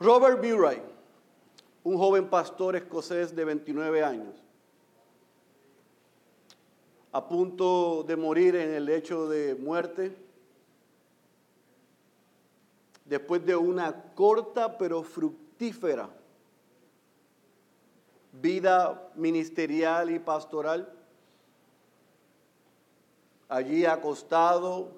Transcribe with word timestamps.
Robert 0.00 0.42
Murray, 0.42 0.82
un 1.84 1.98
joven 1.98 2.30
pastor 2.30 2.74
escocés 2.74 3.36
de 3.36 3.44
29 3.44 4.02
años, 4.02 4.34
a 7.12 7.28
punto 7.28 8.02
de 8.02 8.16
morir 8.16 8.56
en 8.56 8.72
el 8.72 8.86
lecho 8.86 9.28
de 9.28 9.54
muerte, 9.54 10.16
después 13.04 13.44
de 13.44 13.54
una 13.54 14.14
corta 14.14 14.78
pero 14.78 15.02
fructífera 15.02 16.08
vida 18.32 19.10
ministerial 19.16 20.10
y 20.10 20.18
pastoral, 20.18 20.90
allí 23.50 23.84
acostado, 23.84 24.92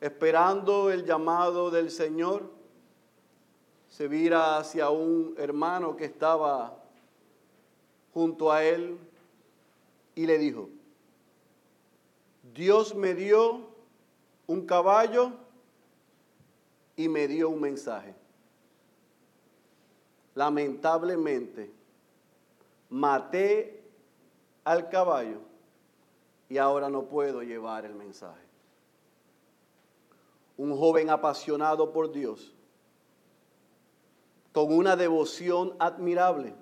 esperando 0.00 0.90
el 0.92 1.04
llamado 1.04 1.72
del 1.72 1.90
Señor, 1.90 2.59
se 3.90 4.06
vira 4.06 4.56
hacia 4.56 4.88
un 4.88 5.34
hermano 5.36 5.96
que 5.96 6.04
estaba 6.04 6.76
junto 8.14 8.50
a 8.50 8.64
él 8.64 8.96
y 10.14 10.26
le 10.26 10.38
dijo, 10.38 10.68
Dios 12.54 12.94
me 12.94 13.14
dio 13.14 13.68
un 14.46 14.64
caballo 14.64 15.32
y 16.96 17.08
me 17.08 17.26
dio 17.26 17.50
un 17.50 17.60
mensaje. 17.60 18.14
Lamentablemente, 20.36 21.72
maté 22.90 23.82
al 24.62 24.88
caballo 24.88 25.40
y 26.48 26.58
ahora 26.58 26.88
no 26.88 27.06
puedo 27.06 27.42
llevar 27.42 27.84
el 27.84 27.94
mensaje. 27.94 28.46
Un 30.56 30.76
joven 30.76 31.10
apasionado 31.10 31.92
por 31.92 32.12
Dios 32.12 32.54
con 34.52 34.72
una 34.72 34.96
devoción 34.96 35.74
admirable, 35.78 36.54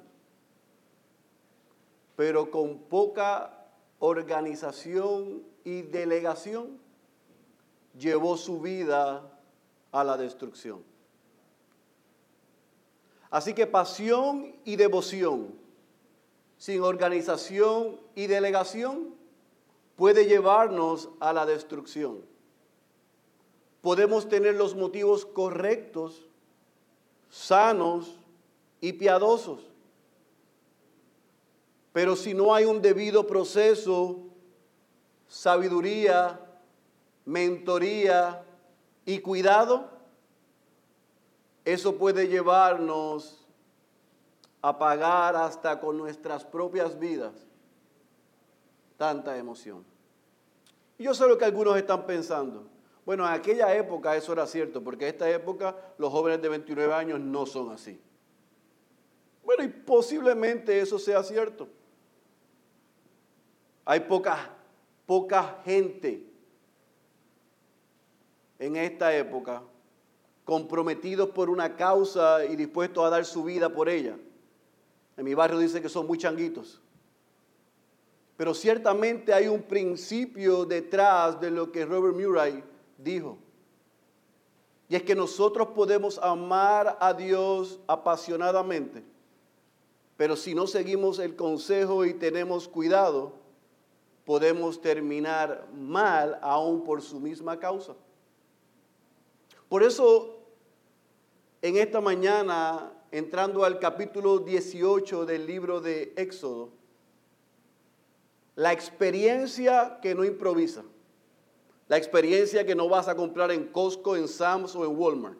pero 2.16 2.50
con 2.50 2.78
poca 2.78 3.66
organización 3.98 5.42
y 5.64 5.82
delegación, 5.82 6.78
llevó 7.98 8.36
su 8.36 8.60
vida 8.60 9.22
a 9.92 10.04
la 10.04 10.16
destrucción. 10.16 10.82
Así 13.30 13.54
que 13.54 13.66
pasión 13.66 14.56
y 14.64 14.76
devoción 14.76 15.58
sin 16.58 16.82
organización 16.82 18.00
y 18.14 18.26
delegación 18.26 19.14
puede 19.96 20.26
llevarnos 20.26 21.08
a 21.20 21.32
la 21.32 21.46
destrucción. 21.46 22.24
Podemos 23.80 24.28
tener 24.28 24.56
los 24.56 24.74
motivos 24.74 25.24
correctos 25.24 26.27
sanos 27.28 28.18
y 28.80 28.92
piadosos. 28.92 29.60
Pero 31.92 32.16
si 32.16 32.34
no 32.34 32.54
hay 32.54 32.64
un 32.64 32.80
debido 32.80 33.26
proceso, 33.26 34.28
sabiduría, 35.26 36.40
mentoría 37.24 38.44
y 39.04 39.18
cuidado, 39.20 39.90
eso 41.64 41.96
puede 41.96 42.28
llevarnos 42.28 43.46
a 44.62 44.78
pagar 44.78 45.36
hasta 45.36 45.80
con 45.80 45.98
nuestras 45.98 46.44
propias 46.44 46.98
vidas 46.98 47.34
tanta 48.96 49.36
emoción. 49.36 49.84
Yo 50.98 51.14
sé 51.14 51.26
lo 51.28 51.38
que 51.38 51.44
algunos 51.44 51.76
están 51.76 52.04
pensando. 52.04 52.66
Bueno, 53.08 53.26
en 53.26 53.32
aquella 53.32 53.74
época 53.74 54.14
eso 54.14 54.34
era 54.34 54.46
cierto, 54.46 54.84
porque 54.84 55.08
en 55.08 55.14
esta 55.14 55.30
época 55.30 55.74
los 55.96 56.12
jóvenes 56.12 56.42
de 56.42 56.50
29 56.50 56.92
años 56.92 57.18
no 57.18 57.46
son 57.46 57.70
así. 57.70 57.98
Bueno, 59.42 59.64
y 59.64 59.68
posiblemente 59.68 60.78
eso 60.78 60.98
sea 60.98 61.22
cierto. 61.22 61.68
Hay 63.86 64.00
poca, 64.00 64.50
poca 65.06 65.58
gente 65.64 66.22
en 68.58 68.76
esta 68.76 69.16
época 69.16 69.62
comprometidos 70.44 71.30
por 71.30 71.48
una 71.48 71.76
causa 71.76 72.44
y 72.44 72.56
dispuestos 72.56 73.02
a 73.06 73.08
dar 73.08 73.24
su 73.24 73.42
vida 73.42 73.70
por 73.70 73.88
ella. 73.88 74.18
En 75.16 75.24
mi 75.24 75.32
barrio 75.32 75.58
dice 75.60 75.80
que 75.80 75.88
son 75.88 76.06
muy 76.06 76.18
changuitos. 76.18 76.78
Pero 78.36 78.52
ciertamente 78.52 79.32
hay 79.32 79.48
un 79.48 79.62
principio 79.62 80.66
detrás 80.66 81.40
de 81.40 81.50
lo 81.50 81.72
que 81.72 81.86
Robert 81.86 82.14
Murray 82.14 82.62
dijo. 82.98 83.38
Y 84.88 84.96
es 84.96 85.02
que 85.02 85.14
nosotros 85.14 85.68
podemos 85.68 86.18
amar 86.18 86.96
a 87.00 87.14
Dios 87.14 87.80
apasionadamente, 87.86 89.02
pero 90.16 90.34
si 90.34 90.54
no 90.54 90.66
seguimos 90.66 91.18
el 91.18 91.36
consejo 91.36 92.04
y 92.04 92.14
tenemos 92.14 92.66
cuidado, 92.68 93.34
podemos 94.24 94.80
terminar 94.80 95.68
mal 95.74 96.38
aún 96.42 96.84
por 96.84 97.00
su 97.02 97.20
misma 97.20 97.58
causa. 97.58 97.94
Por 99.68 99.82
eso, 99.82 100.38
en 101.60 101.76
esta 101.76 102.00
mañana, 102.00 102.92
entrando 103.10 103.64
al 103.64 103.78
capítulo 103.78 104.38
18 104.38 105.26
del 105.26 105.46
libro 105.46 105.80
de 105.80 106.14
Éxodo, 106.16 106.70
la 108.56 108.72
experiencia 108.72 109.98
que 110.02 110.14
no 110.14 110.24
improvisa. 110.24 110.82
La 111.88 111.96
experiencia 111.96 112.66
que 112.66 112.74
no 112.74 112.88
vas 112.88 113.08
a 113.08 113.16
comprar 113.16 113.50
en 113.50 113.66
Costco, 113.68 114.14
en 114.14 114.28
Sam's 114.28 114.76
o 114.76 114.84
en 114.84 114.96
Walmart. 114.96 115.38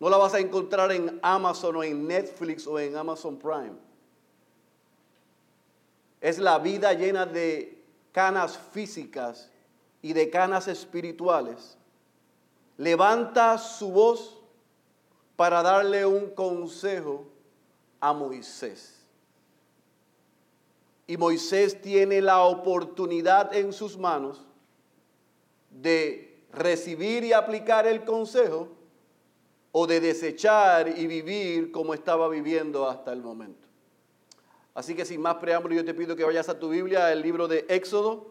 No 0.00 0.10
la 0.10 0.16
vas 0.16 0.34
a 0.34 0.40
encontrar 0.40 0.92
en 0.92 1.18
Amazon 1.22 1.76
o 1.76 1.82
en 1.82 2.06
Netflix 2.06 2.66
o 2.66 2.78
en 2.78 2.96
Amazon 2.96 3.38
Prime. 3.38 3.76
Es 6.20 6.38
la 6.38 6.58
vida 6.58 6.92
llena 6.92 7.24
de 7.24 7.84
canas 8.10 8.58
físicas 8.72 9.50
y 10.02 10.12
de 10.12 10.28
canas 10.28 10.66
espirituales. 10.66 11.76
Levanta 12.76 13.58
su 13.58 13.90
voz 13.90 14.40
para 15.36 15.62
darle 15.62 16.04
un 16.04 16.30
consejo 16.30 17.26
a 18.00 18.12
Moisés. 18.12 18.96
Y 21.06 21.16
Moisés 21.16 21.80
tiene 21.80 22.20
la 22.20 22.42
oportunidad 22.42 23.54
en 23.54 23.72
sus 23.72 23.96
manos 23.96 24.47
de 25.82 26.44
recibir 26.52 27.24
y 27.24 27.32
aplicar 27.32 27.86
el 27.86 28.04
consejo 28.04 28.68
o 29.72 29.86
de 29.86 30.00
desechar 30.00 30.98
y 30.98 31.06
vivir 31.06 31.70
como 31.70 31.94
estaba 31.94 32.28
viviendo 32.28 32.88
hasta 32.88 33.12
el 33.12 33.22
momento. 33.22 33.68
Así 34.74 34.94
que 34.94 35.04
sin 35.04 35.20
más 35.20 35.36
preámbulo 35.36 35.74
yo 35.74 35.84
te 35.84 35.94
pido 35.94 36.16
que 36.16 36.24
vayas 36.24 36.48
a 36.48 36.58
tu 36.58 36.68
Biblia, 36.68 37.12
el 37.12 37.20
libro 37.20 37.48
de 37.48 37.66
Éxodo, 37.68 38.28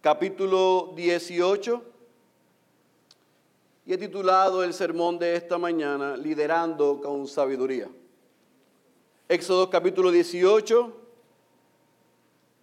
capítulo 0.00 0.92
18. 0.96 1.82
Y 3.86 3.92
he 3.92 3.98
titulado 3.98 4.62
el 4.62 4.72
sermón 4.72 5.18
de 5.18 5.36
esta 5.36 5.58
mañana, 5.58 6.16
Liderando 6.16 7.00
con 7.02 7.26
Sabiduría. 7.26 7.88
Éxodo 9.28 9.70
capítulo 9.70 10.10
18. 10.10 10.96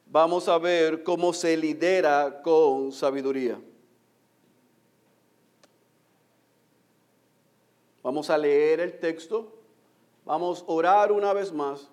Vamos 0.09 0.47
a 0.47 0.57
ver 0.57 1.03
cómo 1.03 1.33
se 1.33 1.55
lidera 1.57 2.41
con 2.41 2.91
sabiduría. 2.91 3.59
Vamos 8.07 8.29
a 8.29 8.37
leer 8.37 8.79
el 8.79 8.99
texto, 8.99 9.51
vamos 10.23 10.63
a 10.65 10.71
orar 10.71 11.11
una 11.11 11.33
vez 11.33 11.51
más, 11.51 11.89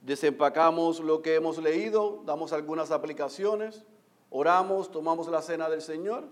desempacamos 0.00 1.00
lo 1.00 1.20
que 1.20 1.34
hemos 1.34 1.58
leído, 1.58 2.22
damos 2.24 2.52
algunas 2.52 2.92
aplicaciones, 2.92 3.82
oramos, 4.30 4.88
tomamos 4.88 5.26
la 5.26 5.42
cena 5.42 5.68
del 5.68 5.82
Señor 5.82 6.28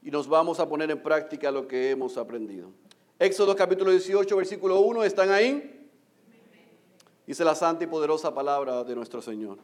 y 0.00 0.10
nos 0.10 0.26
vamos 0.26 0.58
a 0.58 0.66
poner 0.66 0.90
en 0.90 1.02
práctica 1.02 1.50
lo 1.50 1.68
que 1.68 1.90
hemos 1.90 2.16
aprendido. 2.16 2.70
Éxodo 3.18 3.54
capítulo 3.54 3.90
18, 3.90 4.34
versículo 4.38 4.80
1, 4.80 5.04
¿están 5.04 5.30
ahí? 5.30 5.86
Dice 7.26 7.44
la 7.44 7.54
santa 7.54 7.84
y 7.84 7.88
poderosa 7.88 8.32
palabra 8.32 8.84
de 8.84 8.94
nuestro 8.94 9.20
Señor. 9.20 9.58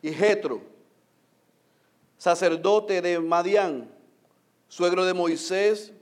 Y 0.00 0.12
Jetro, 0.12 0.60
sacerdote 2.16 3.02
de 3.02 3.18
Madián, 3.18 3.92
suegro 4.68 5.04
de 5.04 5.14
Moisés, 5.14 5.93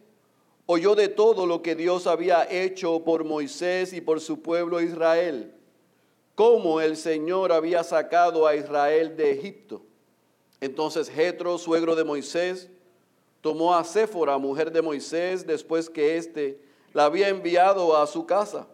oyó 0.73 0.95
de 0.95 1.09
todo 1.09 1.45
lo 1.45 1.61
que 1.61 1.75
Dios 1.75 2.07
había 2.07 2.51
hecho 2.51 3.05
por 3.05 3.25
Moisés 3.25 3.93
y 3.93 4.01
por 4.01 4.21
su 4.21 4.41
pueblo 4.41 4.81
Israel, 4.81 5.55
cómo 6.35 6.81
el 6.81 6.97
Señor 6.97 7.53
había 7.53 7.85
sacado 7.85 8.47
a 8.47 8.57
Israel 8.57 9.15
de 9.17 9.33
Egipto. 9.33 9.83
Entonces 10.61 11.11
Jetro, 11.11 11.59
suegro 11.59 11.95
de 11.95 12.05
Moisés, 12.05 12.71
tomó 13.43 13.75
a 13.75 13.85
Séfora, 13.85 14.39
mujer 14.39 14.73
de 14.73 14.81
Moisés, 14.81 15.47
después 15.47 15.91
que 15.91 16.17
éste 16.17 16.59
la 16.95 17.05
había 17.05 17.29
enviado 17.29 17.97
a 17.97 18.07
su 18.07 18.25
casa, 18.25 18.67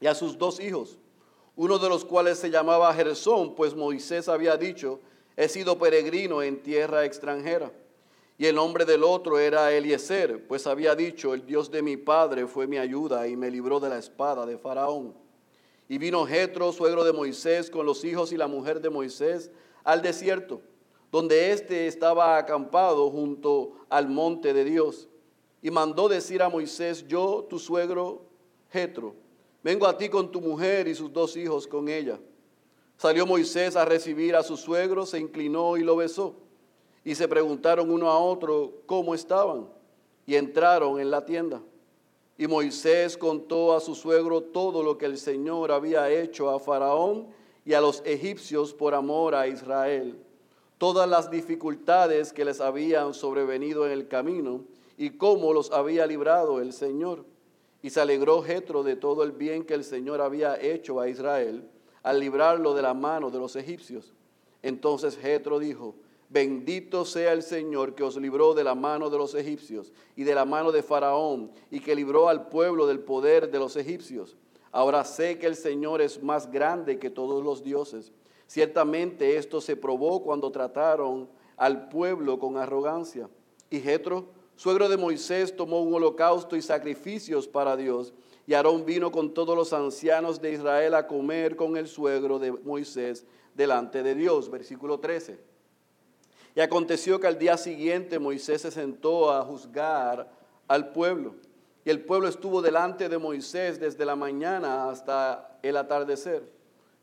y 0.00 0.06
a 0.06 0.14
sus 0.14 0.38
dos 0.38 0.58
hijos, 0.58 0.96
uno 1.54 1.78
de 1.78 1.90
los 1.90 2.06
cuales 2.06 2.38
se 2.38 2.48
llamaba 2.48 2.94
Gersón, 2.94 3.54
pues 3.54 3.74
Moisés 3.74 4.28
había 4.28 4.56
dicho, 4.56 5.00
he 5.36 5.48
sido 5.48 5.78
peregrino 5.78 6.42
en 6.42 6.62
tierra 6.62 7.04
extranjera 7.04 7.70
Y 8.40 8.46
el 8.46 8.54
nombre 8.54 8.86
del 8.86 9.04
otro 9.04 9.38
era 9.38 9.70
Eliezer, 9.70 10.46
pues 10.48 10.66
había 10.66 10.94
dicho, 10.94 11.34
el 11.34 11.44
Dios 11.44 11.70
de 11.70 11.82
mi 11.82 11.98
padre 11.98 12.46
fue 12.46 12.66
mi 12.66 12.78
ayuda 12.78 13.28
y 13.28 13.36
me 13.36 13.50
libró 13.50 13.80
de 13.80 13.90
la 13.90 13.98
espada 13.98 14.46
de 14.46 14.56
Faraón. 14.56 15.12
Y 15.90 15.98
vino 15.98 16.24
Jetro, 16.24 16.72
suegro 16.72 17.04
de 17.04 17.12
Moisés, 17.12 17.68
con 17.68 17.84
los 17.84 18.02
hijos 18.02 18.32
y 18.32 18.38
la 18.38 18.46
mujer 18.46 18.80
de 18.80 18.88
Moisés 18.88 19.50
al 19.84 20.00
desierto, 20.00 20.62
donde 21.12 21.52
éste 21.52 21.86
estaba 21.86 22.38
acampado 22.38 23.10
junto 23.10 23.72
al 23.90 24.08
monte 24.08 24.54
de 24.54 24.64
Dios. 24.64 25.10
Y 25.60 25.70
mandó 25.70 26.08
decir 26.08 26.42
a 26.42 26.48
Moisés, 26.48 27.06
yo, 27.06 27.46
tu 27.46 27.58
suegro 27.58 28.22
Jetro, 28.70 29.16
vengo 29.62 29.86
a 29.86 29.98
ti 29.98 30.08
con 30.08 30.32
tu 30.32 30.40
mujer 30.40 30.88
y 30.88 30.94
sus 30.94 31.12
dos 31.12 31.36
hijos 31.36 31.66
con 31.66 31.90
ella. 31.90 32.18
Salió 32.96 33.26
Moisés 33.26 33.76
a 33.76 33.84
recibir 33.84 34.34
a 34.34 34.42
su 34.42 34.56
suegro, 34.56 35.04
se 35.04 35.18
inclinó 35.18 35.76
y 35.76 35.82
lo 35.82 35.96
besó 35.96 36.48
y 37.04 37.14
se 37.14 37.28
preguntaron 37.28 37.90
uno 37.90 38.10
a 38.10 38.18
otro 38.18 38.72
cómo 38.86 39.14
estaban 39.14 39.68
y 40.26 40.34
entraron 40.34 41.00
en 41.00 41.10
la 41.10 41.24
tienda. 41.24 41.62
Y 42.36 42.46
Moisés 42.46 43.16
contó 43.16 43.74
a 43.74 43.80
su 43.80 43.94
suegro 43.94 44.42
todo 44.42 44.82
lo 44.82 44.96
que 44.96 45.06
el 45.06 45.18
Señor 45.18 45.72
había 45.72 46.10
hecho 46.10 46.50
a 46.50 46.58
Faraón 46.58 47.26
y 47.64 47.74
a 47.74 47.80
los 47.80 48.02
egipcios 48.06 48.72
por 48.72 48.94
amor 48.94 49.34
a 49.34 49.46
Israel, 49.46 50.18
todas 50.78 51.08
las 51.08 51.30
dificultades 51.30 52.32
que 52.32 52.44
les 52.44 52.60
habían 52.60 53.12
sobrevenido 53.12 53.84
en 53.84 53.92
el 53.92 54.08
camino 54.08 54.64
y 54.96 55.10
cómo 55.10 55.52
los 55.52 55.70
había 55.70 56.06
librado 56.06 56.60
el 56.60 56.72
Señor. 56.72 57.24
Y 57.82 57.90
se 57.90 58.00
alegró 58.00 58.42
Jetro 58.42 58.82
de 58.82 58.96
todo 58.96 59.22
el 59.22 59.32
bien 59.32 59.64
que 59.64 59.74
el 59.74 59.84
Señor 59.84 60.20
había 60.20 60.60
hecho 60.60 61.00
a 61.00 61.08
Israel 61.08 61.68
al 62.02 62.20
librarlo 62.20 62.74
de 62.74 62.82
la 62.82 62.94
mano 62.94 63.30
de 63.30 63.38
los 63.38 63.56
egipcios. 63.56 64.12
Entonces 64.62 65.18
Jetro 65.18 65.58
dijo: 65.58 65.94
Bendito 66.30 67.04
sea 67.04 67.32
el 67.32 67.42
Señor 67.42 67.96
que 67.96 68.04
os 68.04 68.16
libró 68.16 68.54
de 68.54 68.62
la 68.62 68.76
mano 68.76 69.10
de 69.10 69.18
los 69.18 69.34
egipcios 69.34 69.92
y 70.14 70.22
de 70.22 70.32
la 70.32 70.44
mano 70.44 70.70
de 70.70 70.84
Faraón 70.84 71.50
y 71.72 71.80
que 71.80 71.96
libró 71.96 72.28
al 72.28 72.46
pueblo 72.48 72.86
del 72.86 73.00
poder 73.00 73.50
de 73.50 73.58
los 73.58 73.74
egipcios. 73.74 74.36
Ahora 74.70 75.04
sé 75.04 75.40
que 75.40 75.48
el 75.48 75.56
Señor 75.56 76.00
es 76.00 76.22
más 76.22 76.48
grande 76.48 77.00
que 77.00 77.10
todos 77.10 77.42
los 77.42 77.64
dioses. 77.64 78.12
Ciertamente 78.46 79.38
esto 79.38 79.60
se 79.60 79.74
probó 79.74 80.22
cuando 80.22 80.52
trataron 80.52 81.28
al 81.56 81.88
pueblo 81.88 82.38
con 82.38 82.56
arrogancia. 82.56 83.28
Y 83.68 83.80
Jetro, 83.80 84.26
suegro 84.54 84.88
de 84.88 84.96
Moisés, 84.96 85.56
tomó 85.56 85.82
un 85.82 85.92
holocausto 85.94 86.54
y 86.54 86.62
sacrificios 86.62 87.48
para 87.48 87.76
Dios. 87.76 88.14
Y 88.46 88.54
Aarón 88.54 88.86
vino 88.86 89.10
con 89.10 89.34
todos 89.34 89.56
los 89.56 89.72
ancianos 89.72 90.40
de 90.40 90.52
Israel 90.52 90.94
a 90.94 91.08
comer 91.08 91.56
con 91.56 91.76
el 91.76 91.88
suegro 91.88 92.38
de 92.38 92.52
Moisés 92.52 93.26
delante 93.56 94.04
de 94.04 94.14
Dios. 94.14 94.48
Versículo 94.48 95.00
13. 95.00 95.49
Y 96.54 96.60
aconteció 96.60 97.20
que 97.20 97.26
al 97.26 97.38
día 97.38 97.56
siguiente 97.56 98.18
Moisés 98.18 98.62
se 98.62 98.70
sentó 98.70 99.30
a 99.30 99.44
juzgar 99.44 100.30
al 100.66 100.92
pueblo. 100.92 101.34
Y 101.84 101.90
el 101.90 102.00
pueblo 102.00 102.28
estuvo 102.28 102.60
delante 102.60 103.08
de 103.08 103.18
Moisés 103.18 103.80
desde 103.80 104.04
la 104.04 104.16
mañana 104.16 104.90
hasta 104.90 105.58
el 105.62 105.76
atardecer. 105.76 106.60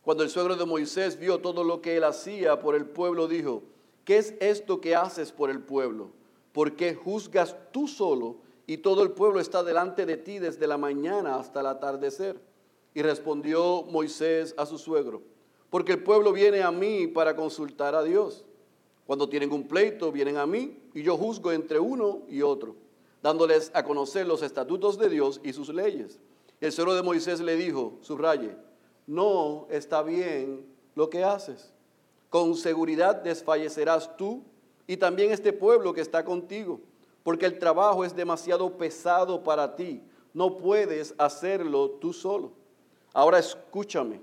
Cuando 0.08 0.24
el 0.24 0.30
suegro 0.30 0.56
de 0.56 0.66
Moisés 0.66 1.20
vio 1.20 1.40
todo 1.40 1.64
lo 1.64 1.82
que 1.82 1.98
él 1.98 2.04
hacía 2.04 2.60
por 2.60 2.76
el 2.76 2.86
pueblo, 2.86 3.28
dijo, 3.28 3.64
¿qué 4.06 4.18
es 4.18 4.36
esto 4.40 4.80
que 4.80 4.96
haces 4.96 5.32
por 5.32 5.50
el 5.50 5.60
pueblo? 5.60 6.12
¿Por 6.54 6.76
qué 6.76 6.96
juzgas 6.96 7.56
tú 7.72 7.88
solo 7.88 8.38
y 8.66 8.78
todo 8.78 9.04
el 9.04 9.12
pueblo 9.12 9.40
está 9.40 9.64
delante 9.64 10.06
de 10.06 10.18
ti 10.18 10.40
desde 10.40 10.66
la 10.66 10.78
mañana 10.78 11.36
hasta 11.36 11.60
el 11.60 11.66
atardecer? 11.66 12.40
Y 12.94 13.02
respondió 13.02 13.84
Moisés 13.84 14.56
a 14.58 14.66
su 14.66 14.78
suegro, 14.78 15.22
porque 15.70 15.92
el 15.92 16.04
pueblo 16.04 16.32
viene 16.32 16.64
a 16.64 16.72
mí 16.72 17.08
para 17.08 17.36
consultar 17.36 17.94
a 17.94 18.04
Dios. 18.04 18.46
Cuando 19.08 19.30
tienen 19.30 19.54
un 19.54 19.66
pleito, 19.66 20.12
vienen 20.12 20.36
a 20.36 20.46
mí 20.46 20.78
y 20.94 21.02
yo 21.02 21.16
juzgo 21.16 21.54
entre 21.54 21.80
uno 21.80 22.24
y 22.28 22.42
otro, 22.42 22.76
dándoles 23.24 23.72
a 23.74 23.84
conocer 23.84 24.28
los 24.28 24.42
estatutos 24.42 25.00
de 25.00 25.08
Dios 25.08 25.40
y 25.46 25.54
sus 25.54 25.70
leyes. 25.70 26.20
El 26.60 26.74
suegro 26.74 26.94
de 26.94 27.04
Moisés 27.04 27.40
le 27.40 27.56
dijo, 27.56 27.94
subraye, 28.02 28.58
no 29.08 29.66
está 29.70 30.04
bien 30.04 30.66
lo 30.94 31.10
que 31.10 31.24
haces. 31.24 31.72
Con 32.30 32.56
seguridad 32.56 33.16
desfallecerás 33.16 34.18
tú 34.18 34.44
y 34.86 34.98
también 34.98 35.32
este 35.32 35.54
pueblo 35.54 35.94
que 35.94 36.02
está 36.02 36.26
contigo, 36.26 36.82
porque 37.24 37.46
el 37.46 37.60
trabajo 37.60 38.04
es 38.04 38.14
demasiado 38.14 38.78
pesado 38.78 39.42
para 39.42 39.78
ti. 39.78 40.04
No 40.34 40.58
puedes 40.58 41.16
hacerlo 41.18 41.92
tú 41.92 42.12
solo. 42.12 42.52
Ahora 43.14 43.40
escúchame, 43.40 44.20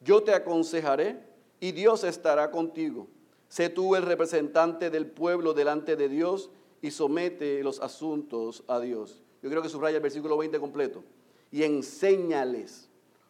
yo 0.00 0.22
te 0.22 0.32
aconsejaré 0.32 1.22
y 1.60 1.72
Dios 1.72 2.02
estará 2.02 2.50
contigo. 2.50 3.06
Sé 3.52 3.68
tú 3.68 3.96
el 3.96 4.04
representante 4.04 4.88
del 4.88 5.06
pueblo 5.06 5.52
delante 5.52 5.94
de 5.94 6.08
Dios 6.08 6.48
y 6.80 6.90
somete 6.90 7.62
los 7.62 7.80
asuntos 7.80 8.64
a 8.66 8.80
Dios. 8.80 9.22
Yo 9.42 9.50
creo 9.50 9.60
que 9.60 9.68
subraya 9.68 9.98
el 9.98 10.02
versículo 10.02 10.38
20 10.38 10.58
completo. 10.58 11.04
Y 11.50 11.62
enséñales 11.62 12.88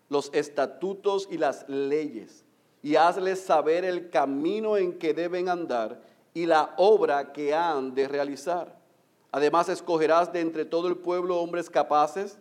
los 0.08 0.30
estatutos 0.32 1.26
y 1.28 1.38
las 1.38 1.68
leyes 1.68 2.44
y 2.84 2.94
hazles 2.94 3.40
saber 3.40 3.84
el 3.84 4.10
camino 4.10 4.76
en 4.76 4.96
que 4.96 5.12
deben 5.12 5.48
andar 5.48 6.00
y 6.32 6.46
la 6.46 6.72
obra 6.76 7.32
que 7.32 7.52
han 7.52 7.92
de 7.92 8.06
realizar. 8.06 8.78
Además 9.32 9.68
escogerás 9.68 10.32
de 10.32 10.38
entre 10.38 10.64
todo 10.64 10.86
el 10.86 10.98
pueblo 10.98 11.40
hombres 11.40 11.68
capaces, 11.68 12.38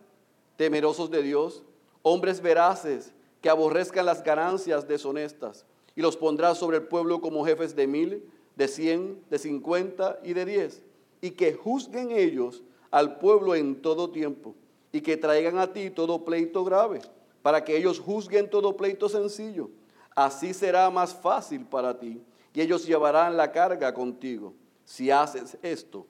temerosos 0.56 1.10
de 1.10 1.24
Dios, 1.24 1.64
hombres 2.02 2.40
veraces 2.40 3.12
que 3.40 3.50
aborrezcan 3.50 4.06
las 4.06 4.22
ganancias 4.22 4.86
deshonestas 4.86 5.66
y 5.94 6.02
los 6.02 6.16
pondrás 6.16 6.58
sobre 6.58 6.78
el 6.78 6.84
pueblo 6.84 7.20
como 7.20 7.44
jefes 7.44 7.76
de 7.76 7.86
mil, 7.86 8.24
de 8.56 8.68
cien, 8.68 9.22
de 9.30 9.38
cincuenta 9.38 10.18
y 10.22 10.32
de 10.32 10.44
diez, 10.44 10.82
y 11.20 11.30
que 11.32 11.54
juzguen 11.54 12.10
ellos 12.10 12.62
al 12.90 13.18
pueblo 13.18 13.54
en 13.54 13.80
todo 13.80 14.10
tiempo, 14.10 14.54
y 14.92 15.00
que 15.00 15.16
traigan 15.16 15.58
a 15.58 15.72
ti 15.72 15.90
todo 15.90 16.24
pleito 16.24 16.64
grave, 16.64 17.00
para 17.42 17.64
que 17.64 17.76
ellos 17.76 17.98
juzguen 17.98 18.50
todo 18.50 18.76
pleito 18.76 19.08
sencillo. 19.08 19.70
Así 20.14 20.52
será 20.52 20.90
más 20.90 21.14
fácil 21.14 21.64
para 21.64 21.98
ti, 21.98 22.20
y 22.52 22.60
ellos 22.60 22.86
llevarán 22.86 23.36
la 23.36 23.50
carga 23.50 23.94
contigo, 23.94 24.52
si 24.84 25.10
haces 25.10 25.56
esto. 25.62 26.06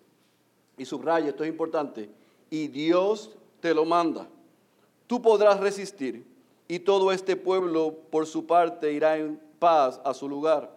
Y 0.77 0.85
subraya, 0.85 1.29
esto 1.29 1.45
es 1.45 1.51
importante, 1.51 2.11
y 2.51 2.67
Dios 2.67 3.37
te 3.61 3.73
lo 3.73 3.85
manda. 3.85 4.29
Tú 5.07 5.23
podrás 5.23 5.61
resistir, 5.61 6.25
y 6.67 6.81
todo 6.81 7.13
este 7.13 7.37
pueblo 7.37 7.95
por 8.11 8.27
su 8.27 8.47
parte 8.47 8.93
irá 8.93 9.19
en 9.19 9.39
paz 9.63 10.01
a 10.03 10.13
su 10.13 10.29
lugar. 10.29 10.77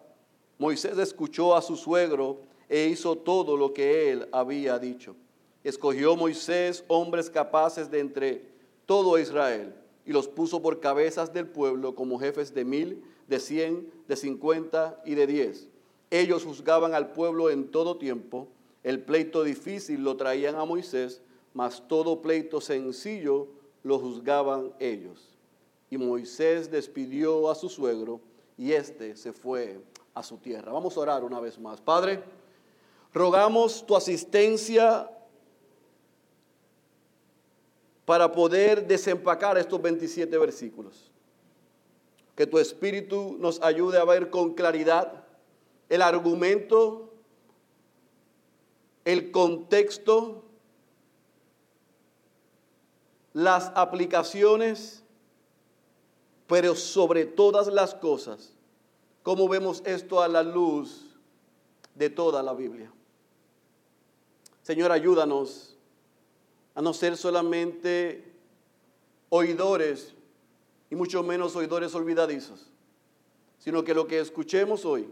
Moisés 0.59 0.95
escuchó 0.99 1.55
a 1.55 1.61
su 1.63 1.75
suegro 1.75 2.41
e 2.69 2.85
hizo 2.85 3.15
todo 3.15 3.57
lo 3.57 3.73
que 3.73 4.11
él 4.11 4.29
había 4.31 4.77
dicho. 4.77 5.15
Escogió 5.63 6.15
Moisés 6.15 6.83
hombres 6.87 7.31
capaces 7.31 7.89
de 7.89 7.99
entre 7.99 8.43
todo 8.85 9.17
Israel 9.17 9.73
y 10.05 10.11
los 10.11 10.27
puso 10.27 10.61
por 10.61 10.79
cabezas 10.81 11.33
del 11.33 11.47
pueblo 11.47 11.95
como 11.95 12.19
jefes 12.19 12.53
de 12.53 12.63
mil, 12.63 13.03
de 13.27 13.39
cien, 13.39 13.91
de 14.07 14.15
cincuenta 14.15 15.01
y 15.03 15.15
de 15.15 15.25
diez. 15.25 15.67
Ellos 16.11 16.43
juzgaban 16.43 16.93
al 16.93 17.11
pueblo 17.11 17.49
en 17.49 17.71
todo 17.71 17.97
tiempo. 17.97 18.47
El 18.83 19.01
pleito 19.01 19.43
difícil 19.43 20.03
lo 20.03 20.15
traían 20.15 20.57
a 20.57 20.63
Moisés, 20.63 21.23
mas 21.55 21.87
todo 21.87 22.21
pleito 22.21 22.61
sencillo 22.61 23.47
lo 23.81 23.97
juzgaban 23.97 24.73
ellos. 24.77 25.35
Y 25.89 25.97
Moisés 25.97 26.69
despidió 26.69 27.49
a 27.49 27.55
su 27.55 27.67
suegro 27.67 28.21
y 28.57 28.71
éste 28.71 29.15
se 29.15 29.33
fue 29.33 29.81
a 30.13 30.23
su 30.23 30.37
tierra. 30.37 30.71
Vamos 30.71 30.95
a 30.95 30.99
orar 31.01 31.23
una 31.23 31.39
vez 31.39 31.59
más. 31.59 31.81
Padre, 31.81 32.23
rogamos 33.13 33.85
tu 33.85 33.95
asistencia 33.95 35.09
para 38.05 38.31
poder 38.31 38.85
desempacar 38.87 39.57
estos 39.57 39.81
27 39.81 40.37
versículos. 40.37 41.11
Que 42.35 42.45
tu 42.45 42.59
espíritu 42.59 43.35
nos 43.39 43.61
ayude 43.61 43.97
a 43.97 44.05
ver 44.05 44.29
con 44.29 44.53
claridad 44.53 45.23
el 45.89 46.01
argumento, 46.01 47.13
el 49.05 49.31
contexto, 49.31 50.43
las 53.33 53.71
aplicaciones 53.75 55.04
pero 56.47 56.75
sobre 56.75 57.25
todas 57.25 57.67
las 57.67 57.95
cosas, 57.95 58.53
¿cómo 59.23 59.47
vemos 59.47 59.81
esto 59.85 60.21
a 60.21 60.27
la 60.27 60.43
luz 60.43 61.05
de 61.95 62.09
toda 62.09 62.43
la 62.43 62.53
Biblia? 62.53 62.91
Señor, 64.61 64.91
ayúdanos 64.91 65.75
a 66.73 66.81
no 66.81 66.93
ser 66.93 67.17
solamente 67.17 68.23
oidores 69.29 70.13
y 70.89 70.95
mucho 70.95 71.23
menos 71.23 71.55
oidores 71.55 71.93
olvidadizos, 71.95 72.67
sino 73.59 73.83
que 73.83 73.93
lo 73.93 74.07
que 74.07 74.19
escuchemos 74.19 74.85
hoy, 74.85 75.07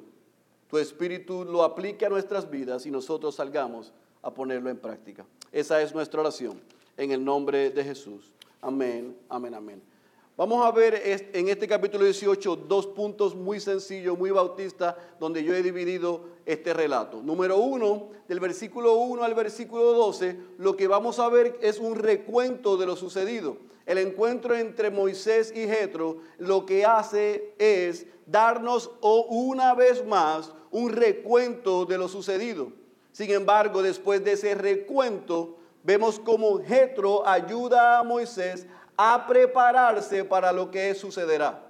tu 0.70 0.78
Espíritu 0.78 1.46
lo 1.46 1.64
aplique 1.64 2.06
a 2.06 2.10
nuestras 2.10 2.50
vidas 2.50 2.86
y 2.86 2.92
nosotros 2.92 3.36
salgamos 3.36 3.92
a 4.22 4.34
ponerlo 4.34 4.70
en 4.70 4.78
práctica. 4.78 5.26
Esa 5.52 5.82
es 5.82 5.94
nuestra 5.94 6.22
oración 6.22 6.60
en 6.98 7.12
el 7.12 7.24
nombre 7.24 7.70
de 7.70 7.84
Jesús. 7.84 8.32
Amén, 8.62 9.16
amén, 9.30 9.54
amén. 9.54 9.93
Vamos 10.36 10.66
a 10.66 10.72
ver 10.72 11.00
en 11.32 11.48
este 11.48 11.68
capítulo 11.68 12.06
18 12.06 12.56
dos 12.56 12.88
puntos 12.88 13.36
muy 13.36 13.60
sencillos, 13.60 14.18
muy 14.18 14.32
bautistas, 14.32 14.96
donde 15.20 15.44
yo 15.44 15.54
he 15.54 15.62
dividido 15.62 16.22
este 16.44 16.74
relato. 16.74 17.22
Número 17.22 17.58
uno, 17.58 18.10
del 18.28 18.40
versículo 18.40 18.96
1 18.96 19.24
al 19.24 19.36
versículo 19.36 19.94
12, 19.94 20.36
lo 20.58 20.76
que 20.76 20.88
vamos 20.88 21.20
a 21.20 21.30
ver 21.30 21.60
es 21.62 21.78
un 21.78 21.94
recuento 21.94 22.78
de 22.78 22.88
lo 22.88 22.96
sucedido. 22.96 23.58
El 23.86 24.00
encuentro 24.00 24.56
entre 24.56 24.90
Moisés 24.90 25.54
y 25.56 25.68
Jetro 25.68 26.18
lo 26.40 26.66
que 26.66 26.84
hace 26.84 27.54
es 27.60 28.08
darnos 28.26 28.90
una 29.02 29.76
vez 29.76 30.04
más 30.04 30.52
un 30.72 30.94
recuento 30.94 31.86
de 31.86 32.00
lo 32.00 32.08
sucedido. 32.08 32.72
Sin 33.12 33.30
embargo, 33.30 33.84
después 33.84 34.24
de 34.24 34.32
ese 34.32 34.56
recuento, 34.56 35.58
vemos 35.84 36.20
cómo 36.20 36.58
Jetro 36.64 37.28
ayuda 37.28 38.00
a 38.00 38.04
Moisés 38.04 38.66
a 38.98 39.26
prepararse 39.28 40.24
para 40.24 40.52
lo 40.52 40.70
que 40.70 40.94
sucederá. 40.96 41.62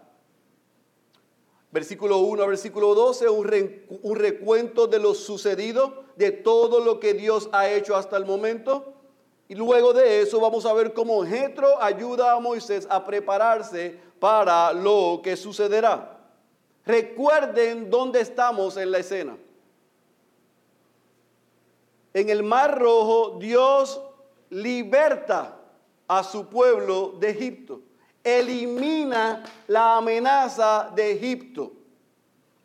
Versículo 1.72 2.20
1 2.20 2.44
a 2.44 2.46
versículo 2.46 2.94
12, 2.94 3.30
un, 3.30 4.16
recuento 4.16 4.86
de 4.86 5.00
lo 5.00 5.16
sucedido, 5.16 6.04
de 6.16 6.32
todo 6.32 6.80
lo 6.80 7.00
que 7.00 7.16
Dios 7.16 7.50
ha 7.52 7.68
hecho 7.68 7.96
hasta 7.96 8.16
el 8.16 8.26
momento. 8.26 8.94
Y 9.48 9.56
luego 9.56 9.92
de 9.92 10.22
eso 10.22 10.40
vamos 10.40 10.68
a 10.68 10.74
ver 10.74 10.94
cómo 10.94 11.26
Jetro 11.26 11.82
ayuda 11.82 12.34
a 12.34 12.40
Moisés 12.40 12.88
a 12.92 13.04
prepararse 13.04 14.00
para 14.20 14.72
lo 14.72 15.22
que 15.24 15.36
sucederá. 15.36 16.20
Recuerden 16.86 17.90
dónde 17.90 18.22
estamos 18.22 18.78
en 18.78 18.92
la 18.92 19.00
escena. 19.00 19.36
En 22.14 22.30
el 22.30 22.44
Mar 22.44 22.80
Rojo 22.80 23.38
Dios 23.40 24.00
liberta 24.52 25.58
a 26.18 26.24
su 26.24 26.48
pueblo 26.48 27.16
de 27.20 27.30
Egipto. 27.30 27.82
Elimina 28.24 29.44
la 29.68 29.98
amenaza 29.98 30.92
de 30.96 31.12
Egipto. 31.12 31.72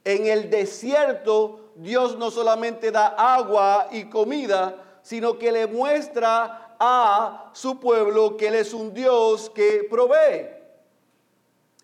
En 0.05 0.26
el 0.26 0.50
desierto 0.50 1.73
Dios 1.75 2.17
no 2.17 2.31
solamente 2.31 2.90
da 2.90 3.09
agua 3.09 3.88
y 3.90 4.05
comida, 4.05 5.00
sino 5.02 5.38
que 5.38 5.52
le 5.52 5.67
muestra 5.67 6.76
a 6.78 7.50
su 7.52 7.78
pueblo 7.78 8.37
que 8.37 8.49
Él 8.49 8.57
es 8.57 8.73
un 8.73 8.93
Dios 8.93 9.50
que 9.50 9.87
provee. 9.88 10.49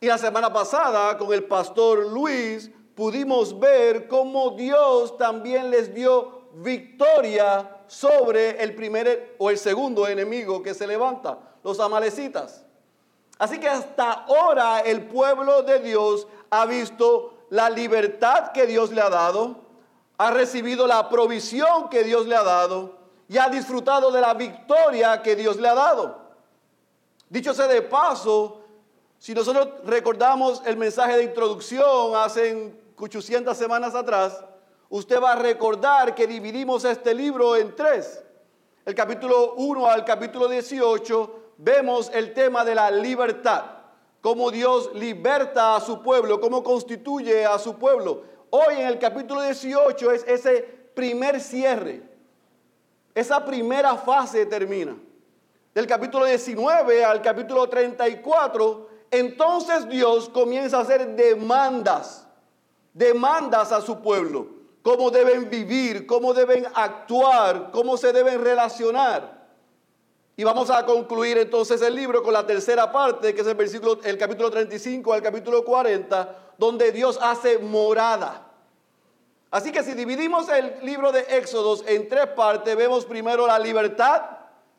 Y 0.01 0.07
la 0.07 0.19
semana 0.19 0.53
pasada 0.53 1.17
con 1.17 1.33
el 1.33 1.45
pastor 1.45 2.07
Luis 2.07 2.71
pudimos 2.95 3.59
ver 3.59 4.07
cómo 4.07 4.51
Dios 4.51 5.17
también 5.17 5.71
les 5.71 5.95
dio 5.95 6.43
victoria 6.55 7.83
sobre 7.87 8.63
el 8.63 8.75
primer 8.75 9.35
o 9.39 9.51
el 9.51 9.59
segundo 9.59 10.07
enemigo 10.07 10.63
que 10.63 10.75
se 10.75 10.87
levanta, 10.87 11.39
los 11.65 11.81
amalecitas. 11.81 12.65
Así 13.39 13.59
que 13.59 13.69
hasta 13.69 14.13
ahora 14.13 14.81
el 14.81 15.07
pueblo 15.07 15.63
de 15.63 15.81
Dios 15.81 16.29
ha 16.51 16.67
visto 16.67 17.35
la 17.51 17.69
libertad 17.69 18.53
que 18.53 18.67
Dios 18.67 18.93
le 18.93 19.01
ha 19.01 19.11
dado, 19.11 19.57
ha 20.19 20.31
recibido 20.31 20.87
la 20.87 21.09
provisión 21.09 21.89
que 21.89 22.05
Dios 22.05 22.27
le 22.27 22.37
ha 22.37 22.45
dado 22.45 22.99
y 23.29 23.39
ha 23.39 23.49
disfrutado 23.49 24.13
de 24.13 24.21
la 24.21 24.35
victoria 24.35 25.21
que 25.23 25.35
Dios 25.35 25.57
le 25.57 25.69
ha 25.69 25.75
dado. 25.75 26.19
Dicho 27.29 27.53
sea 27.53 27.67
de 27.67 27.83
paso, 27.83 28.61
si 29.19 29.35
nosotros 29.35 29.69
recordamos 29.85 30.63
el 30.67 30.77
mensaje 30.77 31.17
de 31.17 31.25
introducción 31.25 32.15
hace 32.15 32.73
800 32.97 33.57
semanas 33.57 33.95
atrás, 33.95 34.45
usted 34.91 35.21
va 35.21 35.33
a 35.33 35.37
recordar 35.37 36.15
que 36.15 36.27
dividimos 36.27 36.85
este 36.85 37.15
libro 37.15 37.57
en 37.57 37.75
tres. 37.75 38.23
El 38.85 38.95
capítulo 38.95 39.55
1 39.55 39.87
al 39.87 40.05
capítulo 40.05 40.47
18 40.47 41.44
vemos 41.59 42.11
el 42.13 42.33
tema 42.35 42.65
de 42.65 42.75
la 42.75 42.91
libertad, 42.91 43.65
cómo 44.21 44.51
Dios 44.51 44.91
liberta 44.95 45.77
a 45.77 45.81
su 45.81 46.03
pueblo, 46.03 46.41
cómo 46.41 46.63
constituye 46.63 47.45
a 47.45 47.59
su 47.59 47.77
pueblo. 47.77 48.23
Hoy 48.51 48.75
en 48.77 48.87
el 48.87 48.99
capítulo 48.99 49.43
18 49.43 50.13
es 50.13 50.25
ese 50.27 50.63
primer 50.95 51.41
cierre, 51.41 52.03
esa 53.15 53.45
primera 53.45 53.97
fase 53.97 54.47
termina. 54.47 54.97
Del 55.75 55.87
capítulo 55.87 56.25
19 56.25 57.05
al 57.05 57.21
capítulo 57.21 57.69
34, 57.69 58.89
entonces 59.11 59.89
Dios 59.89 60.29
comienza 60.29 60.79
a 60.79 60.83
hacer 60.83 61.17
demandas, 61.17 62.29
demandas 62.93 63.73
a 63.73 63.81
su 63.81 64.01
pueblo 64.01 64.55
cómo 64.85 65.11
deben 65.11 65.49
vivir, 65.49 66.07
cómo 66.07 66.35
deben 66.35 66.67
actuar, 66.75 67.71
cómo 67.73 67.97
se 67.97 68.13
deben 68.13 68.45
relacionar. 68.45 69.34
Y 70.37 70.43
vamos 70.43 70.69
a 70.71 70.85
concluir 70.85 71.39
entonces 71.39 71.81
el 71.83 71.95
libro 71.95 72.23
con 72.23 72.33
la 72.33 72.45
tercera 72.45 72.91
parte, 72.91 73.35
que 73.35 73.41
es 73.43 73.47
el, 73.47 73.55
versículo, 73.55 74.01
el 74.03 74.19
capítulo 74.19 74.51
35 74.51 75.13
al 75.13 75.23
capítulo 75.23 75.65
40, 75.65 76.37
donde 76.59 76.91
Dios 76.91 77.19
hace 77.23 77.59
morada. 77.59 78.43
Así 79.51 79.71
que 79.71 79.85
si 79.85 79.95
dividimos 79.95 80.49
el 80.49 80.75
libro 80.83 81.13
de 81.13 81.21
Éxodos 81.21 81.85
en 81.87 82.09
tres 82.09 82.27
partes, 82.29 82.75
vemos 82.77 83.05
primero 83.05 83.47
la 83.47 83.61
libertad, 83.61 84.23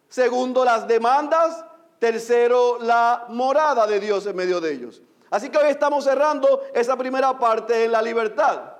segundo 0.09 0.65
las 0.65 0.85
demandas, 0.85 1.63
tercero 1.99 2.77
la 2.81 3.25
morada 3.29 3.87
de 3.87 4.01
Dios 4.01 4.25
en 4.25 4.35
medio 4.35 4.59
de 4.59 4.73
ellos. 4.73 5.01
Así 5.29 5.49
que 5.49 5.57
hoy 5.57 5.69
estamos 5.69 6.03
cerrando 6.03 6.63
esa 6.73 6.97
primera 6.97 7.39
parte 7.39 7.85
en 7.85 7.93
la 7.93 8.01
libertad. 8.01 8.73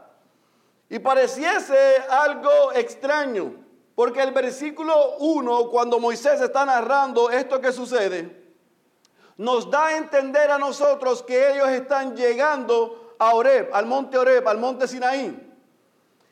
Y 0.90 1.00
pareciese 1.00 2.04
algo 2.10 2.74
extraño, 2.74 3.65
porque 3.96 4.22
el 4.22 4.32
versículo 4.32 5.16
1, 5.20 5.70
cuando 5.70 6.00
Moisés 6.00 6.42
está 6.42 6.66
narrando 6.66 7.30
esto 7.30 7.62
que 7.62 7.72
sucede, 7.72 8.44
nos 9.38 9.70
da 9.72 9.88
a 9.88 9.98
entender 9.98 10.52
a 10.52 10.58
nosotros 10.58 11.24
que 11.24 11.54
ellos 11.54 11.70
están 11.70 12.16
llegando 12.16 13.16
a 13.18 13.34
Oreb, 13.34 13.70
al 13.74 13.86
monte 13.86 14.18
Oreb, 14.18 14.48
al 14.48 14.58
monte 14.58 14.88
Sinaí. 14.88 15.42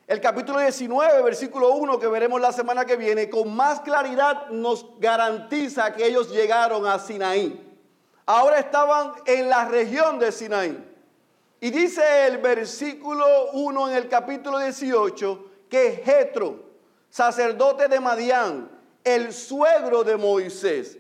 El 0.06 0.20
capítulo 0.20 0.60
19, 0.60 1.22
versículo 1.22 1.72
1 1.72 1.98
que 1.98 2.08
veremos 2.08 2.42
la 2.42 2.52
semana 2.52 2.86
que 2.86 2.98
viene, 2.98 3.30
con 3.30 3.56
más 3.56 3.80
claridad 3.80 4.48
nos 4.50 4.86
garantiza 5.00 5.94
que 5.94 6.06
ellos 6.06 6.30
llegaron 6.30 6.86
a 6.86 7.00
Sinaí. 7.00 7.72
Ahora 8.26 8.60
estaban 8.60 9.14
en 9.26 9.50
la 9.50 9.66
región 9.66 10.20
de 10.20 10.34
Sinaí. 10.34 10.92
Y 11.62 11.70
dice 11.72 12.28
el 12.28 12.40
versículo 12.40 13.26
1 13.54 13.90
en 13.90 13.96
el 13.96 14.10
capítulo 14.10 14.60
18 14.60 15.46
que 15.70 16.02
Jetro, 16.04 16.73
sacerdote 17.14 17.88
de 17.90 18.00
Madián, 18.00 18.72
el 19.04 19.32
suegro 19.34 20.04
de 20.04 20.18
Moisés, 20.18 20.98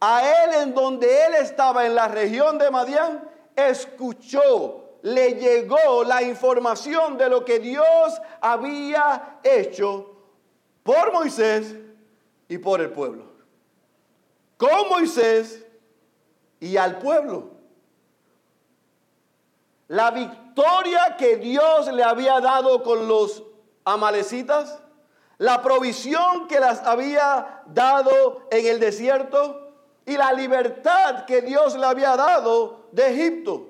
a 0.00 0.44
él 0.44 0.62
en 0.62 0.74
donde 0.74 1.26
él 1.26 1.34
estaba 1.34 1.84
en 1.84 1.94
la 1.94 2.08
región 2.08 2.56
de 2.56 2.70
Madián, 2.70 3.22
escuchó, 3.54 4.96
le 5.02 5.34
llegó 5.34 6.04
la 6.04 6.22
información 6.22 7.18
de 7.18 7.28
lo 7.28 7.44
que 7.44 7.58
Dios 7.58 7.84
había 8.40 9.40
hecho 9.42 10.16
por 10.82 11.12
Moisés 11.12 11.76
y 12.48 12.56
por 12.56 12.80
el 12.80 12.88
pueblo. 12.88 13.26
Con 14.56 14.88
Moisés 14.88 15.66
y 16.60 16.78
al 16.78 16.98
pueblo 16.98 17.50
la 19.88 20.10
victoria 20.12 21.14
que 21.18 21.36
Dios 21.36 21.92
le 21.92 22.02
había 22.02 22.40
dado 22.40 22.82
con 22.82 23.06
los 23.06 23.42
amalecitas, 23.84 24.81
la 25.38 25.62
provisión 25.62 26.46
que 26.46 26.60
las 26.60 26.80
había 26.86 27.62
dado 27.66 28.46
en 28.50 28.66
el 28.66 28.80
desierto 28.80 29.72
y 30.06 30.16
la 30.16 30.32
libertad 30.32 31.24
que 31.24 31.42
Dios 31.42 31.76
le 31.76 31.86
había 31.86 32.16
dado 32.16 32.86
de 32.92 33.08
Egipto. 33.08 33.68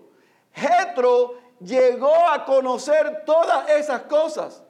Jetro 0.53 1.35
llegó 1.61 2.29
a 2.29 2.45
conocer 2.45 3.23
todas 3.25 3.69
esas 3.71 4.03
cosas. 4.03 4.63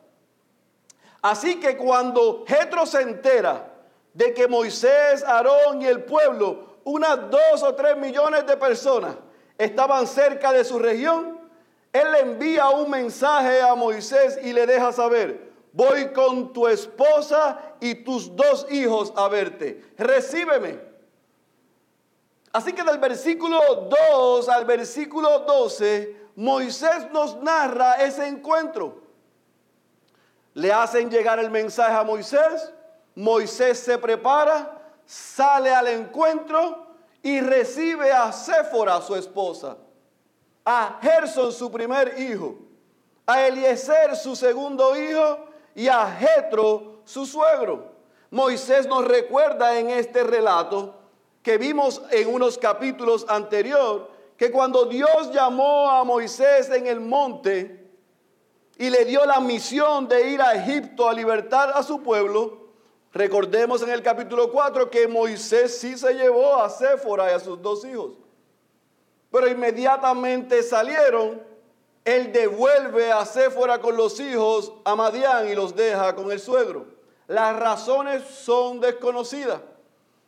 Así 1.21 1.61
que 1.61 1.77
cuando 1.77 2.45
Jetro 2.47 2.85
se 2.85 3.03
entera 3.03 3.69
de 4.13 4.35
que 4.35 4.49
Moisés, 4.49 5.23
Aarón 5.25 5.81
y 5.81 5.87
el 5.87 6.05
pueblo, 6.05 6.79
unas 6.85 7.31
dos 7.31 7.63
o 7.63 7.75
tres 7.75 7.97
millones 7.97 8.47
de 8.47 8.57
personas, 8.57 9.15
estaban 9.57 10.07
cerca 10.07 10.53
de 10.53 10.65
su 10.65 10.79
región, 10.79 11.41
él 11.93 12.11
le 12.11 12.21
envía 12.21 12.69
un 12.71 12.91
mensaje 12.91 13.61
a 13.61 13.75
Moisés 13.75 14.39
y 14.43 14.53
le 14.53 14.67
deja 14.67 14.93
saber, 14.93 15.52
voy 15.73 16.13
con 16.13 16.53
tu 16.53 16.67
esposa 16.67 17.75
y 17.81 17.95
tus 17.97 18.35
dos 18.35 18.67
hijos 18.71 19.13
a 19.17 19.29
verte, 19.29 19.83
recíbeme. 19.97 20.81
Así 22.53 22.73
que 22.73 22.83
del 22.83 22.99
versículo 22.99 23.59
2 24.13 24.49
al 24.49 24.65
versículo 24.67 25.41
12, 25.41 26.17
Moisés 26.37 27.11
nos 27.11 27.37
narra 27.37 27.95
ese 27.95 28.27
encuentro. 28.27 29.01
Le 30.55 30.71
hacen 30.71 31.11
llegar 31.11 31.39
el 31.39 31.51
mensaje 31.51 31.95
a 31.95 32.05
Moisés, 32.05 32.73
Moisés 33.15 33.79
se 33.79 33.97
prepara, 33.97 34.79
sale 35.07 35.75
al 35.75 35.89
encuentro 35.89 36.87
y 37.23 37.41
recibe 37.41 38.13
a 38.13 38.31
Séfora, 38.33 39.01
su 39.01 39.17
esposa 39.17 39.79
a 40.65 40.99
Gerson 41.01 41.53
su 41.53 41.71
primer 41.71 42.19
hijo, 42.19 42.57
a 43.27 43.47
Eliezer 43.47 44.17
su 44.17 44.37
segundo 44.37 44.97
hijo 44.97 45.47
y 45.75 45.89
a 45.89 46.07
Jetro 46.11 47.01
su 47.05 47.27
suegro. 47.27 47.93
Moisés 48.31 48.87
nos 48.87 49.07
recuerda 49.07 49.79
en 49.79 49.91
este 49.91 50.25
relato 50.25 50.95
que 51.43 51.59
vimos 51.59 52.03
en 52.11 52.33
unos 52.33 52.57
capítulos 52.57 53.27
anterior 53.29 54.11
que 54.37 54.51
cuando 54.51 54.87
Dios 54.87 55.31
llamó 55.33 55.91
a 55.91 56.03
Moisés 56.05 56.71
en 56.71 56.87
el 56.87 57.01
monte 57.01 57.91
y 58.79 58.91
le 58.91 59.05
dio 59.05 59.25
la 59.27 59.39
misión 59.41 60.09
de 60.09 60.31
ir 60.31 60.41
a 60.41 60.55
Egipto 60.55 61.09
a 61.09 61.13
libertar 61.13 61.73
a 61.75 61.83
su 61.83 62.03
pueblo, 62.03 62.69
recordemos 63.13 63.83
en 63.83 63.91
el 63.91 64.03
capítulo 64.03 64.51
4 64.51 64.91
que 64.91 65.07
Moisés 65.07 65.79
sí 65.79 65.97
se 65.97 66.15
llevó 66.15 66.57
a 66.57 66.71
Séfora 66.71 67.31
y 67.31 67.35
a 67.35 67.41
sus 67.41 67.61
dos 67.61 67.85
hijos. 67.85 68.13
Pero 69.31 69.49
inmediatamente 69.49 70.63
salieron, 70.63 71.43
él 72.05 72.33
devuelve 72.33 73.13
a 73.13 73.25
Séfora 73.25 73.81
con 73.81 73.97
los 73.97 74.19
hijos 74.19 74.73
a 74.85 74.97
Madián 74.97 75.49
y 75.49 75.55
los 75.55 75.77
deja 75.77 76.15
con 76.15 76.33
el 76.33 76.41
suegro. 76.41 76.87
Las 77.29 77.57
razones 77.57 78.25
son 78.25 78.81
desconocidas. 78.81 79.61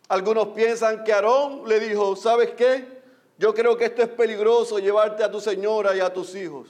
Algunos 0.08 0.48
piensan 0.48 1.02
que 1.02 1.12
Aarón 1.12 1.62
le 1.66 1.80
dijo, 1.80 2.14
¿sabes 2.14 2.50
qué? 2.50 3.02
Yo 3.38 3.52
creo 3.52 3.76
que 3.76 3.86
esto 3.86 4.02
es 4.02 4.08
peligroso 4.08 4.78
llevarte 4.78 5.24
a 5.24 5.30
tu 5.30 5.40
señora 5.40 5.96
y 5.96 6.00
a 6.00 6.12
tus 6.12 6.34
hijos. 6.36 6.68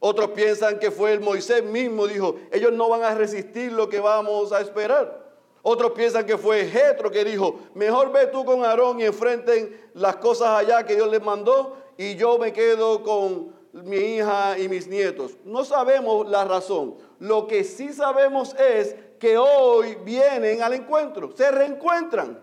Otros 0.00 0.30
piensan 0.30 0.78
que 0.78 0.90
fue 0.90 1.12
el 1.12 1.20
Moisés 1.20 1.62
mismo, 1.62 2.06
dijo, 2.06 2.36
ellos 2.50 2.72
no 2.72 2.88
van 2.88 3.04
a 3.04 3.14
resistir 3.14 3.70
lo 3.70 3.88
que 3.88 4.00
vamos 4.00 4.50
a 4.50 4.60
esperar. 4.60 5.20
Otros 5.62 5.92
piensan 5.92 6.24
que 6.26 6.38
fue 6.38 6.66
Jetro 6.66 7.10
que 7.10 7.22
dijo, 7.22 7.60
mejor 7.74 8.10
ve 8.10 8.26
tú 8.28 8.44
con 8.44 8.64
Aarón 8.64 8.98
y 8.98 9.04
enfrenten 9.04 9.90
las 9.94 10.16
cosas 10.16 10.48
allá 10.48 10.84
que 10.84 10.96
Dios 10.96 11.08
les 11.10 11.22
mandó 11.22 11.76
y 11.98 12.16
yo 12.16 12.38
me 12.38 12.52
quedo 12.52 13.02
con 13.02 13.59
mi 13.72 13.96
hija 13.96 14.58
y 14.58 14.68
mis 14.68 14.86
nietos. 14.86 15.32
No 15.44 15.64
sabemos 15.64 16.28
la 16.28 16.44
razón. 16.44 16.96
Lo 17.18 17.46
que 17.46 17.64
sí 17.64 17.92
sabemos 17.92 18.54
es 18.54 18.94
que 19.18 19.36
hoy 19.36 19.96
vienen 20.04 20.62
al 20.62 20.74
encuentro, 20.74 21.30
se 21.36 21.50
reencuentran. 21.50 22.40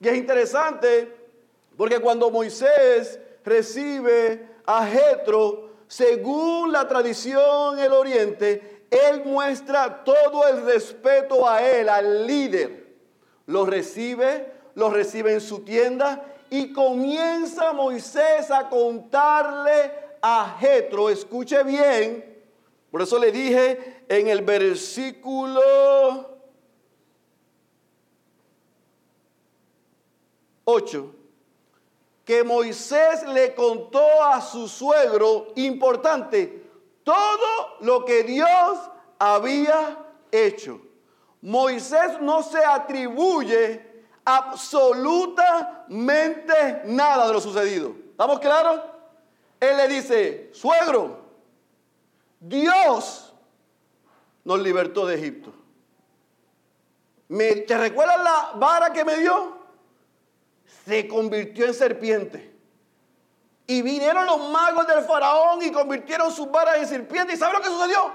Y 0.00 0.08
es 0.08 0.16
interesante 0.16 1.12
porque 1.76 1.98
cuando 1.98 2.30
Moisés 2.30 3.18
recibe 3.44 4.48
a 4.66 4.86
Jetro, 4.86 5.70
según 5.88 6.72
la 6.72 6.86
tradición 6.86 7.78
en 7.78 7.86
el 7.86 7.92
oriente, 7.92 8.86
él 8.90 9.22
muestra 9.24 10.04
todo 10.04 10.46
el 10.46 10.64
respeto 10.64 11.48
a 11.48 11.62
él, 11.62 11.88
al 11.88 12.26
líder. 12.26 12.86
Lo 13.46 13.66
recibe, 13.66 14.52
lo 14.74 14.90
recibe 14.90 15.32
en 15.32 15.40
su 15.40 15.60
tienda 15.60 16.24
y 16.50 16.72
comienza 16.72 17.72
Moisés 17.72 18.50
a 18.50 18.68
contarle 18.68 20.09
a 20.22 20.56
Jetro, 20.58 21.10
escuche 21.10 21.62
bien, 21.64 22.30
por 22.90 23.02
eso 23.02 23.18
le 23.18 23.30
dije 23.30 24.04
en 24.08 24.28
el 24.28 24.40
versículo 24.42 25.60
8, 30.64 31.14
que 32.24 32.42
Moisés 32.44 33.26
le 33.28 33.54
contó 33.54 34.22
a 34.22 34.40
su 34.40 34.66
suegro, 34.68 35.48
importante, 35.56 36.64
todo 37.02 37.76
lo 37.80 38.04
que 38.04 38.22
Dios 38.24 38.78
había 39.18 39.98
hecho. 40.30 40.80
Moisés 41.42 42.20
no 42.20 42.42
se 42.42 42.62
atribuye 42.64 44.04
absolutamente 44.24 46.82
nada 46.84 47.26
de 47.26 47.32
lo 47.32 47.40
sucedido. 47.40 47.94
¿Estamos 48.10 48.38
claros? 48.40 48.89
Él 49.60 49.76
le 49.76 49.88
dice, 49.88 50.50
suegro, 50.52 51.20
Dios 52.40 53.34
nos 54.44 54.60
libertó 54.60 55.06
de 55.06 55.16
Egipto. 55.16 55.52
¿Te 57.28 57.78
recuerdas 57.78 58.18
la 58.24 58.52
vara 58.56 58.92
que 58.92 59.04
me 59.04 59.16
dio? 59.18 59.60
se 60.86 61.06
convirtió 61.06 61.66
en 61.66 61.74
serpiente. 61.74 62.50
Y 63.66 63.82
vinieron 63.82 64.26
los 64.26 64.50
magos 64.50 64.86
del 64.86 65.04
faraón 65.04 65.62
y 65.62 65.70
convirtieron 65.70 66.32
sus 66.32 66.50
varas 66.50 66.78
en 66.78 66.88
serpiente. 66.88 67.34
¿Y 67.34 67.36
sabe 67.36 67.52
lo 67.52 67.60
que 67.60 67.68
sucedió? 67.68 68.12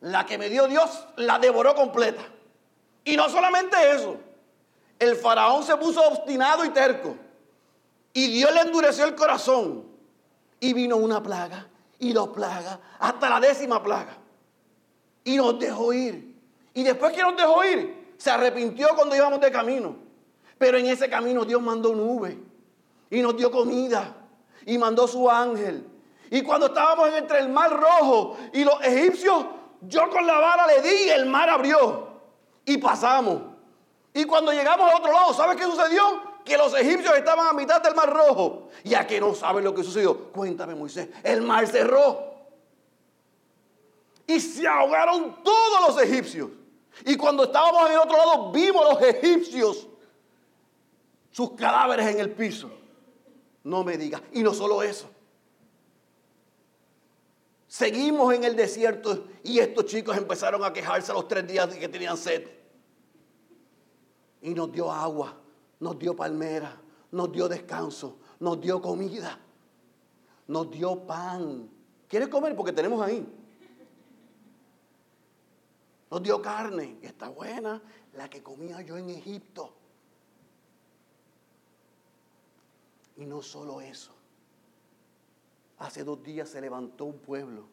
La 0.00 0.26
que 0.26 0.36
me 0.36 0.50
dio 0.50 0.66
Dios 0.66 1.06
la 1.16 1.38
devoró 1.38 1.74
completa. 1.74 2.22
Y 3.04 3.16
no 3.16 3.28
solamente 3.30 3.76
eso. 3.92 4.18
El 4.98 5.16
faraón 5.16 5.64
se 5.64 5.76
puso 5.76 6.02
obstinado 6.06 6.64
y 6.64 6.70
terco. 6.70 7.16
Y 8.12 8.30
Dios 8.30 8.52
le 8.52 8.60
endureció 8.60 9.04
el 9.04 9.14
corazón. 9.14 9.86
Y 10.62 10.72
vino 10.74 10.96
una 10.96 11.20
plaga 11.20 11.66
y 11.98 12.12
dos 12.12 12.28
plagas, 12.28 12.78
hasta 13.00 13.28
la 13.28 13.40
décima 13.40 13.82
plaga. 13.82 14.16
Y 15.24 15.36
nos 15.36 15.58
dejó 15.58 15.92
ir. 15.92 16.36
Y 16.72 16.84
después 16.84 17.12
que 17.12 17.20
nos 17.20 17.36
dejó 17.36 17.64
ir, 17.64 18.14
se 18.16 18.30
arrepintió 18.30 18.90
cuando 18.94 19.16
íbamos 19.16 19.40
de 19.40 19.50
camino. 19.50 19.96
Pero 20.58 20.78
en 20.78 20.86
ese 20.86 21.10
camino 21.10 21.44
Dios 21.44 21.60
mandó 21.60 21.92
nube 21.96 22.38
y 23.10 23.20
nos 23.22 23.36
dio 23.36 23.50
comida 23.50 24.14
y 24.64 24.78
mandó 24.78 25.08
su 25.08 25.28
ángel. 25.28 25.84
Y 26.30 26.42
cuando 26.42 26.66
estábamos 26.66 27.12
entre 27.12 27.40
el 27.40 27.48
mar 27.48 27.70
rojo 27.70 28.36
y 28.52 28.62
los 28.62 28.80
egipcios, 28.84 29.44
yo 29.80 30.08
con 30.10 30.24
la 30.24 30.38
vara 30.38 30.68
le 30.68 30.80
di 30.80 31.06
y 31.06 31.10
el 31.10 31.26
mar 31.26 31.50
abrió 31.50 32.20
y 32.64 32.78
pasamos. 32.78 33.42
Y 34.14 34.24
cuando 34.26 34.52
llegamos 34.52 34.88
al 34.88 35.00
otro 35.00 35.12
lado, 35.12 35.34
¿sabes 35.34 35.56
qué 35.56 35.64
sucedió? 35.64 36.31
Que 36.44 36.56
los 36.56 36.74
egipcios 36.74 37.16
estaban 37.16 37.46
a 37.46 37.52
mitad 37.52 37.80
del 37.80 37.94
mar 37.94 38.12
rojo. 38.12 38.68
Y 38.84 38.94
a 38.94 39.06
que 39.06 39.20
no 39.20 39.34
saben 39.34 39.64
lo 39.64 39.74
que 39.74 39.84
sucedió, 39.84 40.30
cuéntame 40.32 40.74
Moisés, 40.74 41.08
el 41.22 41.42
mar 41.42 41.66
cerró. 41.66 42.32
Y 44.26 44.40
se 44.40 44.66
ahogaron 44.66 45.42
todos 45.42 45.88
los 45.88 46.02
egipcios. 46.02 46.50
Y 47.04 47.16
cuando 47.16 47.44
estábamos 47.44 47.86
en 47.86 47.92
el 47.92 47.98
otro 47.98 48.16
lado, 48.16 48.52
vimos 48.52 48.84
los 48.92 49.02
egipcios 49.02 49.88
sus 51.30 51.52
cadáveres 51.52 52.06
en 52.06 52.20
el 52.20 52.30
piso. 52.30 52.70
No 53.64 53.82
me 53.82 53.96
digas. 53.96 54.22
Y 54.32 54.42
no 54.42 54.52
solo 54.52 54.82
eso. 54.82 55.08
Seguimos 57.66 58.34
en 58.34 58.44
el 58.44 58.54
desierto 58.54 59.28
y 59.42 59.58
estos 59.58 59.86
chicos 59.86 60.14
empezaron 60.16 60.62
a 60.62 60.74
quejarse 60.74 61.10
a 61.10 61.14
los 61.14 61.26
tres 61.26 61.46
días 61.46 61.72
de 61.72 61.78
que 61.78 61.88
tenían 61.88 62.18
sed. 62.18 62.46
Y 64.42 64.50
nos 64.50 64.70
dio 64.70 64.92
agua, 64.92 65.34
nos 65.82 65.98
dio 65.98 66.14
palmera, 66.14 66.80
nos 67.10 67.32
dio 67.32 67.48
descanso, 67.48 68.18
nos 68.38 68.60
dio 68.60 68.80
comida, 68.80 69.36
nos 70.46 70.70
dio 70.70 71.04
pan. 71.04 71.68
¿Quieres 72.06 72.28
comer? 72.28 72.54
Porque 72.54 72.72
tenemos 72.72 73.02
ahí. 73.02 73.26
Nos 76.08 76.22
dio 76.22 76.40
carne, 76.40 76.98
que 77.00 77.08
está 77.08 77.30
buena, 77.30 77.82
la 78.14 78.30
que 78.30 78.44
comía 78.44 78.80
yo 78.82 78.96
en 78.96 79.10
Egipto. 79.10 79.74
Y 83.16 83.26
no 83.26 83.42
solo 83.42 83.80
eso. 83.80 84.12
Hace 85.78 86.04
dos 86.04 86.22
días 86.22 86.48
se 86.48 86.60
levantó 86.60 87.06
un 87.06 87.18
pueblo 87.18 87.64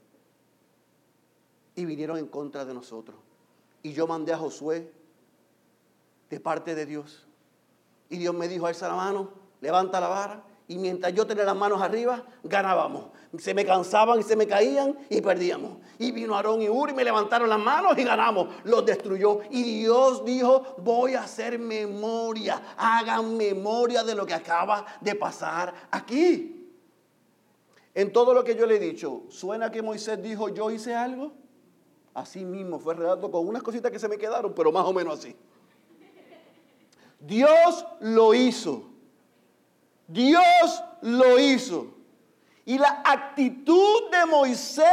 y 1.76 1.86
vinieron 1.86 2.18
en 2.18 2.26
contra 2.26 2.66
de 2.66 2.74
nosotros. 2.74 3.20
Y 3.84 3.94
yo 3.94 4.08
mandé 4.08 4.34
a 4.34 4.38
Josué 4.40 4.92
de 6.28 6.40
parte 6.40 6.74
de 6.74 6.88
Dios. 6.88 7.29
Y 8.10 8.18
Dios 8.18 8.34
me 8.34 8.48
dijo, 8.48 8.68
alza 8.68 8.88
la 8.88 8.96
mano, 8.96 9.30
levanta 9.62 10.00
la 10.00 10.08
vara 10.08 10.44
y 10.70 10.78
mientras 10.78 11.12
yo 11.16 11.26
tenía 11.26 11.46
las 11.46 11.56
manos 11.56 11.82
arriba, 11.82 12.24
ganábamos. 12.44 13.06
Se 13.40 13.56
me 13.56 13.66
cansaban 13.66 14.20
y 14.20 14.24
se 14.24 14.36
me 14.36 14.46
caían 14.46 14.96
y 15.10 15.20
perdíamos. 15.20 15.78
Y 15.98 16.12
vino 16.12 16.36
Aarón 16.36 16.62
y 16.62 16.70
Uri, 16.70 16.94
me 16.94 17.04
levantaron 17.04 17.50
las 17.50 17.58
manos 17.58 17.98
y 17.98 18.04
ganamos. 18.04 18.50
Los 18.66 18.86
destruyó. 18.86 19.40
Y 19.50 19.64
Dios 19.80 20.24
dijo, 20.24 20.76
voy 20.78 21.16
a 21.16 21.24
hacer 21.24 21.58
memoria. 21.58 22.76
Hagan 22.78 23.36
memoria 23.36 24.04
de 24.04 24.14
lo 24.14 24.28
que 24.28 24.36
acaba 24.36 24.86
de 25.02 25.16
pasar 25.16 25.74
aquí. 25.90 26.70
En 27.96 28.14
todo 28.14 28.36
lo 28.36 28.44
que 28.44 28.56
yo 28.56 28.68
le 28.68 28.76
he 28.76 28.80
dicho, 28.80 29.24
¿suena 29.30 29.72
que 29.72 29.82
Moisés 29.82 30.22
dijo, 30.22 30.50
yo 30.50 30.70
hice 30.70 30.94
algo? 30.94 31.32
Así 32.14 32.46
mismo 32.46 32.78
fue 32.78 32.94
relato 32.94 33.32
con 33.32 33.48
unas 33.48 33.64
cositas 33.64 33.92
que 33.92 33.98
se 33.98 34.08
me 34.08 34.20
quedaron, 34.20 34.54
pero 34.54 34.72
más 34.72 34.86
o 34.86 34.94
menos 34.94 35.18
así. 35.18 35.36
Dios 37.20 37.86
lo 38.00 38.34
hizo. 38.34 38.84
Dios 40.08 40.84
lo 41.02 41.38
hizo. 41.40 41.88
Y 42.66 42.78
la 42.78 43.02
actitud 43.04 44.12
de 44.12 44.26
Moisés 44.28 44.86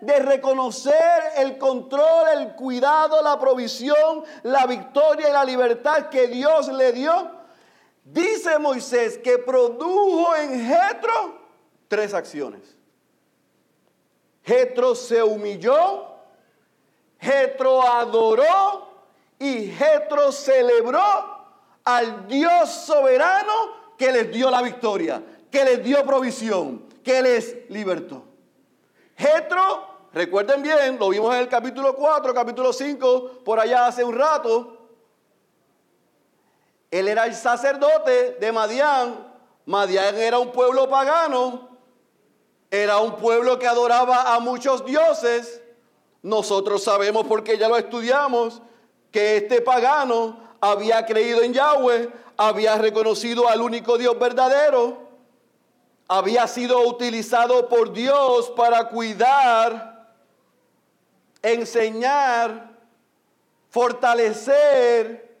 de 0.00 0.18
reconocer 0.18 1.22
el 1.36 1.56
control, 1.56 2.28
el 2.36 2.54
cuidado, 2.54 3.22
la 3.22 3.38
provisión, 3.38 4.24
la 4.42 4.66
victoria 4.66 5.30
y 5.30 5.32
la 5.32 5.44
libertad 5.44 6.10
que 6.10 6.26
Dios 6.28 6.68
le 6.68 6.92
dio, 6.92 7.30
dice 8.04 8.58
Moisés 8.58 9.18
que 9.18 9.38
produjo 9.38 10.36
en 10.36 10.66
Jetro 10.66 11.40
tres 11.88 12.12
acciones. 12.12 12.76
Jetro 14.42 14.94
se 14.94 15.22
humilló, 15.22 16.06
Jetro 17.18 17.82
adoró 17.82 18.90
y 19.38 19.68
Jetro 19.68 20.30
celebró 20.30 21.33
al 21.84 22.26
Dios 22.26 22.70
soberano 22.70 23.84
que 23.96 24.10
les 24.10 24.30
dio 24.32 24.50
la 24.50 24.62
victoria, 24.62 25.22
que 25.50 25.64
les 25.64 25.84
dio 25.84 26.04
provisión, 26.04 26.86
que 27.02 27.22
les 27.22 27.70
libertó. 27.70 28.24
Jetro, 29.16 30.08
recuerden 30.12 30.62
bien, 30.62 30.98
lo 30.98 31.10
vimos 31.10 31.34
en 31.34 31.40
el 31.40 31.48
capítulo 31.48 31.94
4, 31.94 32.34
capítulo 32.34 32.72
5, 32.72 33.42
por 33.44 33.60
allá 33.60 33.86
hace 33.86 34.02
un 34.02 34.14
rato. 34.14 34.78
Él 36.90 37.08
era 37.08 37.26
el 37.26 37.34
sacerdote 37.34 38.36
de 38.40 38.52
Madián, 38.52 39.32
Madián 39.66 40.16
era 40.16 40.38
un 40.38 40.52
pueblo 40.52 40.88
pagano, 40.88 41.68
era 42.70 42.98
un 42.98 43.16
pueblo 43.16 43.58
que 43.58 43.66
adoraba 43.66 44.34
a 44.34 44.40
muchos 44.40 44.84
dioses. 44.84 45.60
Nosotros 46.22 46.82
sabemos 46.82 47.26
porque 47.26 47.58
ya 47.58 47.68
lo 47.68 47.76
estudiamos 47.76 48.62
que 49.10 49.36
este 49.36 49.60
pagano 49.60 50.43
había 50.64 51.04
creído 51.04 51.42
en 51.42 51.52
Yahweh, 51.52 52.10
había 52.38 52.76
reconocido 52.78 53.48
al 53.48 53.60
único 53.60 53.98
Dios 53.98 54.18
verdadero, 54.18 54.96
había 56.08 56.48
sido 56.48 56.80
utilizado 56.88 57.68
por 57.68 57.92
Dios 57.92 58.50
para 58.56 58.88
cuidar, 58.88 60.08
enseñar, 61.42 62.70
fortalecer, 63.68 65.36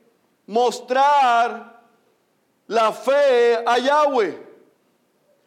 mostrar 0.46 1.80
la 2.66 2.92
fe 2.92 3.62
a 3.64 3.78
Yahweh. 3.78 4.46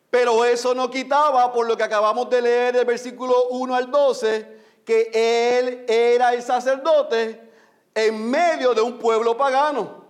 Pero 0.10 0.44
eso 0.44 0.74
no 0.74 0.90
quitaba, 0.90 1.54
por 1.54 1.68
lo 1.68 1.78
que 1.78 1.84
acabamos 1.84 2.32
de 2.32 2.42
leer 2.42 2.74
del 2.74 2.86
versículo 2.86 3.50
1 3.50 3.76
al 3.76 3.92
12, 3.92 4.58
que 4.84 5.12
él 5.14 5.86
era 5.88 6.34
el 6.34 6.42
sacerdote 6.42 7.47
en 7.98 8.30
medio 8.30 8.76
de 8.76 8.82
un 8.82 9.00
pueblo 9.00 9.36
pagano. 9.36 10.06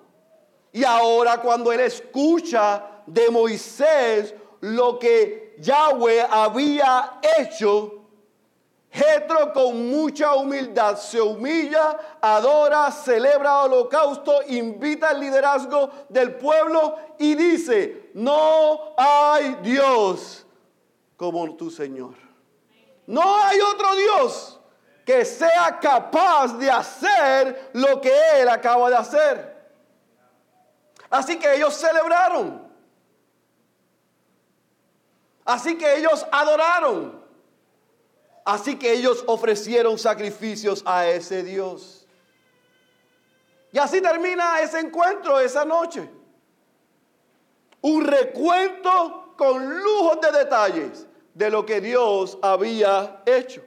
Y 0.74 0.84
ahora 0.84 1.38
cuando 1.38 1.72
él 1.72 1.80
escucha 1.80 2.84
de 3.06 3.30
Moisés 3.30 4.36
lo 4.60 5.00
que 5.00 5.56
Yahweh 5.60 6.28
había 6.30 7.22
hecho, 7.40 7.94
Jetro 8.92 9.54
con 9.54 9.90
mucha 9.90 10.36
humildad 10.36 10.98
se 10.98 11.22
humilla, 11.22 11.98
adora, 12.20 12.92
celebra 12.92 13.62
holocausto, 13.62 14.42
invita 14.50 15.10
al 15.10 15.22
liderazgo 15.22 15.90
del 16.10 16.36
pueblo 16.36 16.98
y 17.18 17.36
dice, 17.36 18.12
no 18.16 18.96
hay 18.98 19.60
Dios 19.64 20.46
como 21.16 21.56
tu 21.56 21.72
Señor. 21.72 22.16
No 23.06 23.22
hay 23.38 23.60
otro 23.62 23.96
Dios 23.96 24.57
que 25.08 25.24
sea 25.24 25.80
capaz 25.80 26.58
de 26.58 26.70
hacer 26.70 27.70
lo 27.72 28.02
que 28.02 28.12
Él 28.36 28.50
acaba 28.50 28.90
de 28.90 28.98
hacer. 28.98 29.58
Así 31.10 31.40
que 31.40 31.56
ellos 31.56 31.74
celebraron. 31.76 32.68
Así 35.46 35.78
que 35.78 35.96
ellos 35.96 36.28
adoraron. 36.30 37.24
Así 38.44 38.78
que 38.78 38.92
ellos 38.92 39.24
ofrecieron 39.28 39.98
sacrificios 39.98 40.84
a 40.86 41.08
ese 41.08 41.42
Dios. 41.42 42.06
Y 43.72 43.80
así 43.80 44.02
termina 44.02 44.60
ese 44.60 44.82
encuentro 44.82 45.40
esa 45.40 45.64
noche. 45.64 46.10
Un 47.80 48.04
recuento 48.04 49.36
con 49.38 49.80
lujos 49.80 50.20
de 50.20 50.32
detalles 50.34 51.08
de 51.34 51.50
lo 51.50 51.66
que 51.66 51.80
Dios 51.80 52.38
había 52.42 53.22
hecho. 53.26 53.64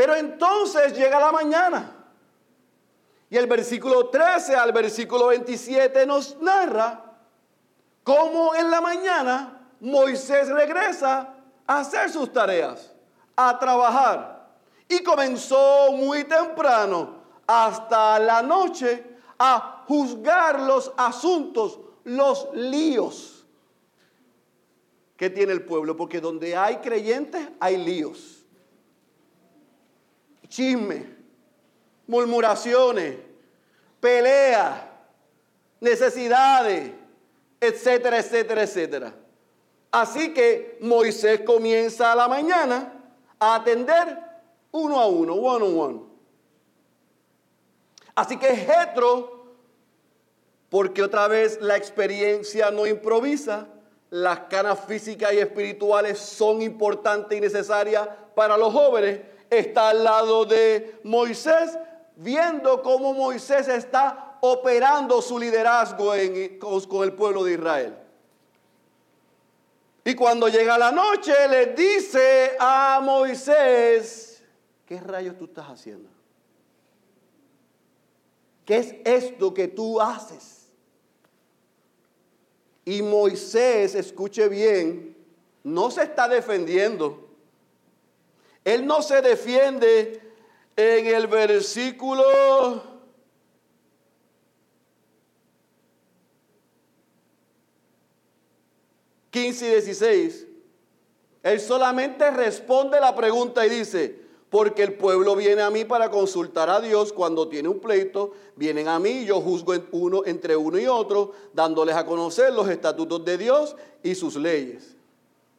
Pero 0.00 0.16
entonces 0.16 0.96
llega 0.96 1.20
la 1.20 1.30
mañana. 1.30 1.94
Y 3.28 3.36
el 3.36 3.46
versículo 3.46 4.08
13 4.08 4.56
al 4.56 4.72
versículo 4.72 5.26
27 5.26 6.06
nos 6.06 6.40
narra 6.40 7.04
cómo 8.02 8.54
en 8.54 8.70
la 8.70 8.80
mañana 8.80 9.60
Moisés 9.78 10.48
regresa 10.48 11.34
a 11.66 11.80
hacer 11.80 12.08
sus 12.08 12.32
tareas 12.32 12.94
a 13.36 13.58
trabajar. 13.58 14.48
Y 14.88 15.02
comenzó 15.02 15.92
muy 15.92 16.24
temprano 16.24 17.16
hasta 17.46 18.18
la 18.20 18.40
noche 18.40 19.04
a 19.38 19.84
juzgar 19.86 20.60
los 20.60 20.90
asuntos, 20.96 21.78
los 22.04 22.48
líos 22.54 23.44
que 25.18 25.28
tiene 25.28 25.52
el 25.52 25.62
pueblo. 25.66 25.94
Porque 25.94 26.22
donde 26.22 26.56
hay 26.56 26.78
creyentes 26.78 27.46
hay 27.60 27.76
líos. 27.76 28.39
Chisme, 30.50 31.06
murmuraciones, 32.06 33.16
peleas, 34.00 34.82
necesidades, 35.80 36.92
etcétera, 37.60 38.18
etcétera, 38.18 38.62
etcétera. 38.62 39.14
Así 39.92 40.34
que 40.34 40.76
Moisés 40.80 41.40
comienza 41.40 42.12
a 42.12 42.16
la 42.16 42.28
mañana 42.28 42.92
a 43.38 43.54
atender 43.54 44.18
uno 44.72 45.00
a 45.00 45.06
uno, 45.06 45.34
one 45.34 45.64
on 45.64 45.78
one. 45.78 46.00
Así 48.14 48.36
que 48.36 48.54
Jetro, 48.54 49.54
porque 50.68 51.02
otra 51.02 51.26
vez 51.28 51.60
la 51.60 51.76
experiencia 51.76 52.70
no 52.70 52.86
improvisa, 52.86 53.68
las 54.10 54.40
canas 54.40 54.80
físicas 54.86 55.32
y 55.32 55.38
espirituales 55.38 56.18
son 56.18 56.60
importantes 56.60 57.38
y 57.38 57.40
necesarias 57.40 58.08
para 58.34 58.56
los 58.56 58.72
jóvenes, 58.72 59.20
está 59.50 59.90
al 59.90 60.04
lado 60.04 60.44
de 60.44 61.00
Moisés, 61.02 61.76
viendo 62.16 62.80
cómo 62.82 63.12
Moisés 63.12 63.68
está 63.68 64.38
operando 64.40 65.20
su 65.20 65.38
liderazgo 65.38 66.12
con 66.88 67.04
el 67.04 67.12
pueblo 67.12 67.44
de 67.44 67.52
Israel. 67.54 67.96
Y 70.04 70.14
cuando 70.14 70.48
llega 70.48 70.78
la 70.78 70.92
noche 70.92 71.32
le 71.48 71.66
dice 71.74 72.56
a 72.58 73.00
Moisés, 73.02 74.42
¿qué 74.86 75.00
rayos 75.00 75.36
tú 75.36 75.44
estás 75.44 75.66
haciendo? 75.66 76.08
¿Qué 78.64 78.76
es 78.76 78.94
esto 79.04 79.52
que 79.52 79.68
tú 79.68 80.00
haces? 80.00 80.68
Y 82.84 83.02
Moisés, 83.02 83.94
escuche 83.94 84.48
bien, 84.48 85.16
no 85.62 85.90
se 85.90 86.04
está 86.04 86.28
defendiendo. 86.28 87.29
Él 88.64 88.86
no 88.86 89.02
se 89.02 89.22
defiende 89.22 90.20
en 90.76 91.06
el 91.06 91.26
versículo 91.26 92.24
15 99.30 99.66
y 99.66 99.70
16, 99.70 100.46
él 101.42 101.60
solamente 101.60 102.30
responde 102.30 103.00
la 103.00 103.14
pregunta 103.14 103.64
y 103.64 103.70
dice, 103.70 104.20
porque 104.50 104.82
el 104.82 104.94
pueblo 104.94 105.36
viene 105.36 105.62
a 105.62 105.70
mí 105.70 105.84
para 105.84 106.10
consultar 106.10 106.68
a 106.68 106.80
Dios 106.80 107.12
cuando 107.12 107.48
tiene 107.48 107.68
un 107.68 107.78
pleito, 107.78 108.32
vienen 108.56 108.88
a 108.88 108.98
mí 108.98 109.10
y 109.10 109.26
yo 109.26 109.40
juzgo 109.40 109.74
uno, 109.92 110.22
entre 110.26 110.56
uno 110.56 110.78
y 110.78 110.86
otro, 110.88 111.32
dándoles 111.52 111.94
a 111.94 112.04
conocer 112.04 112.52
los 112.52 112.68
estatutos 112.68 113.24
de 113.24 113.38
Dios 113.38 113.76
y 114.02 114.16
sus 114.16 114.34
leyes. 114.34 114.96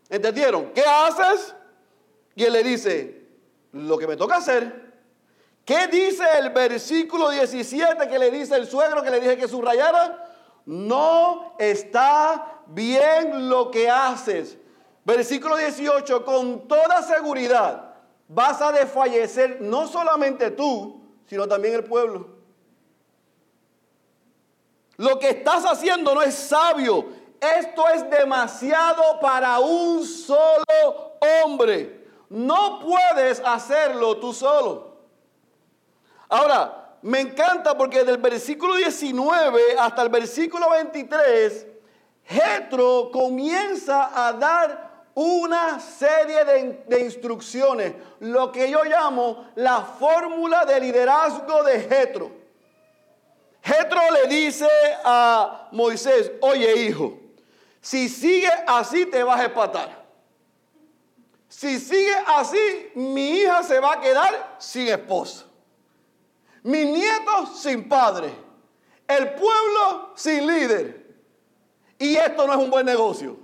¿Entendieron? 0.09 0.71
¿Qué 0.73 0.81
haces? 0.81 1.55
Y 2.41 2.45
él 2.45 2.54
le 2.54 2.63
dice, 2.63 3.21
lo 3.71 3.99
que 3.99 4.08
me 4.08 4.17
toca 4.17 4.38
hacer. 4.38 4.93
¿Qué 5.63 5.86
dice 5.86 6.23
el 6.39 6.49
versículo 6.49 7.30
17 7.30 8.08
que 8.08 8.17
le 8.17 8.32
dice 8.32 8.56
el 8.56 8.65
suegro 8.65 9.04
que 9.04 9.12
le 9.12 9.19
dije 9.19 9.38
que 9.38 9.47
subrayara? 9.47 10.25
No 10.65 11.54
está 11.60 12.63
bien 12.65 13.47
lo 13.47 13.69
que 13.69 13.88
haces. 13.88 14.58
Versículo 15.06 15.56
18, 15.56 16.25
con 16.25 16.67
toda 16.67 17.04
seguridad 17.04 17.93
vas 18.27 18.60
a 18.60 18.71
desfallecer 18.71 19.62
no 19.62 19.88
solamente 19.88 20.49
tú, 20.49 20.99
sino 21.27 21.47
también 21.47 21.75
el 21.75 21.84
pueblo. 21.84 22.27
Lo 24.97 25.19
que 25.19 25.30
estás 25.30 25.63
haciendo 25.65 26.15
no 26.15 26.23
es 26.23 26.34
sabio. 26.34 27.06
Esto 27.39 27.88
es 27.89 28.10
demasiado 28.10 29.19
para 29.19 29.60
un 29.60 30.04
solo 30.04 31.19
hombre. 31.43 32.00
No 32.31 32.79
puedes 32.79 33.41
hacerlo 33.41 34.15
tú 34.15 34.31
solo. 34.31 34.95
Ahora, 36.29 36.95
me 37.01 37.19
encanta 37.19 37.77
porque 37.77 38.05
del 38.05 38.19
versículo 38.19 38.75
19 38.75 39.75
hasta 39.77 40.01
el 40.01 40.07
versículo 40.07 40.69
23 40.69 41.67
Jetro 42.23 43.09
comienza 43.11 44.11
a 44.15 44.31
dar 44.31 44.91
una 45.13 45.77
serie 45.81 46.45
de, 46.87 47.01
instrucciones, 47.01 47.95
lo 48.21 48.49
que 48.49 48.71
yo 48.71 48.85
llamo 48.85 49.47
la 49.55 49.81
fórmula 49.81 50.63
de 50.63 50.79
liderazgo 50.79 51.63
de 51.63 51.81
Jetro. 51.81 52.31
Jetro 53.61 53.99
le 54.13 54.33
dice 54.33 54.69
a 55.03 55.67
Moisés, 55.73 56.31
oye 56.39 56.77
hijo, 56.77 57.19
si 57.81 58.07
sigue 58.07 58.51
así 58.65 59.05
te 59.05 59.21
vas 59.21 59.41
a 59.41 59.43
espatar. 59.47 60.00
Si 61.51 61.81
sigue 61.81 62.15
así, 62.27 62.91
mi 62.95 63.39
hija 63.39 63.61
se 63.61 63.77
va 63.81 63.95
a 63.95 63.99
quedar 63.99 64.55
sin 64.57 64.87
esposo. 64.87 65.45
Mis 66.63 66.85
nietos 66.87 67.59
sin 67.59 67.89
padre. 67.89 68.33
El 69.05 69.33
pueblo 69.33 70.13
sin 70.15 70.47
líder. 70.47 71.13
Y 71.99 72.15
esto 72.15 72.47
no 72.47 72.53
es 72.53 72.59
un 72.59 72.69
buen 72.69 72.85
negocio. 72.85 73.37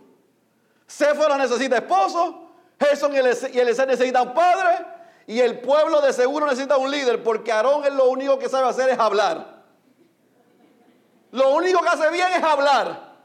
Séfora 0.87 1.37
necesita 1.37 1.75
esposo, 1.75 2.53
Gerson 2.79 3.13
y 3.13 3.17
Eliezer 3.17 3.85
necesitan 3.85 4.33
padre, 4.33 4.85
y 5.27 5.41
el 5.41 5.59
pueblo 5.59 5.99
de 5.99 6.13
seguro 6.13 6.45
necesita 6.45 6.77
un 6.77 6.89
líder, 6.89 7.21
porque 7.21 7.51
Aarón 7.51 7.83
es 7.83 7.91
lo 7.91 8.09
único 8.09 8.39
que 8.39 8.47
sabe 8.47 8.69
hacer 8.69 8.89
es 8.89 8.97
hablar. 8.97 9.65
Lo 11.31 11.53
único 11.55 11.81
que 11.81 11.89
hace 11.89 12.09
bien 12.09 12.29
es 12.33 12.41
hablar. 12.41 13.17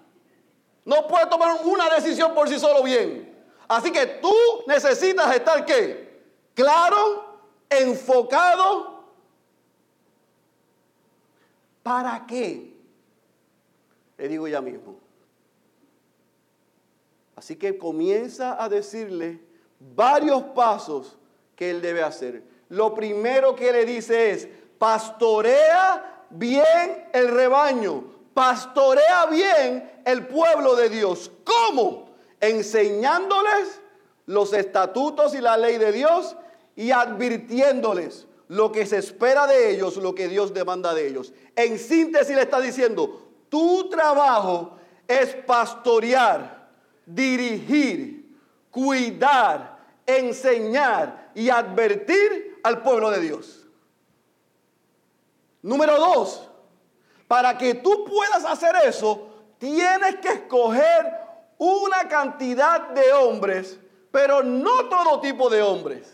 No 0.84 1.06
puede 1.06 1.26
tomar 1.26 1.56
una 1.62 1.88
decisión 1.88 2.34
por 2.34 2.48
sí 2.48 2.58
solo 2.58 2.82
bien. 2.82 3.31
Así 3.76 3.90
que 3.90 4.06
tú 4.06 4.34
necesitas 4.66 5.34
estar 5.34 5.64
qué? 5.64 6.20
Claro, 6.54 7.24
enfocado. 7.70 9.04
¿Para 11.82 12.26
qué? 12.26 12.76
Le 14.18 14.28
digo 14.28 14.46
ya 14.46 14.60
mismo. 14.60 14.96
Así 17.34 17.56
que 17.56 17.78
comienza 17.78 18.62
a 18.62 18.68
decirle 18.68 19.40
varios 19.80 20.42
pasos 20.54 21.16
que 21.56 21.70
él 21.70 21.80
debe 21.80 22.02
hacer. 22.02 22.42
Lo 22.68 22.94
primero 22.94 23.56
que 23.56 23.72
le 23.72 23.84
dice 23.86 24.30
es, 24.30 24.48
pastorea 24.78 26.26
bien 26.30 27.08
el 27.12 27.28
rebaño, 27.28 28.04
pastorea 28.34 29.26
bien 29.26 30.02
el 30.04 30.26
pueblo 30.26 30.76
de 30.76 30.88
Dios. 30.88 31.32
¿Cómo? 31.42 32.01
Enseñándoles 32.42 33.80
los 34.26 34.52
estatutos 34.52 35.34
y 35.34 35.40
la 35.40 35.56
ley 35.56 35.78
de 35.78 35.92
Dios 35.92 36.36
y 36.76 36.90
advirtiéndoles 36.90 38.26
lo 38.48 38.72
que 38.72 38.84
se 38.84 38.98
espera 38.98 39.46
de 39.46 39.70
ellos, 39.70 39.96
lo 39.96 40.14
que 40.14 40.28
Dios 40.28 40.52
demanda 40.52 40.92
de 40.92 41.06
ellos. 41.06 41.32
En 41.56 41.78
síntesis 41.78 42.34
le 42.34 42.42
está 42.42 42.60
diciendo, 42.60 43.30
tu 43.48 43.88
trabajo 43.88 44.76
es 45.06 45.34
pastorear, 45.46 46.68
dirigir, 47.06 48.36
cuidar, 48.70 49.78
enseñar 50.04 51.30
y 51.34 51.48
advertir 51.48 52.58
al 52.64 52.82
pueblo 52.82 53.10
de 53.10 53.20
Dios. 53.20 53.66
Número 55.62 55.96
dos, 55.96 56.50
para 57.28 57.56
que 57.56 57.74
tú 57.74 58.04
puedas 58.04 58.44
hacer 58.44 58.74
eso, 58.84 59.28
tienes 59.58 60.16
que 60.16 60.28
escoger 60.28 61.21
una 61.62 62.08
cantidad 62.08 62.88
de 62.88 63.12
hombres, 63.12 63.78
pero 64.10 64.42
no 64.42 64.88
todo 64.88 65.20
tipo 65.20 65.48
de 65.48 65.62
hombres. 65.62 66.12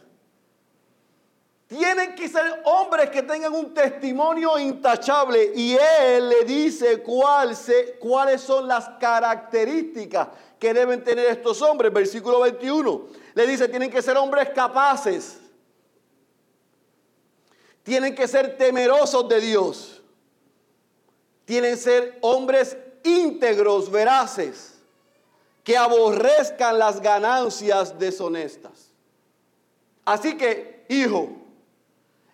Tienen 1.66 2.14
que 2.14 2.28
ser 2.28 2.62
hombres 2.64 3.08
que 3.08 3.22
tengan 3.22 3.54
un 3.54 3.72
testimonio 3.72 4.58
intachable 4.58 5.52
y 5.54 5.74
él 5.74 6.28
le 6.28 6.44
dice 6.44 7.02
cuál 7.02 7.56
cuáles 7.98 8.40
son 8.42 8.68
las 8.68 8.90
características 9.00 10.28
que 10.58 10.74
deben 10.74 11.02
tener 11.02 11.26
estos 11.26 11.62
hombres. 11.62 11.92
Versículo 11.92 12.40
21 12.40 13.06
le 13.34 13.46
dice, 13.46 13.68
tienen 13.68 13.90
que 13.90 14.02
ser 14.02 14.16
hombres 14.18 14.50
capaces, 14.54 15.38
tienen 17.82 18.14
que 18.14 18.28
ser 18.28 18.58
temerosos 18.58 19.26
de 19.28 19.40
Dios, 19.40 20.02
tienen 21.46 21.72
que 21.72 21.80
ser 21.80 22.18
hombres 22.20 22.76
íntegros, 23.02 23.90
veraces, 23.90 24.77
que 25.68 25.76
aborrezcan 25.76 26.78
las 26.78 27.02
ganancias 27.02 27.98
deshonestas. 27.98 28.90
Así 30.06 30.34
que, 30.38 30.86
hijo, 30.88 31.28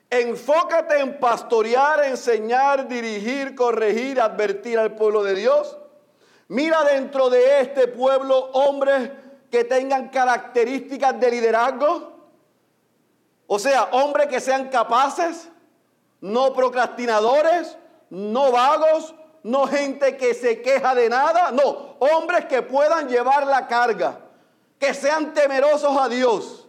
Enfócate 0.09 1.01
en 1.01 1.18
pastorear, 1.18 2.05
enseñar, 2.05 2.87
dirigir, 2.87 3.57
corregir, 3.57 4.20
advertir 4.20 4.79
al 4.79 4.94
pueblo 4.94 5.25
de 5.25 5.35
Dios. 5.35 5.77
Mira 6.47 6.85
dentro 6.85 7.29
de 7.31 7.61
este 7.62 7.88
pueblo 7.88 8.38
hombres 8.53 9.11
que 9.51 9.64
tengan 9.64 10.11
características 10.11 11.18
de 11.18 11.31
liderazgo. 11.33 12.12
O 13.49 13.59
sea, 13.59 13.88
hombres 13.90 14.29
que 14.29 14.38
sean 14.38 14.68
capaces, 14.68 15.49
no 16.20 16.53
procrastinadores, 16.53 17.77
no 18.09 18.53
vagos, 18.53 19.16
no 19.45 19.67
gente 19.67 20.17
que 20.17 20.35
se 20.35 20.63
queja 20.63 20.95
de 20.95 21.09
nada. 21.09 21.53
No, 21.53 21.97
hombres 22.01 22.47
que 22.47 22.63
puedan 22.63 23.09
llevar 23.09 23.47
la 23.47 23.69
carga, 23.69 24.19
que 24.79 24.93
sean 24.95 25.33
temerosos 25.35 25.97
a 25.97 26.09
Dios, 26.09 26.67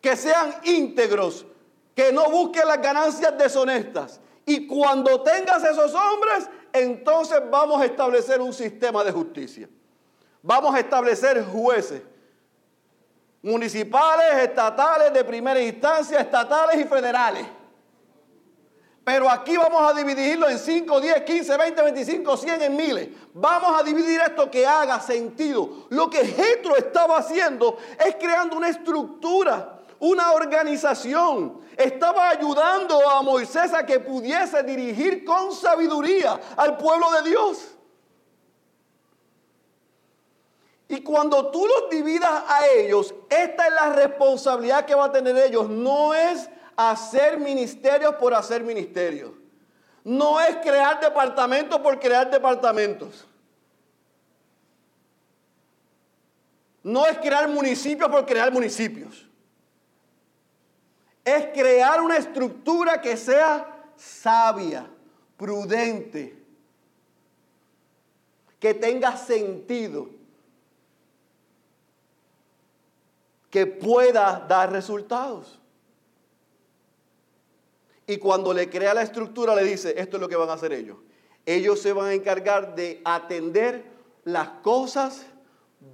que 0.00 0.16
sean 0.16 0.54
íntegros, 0.64 1.46
que 1.94 2.12
no 2.12 2.28
busque 2.28 2.62
las 2.64 2.82
ganancias 2.82 3.38
deshonestas. 3.38 4.20
Y 4.44 4.66
cuando 4.66 5.22
tengas 5.22 5.62
esos 5.64 5.94
hombres, 5.94 6.50
entonces 6.72 7.40
vamos 7.50 7.80
a 7.80 7.84
establecer 7.84 8.40
un 8.40 8.52
sistema 8.52 9.04
de 9.04 9.12
justicia. 9.12 9.68
Vamos 10.42 10.74
a 10.74 10.80
establecer 10.80 11.44
jueces 11.44 12.02
municipales, 13.42 14.42
estatales, 14.42 15.12
de 15.12 15.24
primera 15.24 15.60
instancia, 15.60 16.20
estatales 16.20 16.84
y 16.84 16.84
federales. 16.84 17.46
Pero 19.08 19.30
aquí 19.30 19.56
vamos 19.56 19.90
a 19.90 19.94
dividirlo 19.94 20.50
en 20.50 20.58
5, 20.58 21.00
10, 21.00 21.22
15, 21.22 21.56
20, 21.56 21.82
25, 21.82 22.36
100 22.36 22.60
en 22.62 22.76
miles. 22.76 23.08
Vamos 23.32 23.80
a 23.80 23.82
dividir 23.82 24.20
esto 24.20 24.50
que 24.50 24.66
haga 24.66 25.00
sentido. 25.00 25.86
Lo 25.88 26.10
que 26.10 26.26
Jetro 26.26 26.76
estaba 26.76 27.16
haciendo 27.16 27.78
es 28.04 28.16
creando 28.16 28.58
una 28.58 28.68
estructura 28.68 29.76
una 30.00 30.32
organización. 30.32 31.58
Estaba 31.74 32.28
ayudando 32.28 33.08
a 33.08 33.22
Moisés 33.22 33.72
a 33.72 33.86
que 33.86 33.98
pudiese 33.98 34.62
dirigir 34.62 35.24
con 35.24 35.52
sabiduría 35.52 36.38
al 36.58 36.76
pueblo 36.76 37.10
de 37.12 37.30
Dios. 37.30 37.68
Y 40.88 41.00
cuando 41.00 41.50
tú 41.50 41.66
los 41.66 41.88
dividas 41.88 42.44
a 42.46 42.66
ellos, 42.66 43.14
esta 43.30 43.68
es 43.68 43.72
la 43.72 43.92
responsabilidad 43.94 44.84
que 44.84 44.94
va 44.94 45.06
a 45.06 45.12
tener 45.12 45.34
ellos. 45.38 45.66
No 45.70 46.12
es 46.12 46.50
hacer 46.78 47.38
ministerios 47.38 48.14
por 48.14 48.32
hacer 48.32 48.62
ministerios. 48.62 49.32
No 50.02 50.40
es 50.40 50.56
crear 50.56 50.98
departamentos 50.98 51.78
por 51.80 51.98
crear 52.00 52.30
departamentos. 52.30 53.26
No 56.82 57.04
es 57.04 57.18
crear 57.18 57.46
municipios 57.48 58.08
por 58.08 58.24
crear 58.24 58.50
municipios 58.50 59.28
es 61.28 61.46
crear 61.52 62.00
una 62.00 62.16
estructura 62.16 63.00
que 63.00 63.16
sea 63.16 63.92
sabia, 63.96 64.88
prudente, 65.36 66.36
que 68.58 68.74
tenga 68.74 69.16
sentido, 69.16 70.08
que 73.50 73.66
pueda 73.66 74.44
dar 74.48 74.72
resultados. 74.72 75.57
Y 78.08 78.16
cuando 78.16 78.52
le 78.52 78.68
crea 78.68 78.92
la 78.92 79.02
estructura 79.02 79.54
le 79.54 79.62
dice, 79.62 79.94
esto 79.96 80.16
es 80.16 80.20
lo 80.20 80.28
que 80.28 80.34
van 80.34 80.50
a 80.50 80.54
hacer 80.54 80.72
ellos. 80.72 80.96
Ellos 81.46 81.80
se 81.80 81.92
van 81.92 82.06
a 82.06 82.14
encargar 82.14 82.74
de 82.74 83.00
atender 83.04 83.84
las 84.24 84.48
cosas 84.62 85.26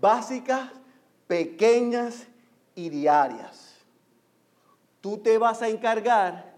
básicas, 0.00 0.70
pequeñas 1.26 2.26
y 2.74 2.88
diarias 2.88 3.74
tú 5.04 5.18
te 5.18 5.36
vas 5.36 5.60
a 5.60 5.68
encargar 5.68 6.54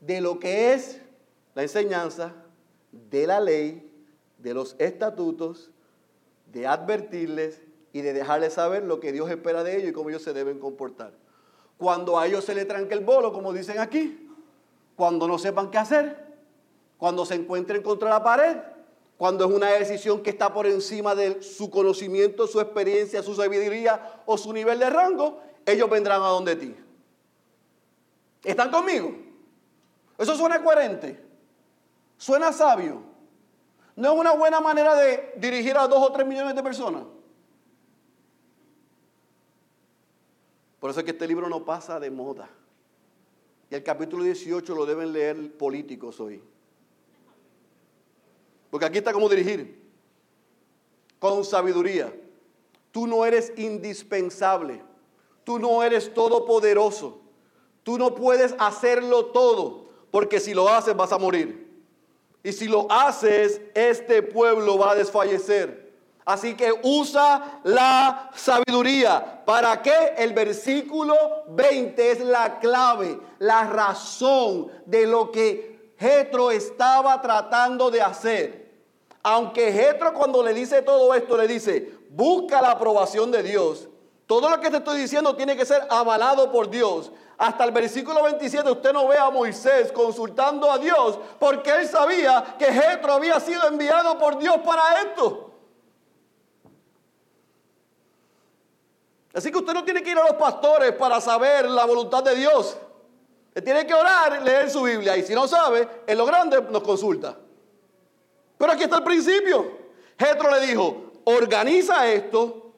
de 0.00 0.22
lo 0.22 0.40
que 0.40 0.72
es 0.72 1.02
la 1.54 1.64
enseñanza, 1.64 2.32
de 2.90 3.26
la 3.26 3.40
ley, 3.40 3.92
de 4.38 4.54
los 4.54 4.74
estatutos, 4.78 5.70
de 6.50 6.66
advertirles 6.66 7.60
y 7.92 8.00
de 8.00 8.14
dejarles 8.14 8.54
saber 8.54 8.84
lo 8.84 9.00
que 9.00 9.12
Dios 9.12 9.28
espera 9.28 9.62
de 9.64 9.76
ellos 9.76 9.90
y 9.90 9.92
cómo 9.92 10.08
ellos 10.08 10.22
se 10.22 10.32
deben 10.32 10.58
comportar. 10.58 11.12
Cuando 11.76 12.18
a 12.18 12.26
ellos 12.26 12.42
se 12.42 12.54
les 12.54 12.66
tranque 12.66 12.94
el 12.94 13.04
bolo, 13.04 13.34
como 13.34 13.52
dicen 13.52 13.78
aquí, 13.78 14.29
cuando 15.00 15.26
no 15.26 15.38
sepan 15.38 15.70
qué 15.70 15.78
hacer, 15.78 16.26
cuando 16.98 17.24
se 17.24 17.34
encuentren 17.34 17.82
contra 17.82 18.10
la 18.10 18.22
pared, 18.22 18.58
cuando 19.16 19.46
es 19.46 19.50
una 19.50 19.68
decisión 19.68 20.22
que 20.22 20.28
está 20.28 20.52
por 20.52 20.66
encima 20.66 21.14
de 21.14 21.42
su 21.42 21.70
conocimiento, 21.70 22.46
su 22.46 22.60
experiencia, 22.60 23.22
su 23.22 23.34
sabiduría 23.34 24.20
o 24.26 24.36
su 24.36 24.52
nivel 24.52 24.78
de 24.78 24.90
rango, 24.90 25.40
ellos 25.64 25.88
vendrán 25.88 26.20
a 26.20 26.26
donde 26.26 26.54
ti. 26.54 26.76
¿Están 28.44 28.70
conmigo? 28.70 29.10
Eso 30.18 30.36
suena 30.36 30.62
coherente. 30.62 31.18
Suena 32.18 32.52
sabio. 32.52 33.00
No 33.96 34.12
es 34.12 34.20
una 34.20 34.32
buena 34.32 34.60
manera 34.60 34.94
de 34.96 35.32
dirigir 35.38 35.78
a 35.78 35.88
dos 35.88 36.06
o 36.06 36.12
tres 36.12 36.26
millones 36.26 36.54
de 36.54 36.62
personas. 36.62 37.04
Por 40.78 40.90
eso 40.90 41.00
es 41.00 41.04
que 41.06 41.12
este 41.12 41.26
libro 41.26 41.48
no 41.48 41.64
pasa 41.64 41.98
de 41.98 42.10
moda. 42.10 42.50
Y 43.70 43.74
el 43.76 43.82
capítulo 43.84 44.24
18 44.24 44.74
lo 44.74 44.84
deben 44.84 45.12
leer 45.12 45.56
políticos 45.56 46.18
hoy. 46.18 46.42
Porque 48.70 48.86
aquí 48.86 48.98
está 48.98 49.12
cómo 49.12 49.28
dirigir. 49.28 49.80
Con 51.18 51.44
sabiduría. 51.44 52.12
Tú 52.90 53.06
no 53.06 53.24
eres 53.24 53.52
indispensable. 53.56 54.82
Tú 55.44 55.58
no 55.58 55.82
eres 55.82 56.12
todopoderoso. 56.12 57.20
Tú 57.82 57.96
no 57.96 58.14
puedes 58.14 58.54
hacerlo 58.58 59.26
todo, 59.26 59.88
porque 60.10 60.38
si 60.38 60.52
lo 60.54 60.68
haces 60.68 60.94
vas 60.94 61.12
a 61.12 61.18
morir. 61.18 61.70
Y 62.42 62.52
si 62.52 62.66
lo 62.68 62.90
haces, 62.90 63.60
este 63.74 64.22
pueblo 64.22 64.78
va 64.78 64.92
a 64.92 64.94
desfallecer. 64.94 65.79
Así 66.24 66.54
que 66.54 66.72
usa 66.82 67.60
la 67.64 68.30
sabiduría. 68.34 69.42
¿Para 69.44 69.82
qué? 69.82 70.14
El 70.16 70.32
versículo 70.32 71.14
20 71.48 72.10
es 72.10 72.20
la 72.20 72.58
clave, 72.58 73.18
la 73.38 73.64
razón 73.64 74.70
de 74.86 75.06
lo 75.06 75.30
que 75.30 75.94
Jetro 75.98 76.50
estaba 76.50 77.20
tratando 77.20 77.90
de 77.90 78.02
hacer. 78.02 78.70
Aunque 79.22 79.72
Jetro 79.72 80.14
cuando 80.14 80.42
le 80.42 80.54
dice 80.54 80.82
todo 80.82 81.12
esto 81.14 81.36
le 81.36 81.46
dice, 81.46 81.92
busca 82.10 82.62
la 82.62 82.72
aprobación 82.72 83.30
de 83.30 83.42
Dios. 83.42 83.88
Todo 84.26 84.48
lo 84.48 84.60
que 84.60 84.70
te 84.70 84.76
estoy 84.76 85.00
diciendo 85.00 85.34
tiene 85.34 85.56
que 85.56 85.66
ser 85.66 85.86
avalado 85.90 86.52
por 86.52 86.70
Dios. 86.70 87.10
Hasta 87.36 87.64
el 87.64 87.72
versículo 87.72 88.22
27 88.22 88.70
usted 88.70 88.92
no 88.92 89.08
ve 89.08 89.18
a 89.18 89.30
Moisés 89.30 89.90
consultando 89.92 90.70
a 90.70 90.78
Dios 90.78 91.18
porque 91.38 91.70
él 91.70 91.88
sabía 91.88 92.54
que 92.58 92.66
Jetro 92.66 93.14
había 93.14 93.40
sido 93.40 93.66
enviado 93.66 94.18
por 94.18 94.38
Dios 94.38 94.58
para 94.64 95.00
esto. 95.00 95.49
Así 99.32 99.50
que 99.50 99.58
usted 99.58 99.74
no 99.74 99.84
tiene 99.84 100.02
que 100.02 100.10
ir 100.10 100.18
a 100.18 100.24
los 100.24 100.36
pastores 100.36 100.92
para 100.92 101.20
saber 101.20 101.68
la 101.68 101.84
voluntad 101.84 102.22
de 102.22 102.34
Dios. 102.34 102.76
Él 103.54 103.62
tiene 103.62 103.86
que 103.86 103.94
orar 103.94 104.42
leer 104.42 104.70
su 104.70 104.82
Biblia. 104.82 105.16
Y 105.16 105.22
si 105.22 105.34
no 105.34 105.46
sabe, 105.46 105.88
en 106.06 106.18
lo 106.18 106.26
grande 106.26 106.60
nos 106.70 106.82
consulta. 106.82 107.36
Pero 108.58 108.72
aquí 108.72 108.84
está 108.84 108.98
el 108.98 109.04
principio. 109.04 109.78
Jetro 110.18 110.50
le 110.50 110.66
dijo, 110.66 111.12
organiza 111.24 112.10
esto, 112.10 112.72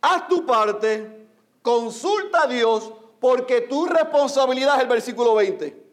haz 0.00 0.28
tu 0.28 0.46
parte, 0.46 1.26
consulta 1.62 2.44
a 2.44 2.46
Dios, 2.46 2.92
porque 3.18 3.62
tu 3.62 3.86
responsabilidad 3.86 4.76
es 4.76 4.82
el 4.82 4.88
versículo 4.88 5.34
20. 5.34 5.84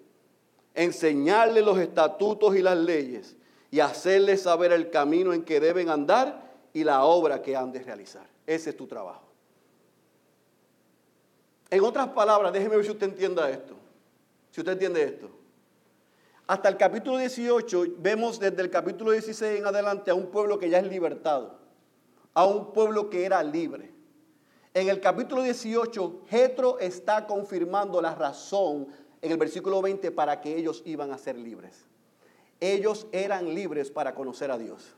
Enseñarle 0.76 1.62
los 1.62 1.80
estatutos 1.80 2.56
y 2.56 2.62
las 2.62 2.78
leyes 2.78 3.36
y 3.72 3.80
hacerles 3.80 4.44
saber 4.44 4.72
el 4.72 4.92
camino 4.92 5.34
en 5.34 5.44
que 5.44 5.60
deben 5.60 5.90
andar 5.90 6.52
y 6.74 6.84
la 6.84 7.06
obra 7.06 7.42
que 7.42 7.56
han 7.56 7.72
de 7.72 7.82
realizar. 7.82 8.28
Ese 8.46 8.72
es 8.72 8.78
tu 8.78 8.86
trabajo. 8.86 9.23
En 11.74 11.84
otras 11.84 12.10
palabras, 12.10 12.54
déjeme 12.54 12.76
ver 12.76 12.86
si 12.86 12.92
usted 12.92 13.08
entienda 13.08 13.50
esto. 13.50 13.74
Si 14.52 14.62
usted 14.62 14.74
entiende 14.74 15.02
esto. 15.02 15.28
Hasta 16.46 16.70
el 16.70 16.78
capítulo 16.78 17.18
18 17.18 17.96
vemos 17.98 18.40
desde 18.40 18.62
el 18.62 18.70
capítulo 18.70 19.10
16 19.10 19.60
en 19.60 19.66
adelante 19.66 20.12
a 20.12 20.14
un 20.14 20.28
pueblo 20.28 20.60
que 20.60 20.70
ya 20.70 20.78
es 20.78 20.86
libertado, 20.86 21.58
a 22.36 22.46
un 22.46 22.74
pueblo 22.74 23.10
que 23.10 23.26
era 23.26 23.42
libre. 23.42 23.92
En 24.76 24.88
el 24.88 25.02
capítulo 25.02 25.42
18, 25.42 26.26
Jetro 26.30 26.78
está 26.78 27.26
confirmando 27.26 28.00
la 28.04 28.14
razón 28.14 28.90
en 29.20 29.32
el 29.32 29.38
versículo 29.40 29.82
20 29.82 30.12
para 30.12 30.42
que 30.42 30.56
ellos 30.56 30.84
iban 30.86 31.12
a 31.12 31.18
ser 31.18 31.40
libres. 31.40 31.88
Ellos 32.60 33.08
eran 33.12 33.52
libres 33.56 33.90
para 33.90 34.14
conocer 34.14 34.52
a 34.52 34.60
Dios. 34.60 34.94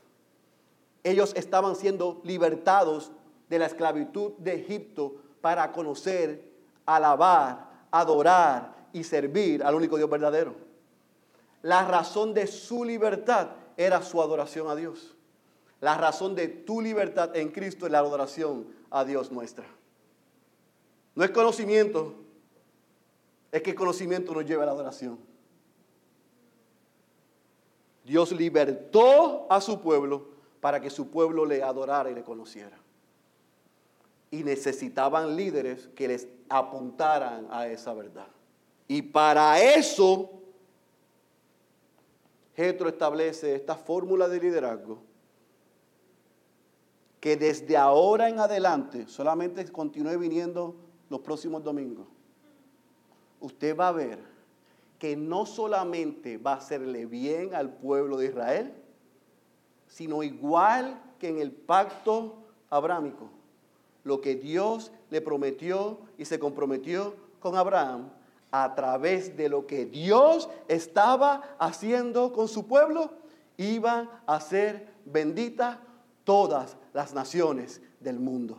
Ellos 1.04 1.32
estaban 1.36 1.74
siendo 1.74 2.20
libertados 2.22 3.12
de 3.48 3.60
la 3.60 3.64
esclavitud 3.64 4.32
de 4.36 4.56
Egipto 4.56 5.14
para 5.40 5.72
conocer 5.72 6.54
alabar, 6.86 7.68
adorar 7.90 8.74
y 8.92 9.04
servir 9.04 9.62
al 9.62 9.74
único 9.74 9.96
Dios 9.96 10.08
verdadero. 10.08 10.54
La 11.62 11.86
razón 11.86 12.32
de 12.32 12.46
su 12.46 12.84
libertad 12.84 13.48
era 13.76 14.00
su 14.02 14.22
adoración 14.22 14.68
a 14.68 14.76
Dios. 14.76 15.14
La 15.80 15.98
razón 15.98 16.34
de 16.34 16.48
tu 16.48 16.80
libertad 16.80 17.36
en 17.36 17.50
Cristo 17.50 17.84
es 17.86 17.92
la 17.92 17.98
adoración 17.98 18.66
a 18.90 19.04
Dios 19.04 19.30
nuestra. 19.30 19.66
No 21.14 21.24
es 21.24 21.30
conocimiento, 21.30 22.14
es 23.50 23.62
que 23.62 23.70
el 23.70 23.76
conocimiento 23.76 24.32
nos 24.32 24.46
lleva 24.46 24.62
a 24.62 24.66
la 24.66 24.72
adoración. 24.72 25.18
Dios 28.04 28.30
libertó 28.32 29.46
a 29.50 29.60
su 29.60 29.80
pueblo 29.80 30.28
para 30.60 30.80
que 30.80 30.90
su 30.90 31.10
pueblo 31.10 31.44
le 31.44 31.62
adorara 31.62 32.10
y 32.10 32.14
le 32.14 32.22
conociera 32.22 32.78
y 34.30 34.42
necesitaban 34.42 35.36
líderes 35.36 35.88
que 35.94 36.08
les 36.08 36.28
apuntaran 36.48 37.46
a 37.50 37.66
esa 37.68 37.94
verdad. 37.94 38.28
Y 38.88 39.02
para 39.02 39.60
eso, 39.60 40.30
Jetro 42.54 42.88
establece 42.88 43.54
esta 43.54 43.74
fórmula 43.74 44.28
de 44.28 44.40
liderazgo 44.40 45.02
que 47.20 47.36
desde 47.36 47.76
ahora 47.76 48.28
en 48.28 48.38
adelante 48.38 49.08
solamente 49.08 49.64
continúe 49.72 50.18
viniendo 50.18 50.76
los 51.08 51.20
próximos 51.20 51.62
domingos. 51.62 52.06
Usted 53.40 53.76
va 53.76 53.88
a 53.88 53.92
ver 53.92 54.20
que 54.98 55.16
no 55.16 55.44
solamente 55.44 56.38
va 56.38 56.52
a 56.52 56.56
hacerle 56.56 57.04
bien 57.06 57.54
al 57.54 57.70
pueblo 57.70 58.16
de 58.16 58.26
Israel, 58.26 58.74
sino 59.88 60.22
igual 60.22 61.02
que 61.18 61.28
en 61.28 61.38
el 61.38 61.52
pacto 61.52 62.36
abrámico 62.70 63.30
lo 64.06 64.20
que 64.20 64.36
Dios 64.36 64.92
le 65.10 65.20
prometió 65.20 65.98
y 66.16 66.24
se 66.24 66.38
comprometió 66.38 67.16
con 67.40 67.56
Abraham 67.56 68.08
a 68.52 68.72
través 68.76 69.36
de 69.36 69.48
lo 69.48 69.66
que 69.66 69.84
Dios 69.84 70.48
estaba 70.68 71.56
haciendo 71.58 72.32
con 72.32 72.46
su 72.46 72.68
pueblo, 72.68 73.10
iban 73.56 74.08
a 74.26 74.40
ser 74.40 74.86
benditas 75.04 75.78
todas 76.22 76.76
las 76.92 77.14
naciones 77.14 77.80
del 77.98 78.20
mundo. 78.20 78.56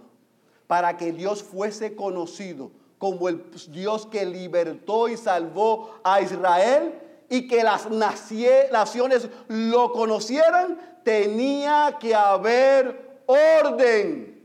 Para 0.68 0.98
que 0.98 1.14
Dios 1.14 1.44
fuese 1.44 1.96
conocido 1.96 2.70
como 2.98 3.30
el 3.30 3.50
Dios 3.70 4.06
que 4.06 4.26
libertó 4.26 5.08
y 5.08 5.16
salvó 5.16 5.96
a 6.04 6.20
Israel 6.20 6.94
y 7.30 7.48
que 7.48 7.64
las 7.64 7.90
naciones 7.90 9.30
lo 9.48 9.94
conocieran, 9.94 10.78
tenía 11.06 11.96
que 12.02 12.14
haber 12.14 13.22
orden 13.28 14.37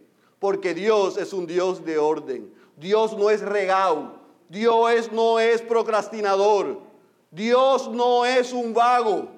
porque 0.43 0.75
Dios 0.75 1.19
es 1.19 1.33
un 1.33 1.47
Dios 1.47 1.85
de 1.85 1.99
orden. 1.99 2.53
Dios 2.77 3.17
no 3.17 3.31
es 3.31 3.43
regao. 3.43 4.19
Dios 4.49 5.13
no 5.13 5.39
es 5.39 5.63
procrastinador. 5.63 6.81
Dios 7.31 7.89
no 7.89 8.27
es 8.27 8.53
un 8.53 8.75
vago. 8.75 9.29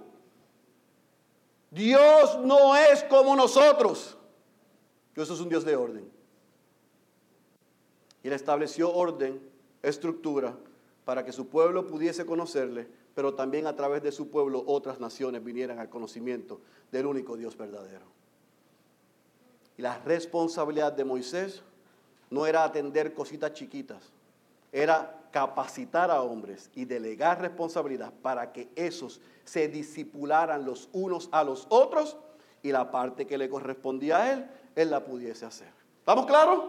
Dios 1.71 2.39
no 2.43 2.75
es 2.75 3.05
como 3.05 3.37
nosotros. 3.37 4.17
Dios 5.15 5.29
es 5.29 5.39
un 5.41 5.51
Dios 5.51 5.63
de 5.67 5.77
orden. 5.77 6.11
Y 8.23 8.29
Él 8.29 8.33
estableció 8.33 8.91
orden, 8.91 9.47
estructura, 9.83 10.57
para 11.05 11.23
que 11.23 11.33
su 11.33 11.49
pueblo 11.49 11.87
pudiese 11.87 12.25
conocerle, 12.25 12.89
pero 13.15 13.35
también 13.35 13.67
a 13.67 13.77
través 13.77 14.03
de 14.03 14.11
su 14.11 14.31
pueblo 14.31 14.65
otras 14.67 15.01
naciones 15.01 15.45
vinieran 15.45 15.79
al 15.81 15.91
conocimiento 15.91 16.63
del 16.91 17.05
único 17.05 17.37
Dios 17.37 17.59
verdadero. 17.59 18.24
Y 19.77 19.83
la 19.83 19.99
responsabilidad 19.99 20.93
de 20.93 21.05
Moisés 21.05 21.63
no 22.31 22.47
era 22.47 22.65
atender 22.65 23.15
cositas 23.15 23.53
chiquitas, 23.53 24.13
era 24.73 25.21
capacitar 25.31 26.11
a 26.11 26.23
hombres 26.23 26.71
y 26.75 26.85
delegar 26.85 27.41
responsabilidad 27.41 28.13
para 28.23 28.53
que 28.53 28.69
esos 28.77 29.21
se 29.45 29.69
disipularan 29.69 30.65
los 30.65 30.89
unos 30.93 31.29
a 31.33 31.43
los 31.43 31.67
otros 31.71 32.17
y 32.63 32.73
la 32.73 32.91
parte 32.91 33.27
que 33.27 33.37
le 33.37 33.49
correspondía 33.49 34.19
a 34.19 34.33
él, 34.33 34.47
él 34.75 34.91
la 34.91 35.05
pudiese 35.05 35.45
hacer. 35.45 35.69
¿Estamos 35.99 36.27
claros? 36.27 36.65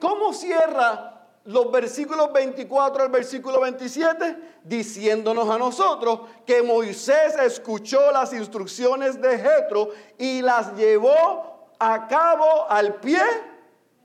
¿Cómo 0.00 0.32
cierra 0.32 1.26
los 1.44 1.70
versículos 1.70 2.32
24 2.32 3.04
al 3.04 3.10
versículo 3.10 3.60
27? 3.60 4.60
Diciéndonos 4.64 5.48
a 5.48 5.58
nosotros 5.58 6.20
que 6.46 6.62
Moisés 6.62 7.36
escuchó 7.36 8.10
las 8.12 8.32
instrucciones 8.32 9.20
de 9.20 9.38
Jetro 9.38 9.90
y 10.18 10.42
las 10.42 10.76
llevó 10.76 11.51
a 11.84 12.06
cabo 12.06 12.70
al 12.70 12.94
pie 12.94 13.20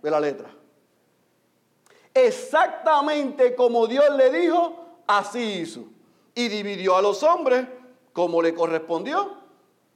de 0.02 0.10
la 0.10 0.20
letra. 0.20 0.50
Exactamente 2.12 3.54
como 3.54 3.86
Dios 3.86 4.10
le 4.16 4.32
dijo, 4.32 4.74
así 5.06 5.60
hizo. 5.60 5.82
Y 6.34 6.48
dividió 6.48 6.98
a 6.98 7.04
los 7.04 7.22
hombres 7.22 7.68
como 8.14 8.42
le 8.42 8.56
correspondió. 8.56 9.32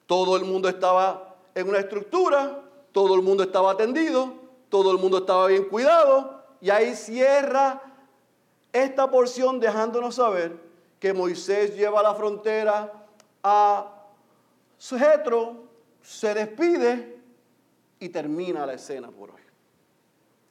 Todo 0.05 0.37
el 0.37 0.45
mundo 0.45 0.69
estaba 0.69 1.35
en 1.55 1.69
una 1.69 1.79
estructura, 1.79 2.61
todo 2.91 3.15
el 3.15 3.23
mundo 3.23 3.41
estaba 3.41 3.71
atendido, 3.71 4.31
todo 4.69 4.91
el 4.91 4.99
mundo 4.99 5.17
estaba 5.17 5.47
bien 5.47 5.63
cuidado. 5.65 6.39
Y 6.61 6.69
ahí 6.69 6.93
cierra 6.95 7.81
esta 8.71 9.09
porción 9.09 9.59
dejándonos 9.59 10.15
saber 10.15 10.55
que 10.99 11.13
Moisés 11.13 11.75
lleva 11.75 12.03
la 12.03 12.13
frontera 12.13 12.93
a 13.41 13.87
su 14.77 14.99
se 16.03 16.33
despide 16.35 17.20
y 18.01 18.09
termina 18.09 18.65
la 18.65 18.73
escena 18.73 19.09
por 19.11 19.29
hoy. 19.29 19.41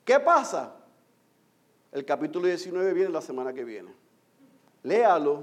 ¿Qué 0.05 0.18
pasa? 0.20 0.72
El 1.92 2.05
capítulo 2.05 2.46
19 2.46 2.94
viene 2.94 3.11
la 3.11 3.20
semana 3.20 3.53
que 3.53 3.64
viene. 3.64 3.90
Léalo, 4.84 5.42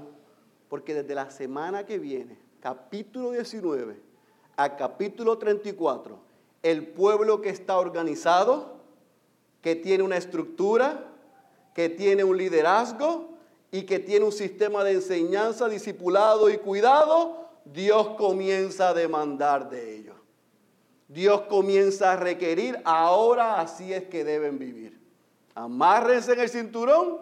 porque 0.70 0.94
desde 0.94 1.14
la 1.14 1.30
semana 1.30 1.84
que 1.84 1.98
viene, 1.98 2.38
capítulo 2.60 3.32
19 3.32 4.00
a 4.56 4.74
capítulo 4.76 5.36
34, 5.36 6.18
el 6.62 6.86
pueblo 6.88 7.42
que 7.42 7.50
está 7.50 7.78
organizado, 7.78 8.78
que 9.60 9.76
tiene 9.76 10.02
una 10.02 10.16
estructura, 10.16 11.04
que 11.74 11.90
tiene 11.90 12.24
un 12.24 12.38
liderazgo 12.38 13.28
y 13.70 13.82
que 13.82 13.98
tiene 13.98 14.24
un 14.24 14.32
sistema 14.32 14.82
de 14.82 14.92
enseñanza, 14.92 15.68
discipulado 15.68 16.48
y 16.48 16.56
cuidado, 16.56 17.50
Dios 17.66 18.08
comienza 18.16 18.88
a 18.88 18.94
demandar 18.94 19.68
de 19.68 19.94
ellos. 19.94 20.17
Dios 21.08 21.42
comienza 21.42 22.12
a 22.12 22.16
requerir, 22.16 22.78
ahora 22.84 23.60
así 23.60 23.92
es 23.92 24.04
que 24.04 24.24
deben 24.24 24.58
vivir. 24.58 25.00
Amárrense 25.54 26.34
en 26.34 26.40
el 26.40 26.48
cinturón, 26.50 27.18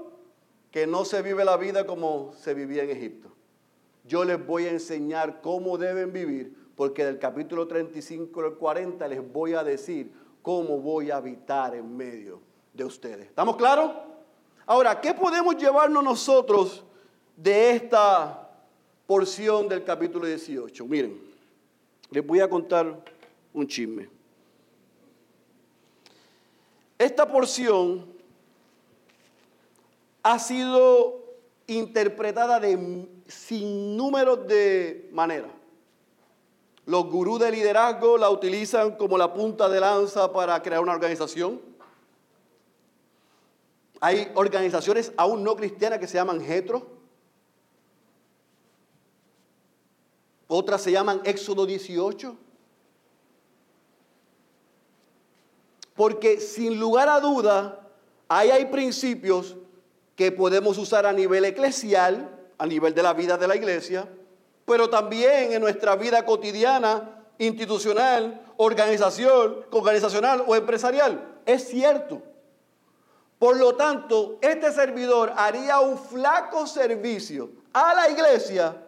que 0.73 0.87
no 0.87 1.05
se 1.05 1.23
vive 1.23 1.45
la 1.45 1.57
vida 1.57 1.87
como 1.87 2.33
se 2.35 2.53
vivía 2.53 2.83
en 2.83 2.91
Egipto. 2.91 3.31
Yo 4.05 4.25
les 4.25 4.45
voy 4.45 4.67
a 4.67 4.71
enseñar 4.71 5.41
cómo 5.41 5.79
deben 5.79 6.13
vivir, 6.13 6.55
porque 6.75 7.05
del 7.05 7.19
capítulo 7.19 7.67
35 7.67 8.41
al 8.41 8.55
40 8.57 9.09
les 9.09 9.33
voy 9.33 9.55
a 9.55 9.65
decir 9.65 10.13
cómo 10.43 10.79
voy 10.81 11.11
a 11.11 11.17
habitar 11.17 11.75
en 11.75 11.97
medio 11.97 12.41
de 12.75 12.85
ustedes. 12.85 13.27
¿Estamos 13.27 13.57
claros? 13.57 13.93
Ahora, 14.67 15.01
¿qué 15.01 15.15
podemos 15.15 15.57
llevarnos 15.57 16.03
nosotros 16.03 16.85
de 17.37 17.71
esta 17.71 18.51
porción 19.07 19.69
del 19.69 19.85
capítulo 19.85 20.27
18? 20.27 20.85
Miren, 20.87 21.21
les 22.11 22.27
voy 22.27 22.41
a 22.41 22.51
contar 22.51 23.03
un 23.57 23.67
chisme. 23.67 24.09
Esta 26.99 27.27
porción 27.27 28.07
ha 30.23 30.39
sido 30.39 31.25
interpretada 31.67 32.61
de 32.61 33.09
sin 33.27 33.97
número 33.97 34.37
de 34.37 35.09
maneras. 35.13 35.51
Los 36.85 37.07
gurús 37.07 37.41
de 37.41 37.51
liderazgo 37.51 38.17
la 38.19 38.31
utilizan 38.31 38.97
como 38.97 39.19
la 39.19 39.33
punta 39.33 39.69
de 39.69 39.81
lanza 39.81 40.33
para 40.33 40.63
crear 40.63 40.81
una 40.81 40.93
organización. 40.93 41.61
Hay 44.01 44.31
organizaciones 44.35 45.13
aún 45.17 45.43
no 45.43 45.57
cristianas 45.57 45.99
que 45.99 46.07
se 46.07 46.15
llaman 46.15 46.41
Getro. 46.41 46.87
Otras 50.47 50.83
se 50.83 50.93
llaman 50.93 51.23
Éxodo 51.25 51.67
18. 51.67 52.37
Porque 55.97 56.41
sin 56.41 56.79
lugar 56.79 57.09
a 57.09 57.21
duda, 57.21 57.81
ahí 58.29 58.51
hay 58.51 58.67
principios 58.67 59.57
que 60.15 60.31
podemos 60.33 60.79
usar 60.79 61.07
a 61.07 61.13
nivel 61.13 61.45
eclesial, 61.45 62.31
a 62.59 62.67
nivel 62.67 62.95
de 62.95 63.03
la 63.03 63.13
vida 63.13 63.37
de 63.37 63.49
la 63.49 63.57
iglesia, 63.57 64.09
pero 64.65 64.89
también 64.91 65.53
en 65.53 65.61
nuestra 65.61 65.97
vida 65.97 66.25
cotidiana, 66.25 67.25
institucional, 67.39 68.43
organizacional 68.57 70.45
o 70.47 70.57
empresarial. 70.57 71.41
Es 71.45 71.69
cierto. 71.69 72.23
Por 73.39 73.57
lo 73.59 73.77
tanto, 73.77 74.39
este 74.41 74.73
servidor 74.73 75.33
haría 75.37 75.81
un 75.81 75.99
flaco 75.99 76.67
servicio 76.67 77.51
a 77.73 77.95
la 77.95 78.09
iglesia 78.09 78.83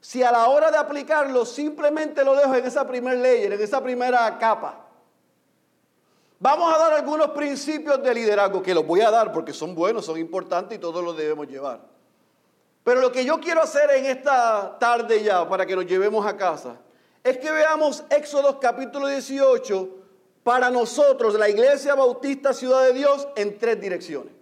si 0.00 0.22
a 0.22 0.30
la 0.30 0.48
hora 0.48 0.70
de 0.70 0.76
aplicarlo 0.76 1.46
simplemente 1.46 2.22
lo 2.22 2.36
dejo 2.36 2.54
en 2.54 2.66
esa 2.66 2.86
primera 2.86 3.16
ley, 3.16 3.44
en 3.44 3.54
esa 3.54 3.82
primera 3.82 4.38
capa. 4.38 4.83
Vamos 6.44 6.74
a 6.74 6.76
dar 6.76 6.92
algunos 6.92 7.30
principios 7.30 8.02
de 8.02 8.12
liderazgo 8.12 8.62
que 8.62 8.74
los 8.74 8.86
voy 8.86 9.00
a 9.00 9.10
dar 9.10 9.32
porque 9.32 9.54
son 9.54 9.74
buenos, 9.74 10.04
son 10.04 10.18
importantes 10.18 10.76
y 10.76 10.78
todos 10.78 11.02
los 11.02 11.16
debemos 11.16 11.48
llevar. 11.48 11.80
Pero 12.82 13.00
lo 13.00 13.10
que 13.10 13.24
yo 13.24 13.40
quiero 13.40 13.62
hacer 13.62 13.90
en 13.92 14.04
esta 14.04 14.76
tarde 14.78 15.22
ya, 15.22 15.48
para 15.48 15.64
que 15.64 15.74
nos 15.74 15.86
llevemos 15.86 16.26
a 16.26 16.36
casa, 16.36 16.76
es 17.22 17.38
que 17.38 17.50
veamos 17.50 18.04
Éxodo 18.10 18.60
capítulo 18.60 19.06
18 19.06 19.88
para 20.42 20.68
nosotros, 20.68 21.32
la 21.32 21.48
Iglesia 21.48 21.94
Bautista 21.94 22.52
Ciudad 22.52 22.82
de 22.82 22.92
Dios, 22.92 23.26
en 23.36 23.56
tres 23.56 23.80
direcciones. 23.80 24.34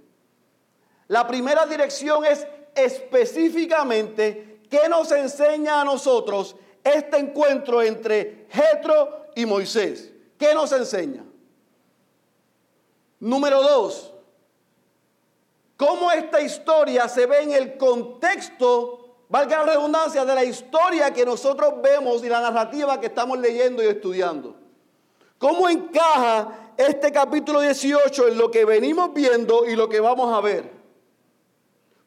La 1.06 1.24
primera 1.28 1.66
dirección 1.66 2.24
es 2.24 2.44
específicamente 2.74 4.58
qué 4.68 4.88
nos 4.88 5.12
enseña 5.12 5.80
a 5.80 5.84
nosotros 5.84 6.56
este 6.82 7.18
encuentro 7.18 7.80
entre 7.80 8.48
Jetro 8.50 9.26
y 9.36 9.46
Moisés. 9.46 10.10
¿Qué 10.36 10.52
nos 10.52 10.72
enseña? 10.72 11.26
Número 13.22 13.62
dos, 13.62 14.12
cómo 15.76 16.10
esta 16.10 16.40
historia 16.40 17.08
se 17.08 17.26
ve 17.26 17.42
en 17.42 17.52
el 17.52 17.76
contexto, 17.76 19.26
valga 19.28 19.58
la 19.58 19.74
redundancia, 19.74 20.24
de 20.24 20.34
la 20.34 20.42
historia 20.42 21.12
que 21.12 21.24
nosotros 21.24 21.74
vemos 21.80 22.24
y 22.24 22.28
la 22.28 22.40
narrativa 22.40 22.98
que 22.98 23.06
estamos 23.06 23.38
leyendo 23.38 23.80
y 23.80 23.86
estudiando. 23.86 24.56
¿Cómo 25.38 25.68
encaja 25.68 26.72
este 26.76 27.12
capítulo 27.12 27.60
18 27.60 28.26
en 28.26 28.38
lo 28.38 28.50
que 28.50 28.64
venimos 28.64 29.14
viendo 29.14 29.66
y 29.66 29.76
lo 29.76 29.88
que 29.88 30.00
vamos 30.00 30.36
a 30.36 30.40
ver? 30.40 30.68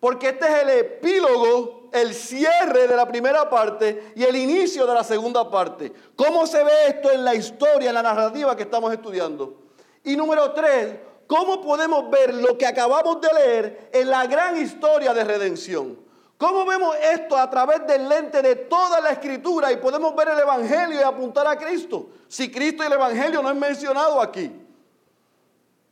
Porque 0.02 0.28
este 0.28 0.48
es 0.48 0.64
el 0.64 0.70
epílogo, 0.70 1.88
el 1.94 2.14
cierre 2.14 2.90
de 2.90 2.96
la 2.98 3.08
primera 3.08 3.50
parte 3.50 4.12
y 4.18 4.24
el 4.24 4.36
inicio 4.36 4.86
de 4.86 4.94
la 4.94 5.04
segunda 5.06 5.50
parte. 5.50 5.94
¿Cómo 6.18 6.46
se 6.46 6.62
ve 6.62 6.88
esto 6.90 7.10
en 7.10 7.24
la 7.24 7.34
historia, 7.36 7.88
en 7.88 7.96
la 7.96 8.04
narrativa 8.04 8.54
que 8.54 8.64
estamos 8.64 8.92
estudiando? 8.92 9.65
Y 10.06 10.16
número 10.16 10.52
tres, 10.52 10.96
¿cómo 11.28 11.62
podemos 11.62 12.10
ver 12.10 12.34
lo 12.34 12.58
que 12.58 12.68
acabamos 12.68 13.20
de 13.20 13.34
leer 13.34 13.90
en 13.92 14.10
la 14.10 14.28
gran 14.28 14.56
historia 14.56 15.14
de 15.14 15.24
redención? 15.24 16.00
¿Cómo 16.38 16.66
vemos 16.66 16.96
esto 17.14 17.36
a 17.36 17.50
través 17.50 17.88
del 17.88 18.08
lente 18.08 18.42
de 18.42 18.56
toda 18.56 19.02
la 19.02 19.10
escritura 19.10 19.72
y 19.72 19.78
podemos 19.78 20.16
ver 20.16 20.28
el 20.28 20.40
Evangelio 20.40 21.00
y 21.00 21.04
apuntar 21.04 21.48
a 21.48 21.58
Cristo? 21.58 22.10
Si 22.28 22.52
Cristo 22.52 22.84
y 22.84 22.88
el 22.88 22.94
Evangelio 22.94 23.42
no 23.42 23.50
es 23.50 23.56
mencionado 23.56 24.22
aquí. 24.22 24.52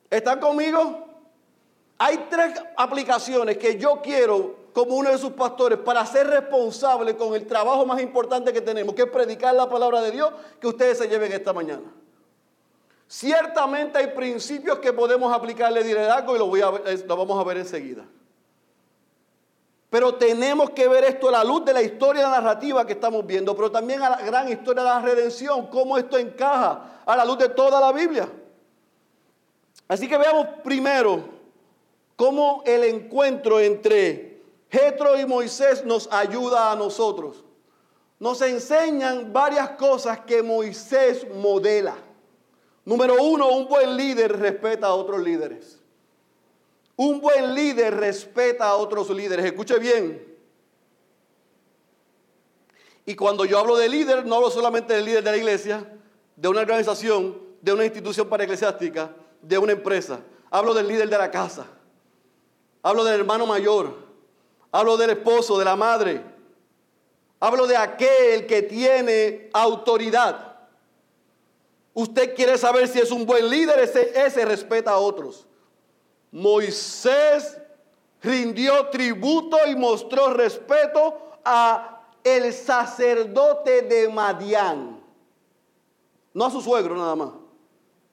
¿Están 0.09 0.39
conmigo? 0.39 1.07
Hay 1.97 2.27
tres 2.29 2.61
aplicaciones 2.75 3.57
que 3.57 3.79
yo 3.79 4.01
quiero 4.03 4.63
como 4.73 4.95
uno 4.95 5.09
de 5.09 5.17
sus 5.17 5.31
pastores 5.31 5.79
para 5.79 6.05
ser 6.05 6.27
responsable 6.27 7.15
con 7.15 7.33
el 7.33 7.47
trabajo 7.47 7.85
más 7.85 8.01
importante 8.01 8.51
que 8.51 8.61
tenemos, 8.61 8.93
que 8.93 9.03
es 9.03 9.09
predicar 9.09 9.55
la 9.55 9.69
palabra 9.69 10.01
de 10.01 10.11
Dios, 10.11 10.31
que 10.59 10.67
ustedes 10.67 10.97
se 10.97 11.07
lleven 11.07 11.31
esta 11.31 11.53
mañana. 11.53 12.02
Ciertamente 13.07 13.99
hay 13.99 14.07
principios 14.07 14.79
que 14.79 14.91
podemos 14.91 15.33
aplicarle 15.33 15.83
liderazgo 15.83 16.35
y 16.35 16.39
lo, 16.39 17.07
lo 17.07 17.17
vamos 17.17 17.39
a 17.39 17.43
ver 17.43 17.57
enseguida. 17.57 18.05
Pero 19.93 20.15
tenemos 20.15 20.71
que 20.71 20.87
ver 20.87 21.03
esto 21.03 21.29
a 21.29 21.33
la 21.33 21.43
luz 21.43 21.63
de 21.65 21.73
la 21.73 21.83
historia 21.83 22.27
narrativa 22.27 22.83
que 22.83 22.93
estamos 22.93 23.23
viendo, 23.27 23.55
pero 23.55 23.71
también 23.71 24.01
a 24.01 24.09
la 24.09 24.21
gran 24.21 24.49
historia 24.49 24.81
de 24.81 24.89
la 24.89 24.99
redención, 25.01 25.67
cómo 25.67 25.99
esto 25.99 26.17
encaja 26.17 27.01
a 27.05 27.15
la 27.15 27.23
luz 27.23 27.37
de 27.37 27.49
toda 27.49 27.79
la 27.79 27.91
Biblia. 27.91 28.27
Así 29.87 30.07
que 30.07 30.17
veamos 30.17 30.47
primero 30.63 31.23
cómo 32.15 32.63
el 32.65 32.85
encuentro 32.85 33.59
entre 33.59 34.41
Jetro 34.71 35.19
y 35.19 35.27
Moisés 35.27 35.85
nos 35.85 36.11
ayuda 36.11 36.71
a 36.71 36.75
nosotros. 36.75 37.43
Nos 38.17 38.41
enseñan 38.41 39.31
varias 39.31 39.69
cosas 39.71 40.21
que 40.21 40.41
Moisés 40.41 41.27
modela. 41.35 41.95
Número 42.85 43.21
uno, 43.21 43.47
un 43.49 43.67
buen 43.67 43.95
líder 43.95 44.37
respeta 44.39 44.87
a 44.87 44.93
otros 44.93 45.21
líderes. 45.21 45.79
Un 46.95 47.21
buen 47.21 47.55
líder 47.55 47.95
respeta 47.95 48.65
a 48.65 48.75
otros 48.75 49.09
líderes. 49.09 49.45
Escuche 49.45 49.79
bien. 49.79 50.33
Y 53.05 53.15
cuando 53.15 53.45
yo 53.45 53.59
hablo 53.59 53.75
de 53.75 53.89
líder, 53.89 54.25
no 54.25 54.35
hablo 54.35 54.49
solamente 54.49 54.93
del 54.93 55.05
líder 55.05 55.23
de 55.23 55.31
la 55.31 55.37
iglesia, 55.37 55.93
de 56.35 56.47
una 56.47 56.61
organización, 56.61 57.37
de 57.61 57.73
una 57.73 57.85
institución 57.85 58.29
para 58.29 58.43
eclesiástica, 58.43 59.13
de 59.41 59.57
una 59.57 59.73
empresa. 59.73 60.19
Hablo 60.51 60.73
del 60.73 60.87
líder 60.87 61.09
de 61.09 61.17
la 61.17 61.31
casa. 61.31 61.65
Hablo 62.81 63.03
del 63.03 63.19
hermano 63.19 63.45
mayor. 63.45 63.95
Hablo 64.71 64.97
del 64.97 65.11
esposo, 65.11 65.57
de 65.57 65.65
la 65.65 65.75
madre. 65.75 66.21
Hablo 67.39 67.67
de 67.67 67.75
aquel 67.75 68.45
que 68.45 68.61
tiene 68.61 69.49
autoridad. 69.53 70.52
Usted 71.93 72.35
quiere 72.35 72.57
saber 72.57 72.87
si 72.87 72.99
es 72.99 73.11
un 73.11 73.25
buen 73.25 73.47
líder, 73.49 73.79
ese, 73.79 74.11
ese 74.25 74.45
respeta 74.45 74.91
a 74.91 74.97
otros. 74.97 75.45
Moisés 76.31 77.59
rindió 78.21 78.87
tributo 78.89 79.57
y 79.67 79.75
mostró 79.75 80.33
respeto 80.33 81.15
a 81.45 82.01
el 82.23 82.51
sacerdote 82.51 83.83
de 83.83 84.09
Madián. 84.09 85.03
No 86.33 86.45
a 86.45 86.51
su 86.51 86.61
suegro 86.61 86.95
nada 86.95 87.15
más, 87.15 87.29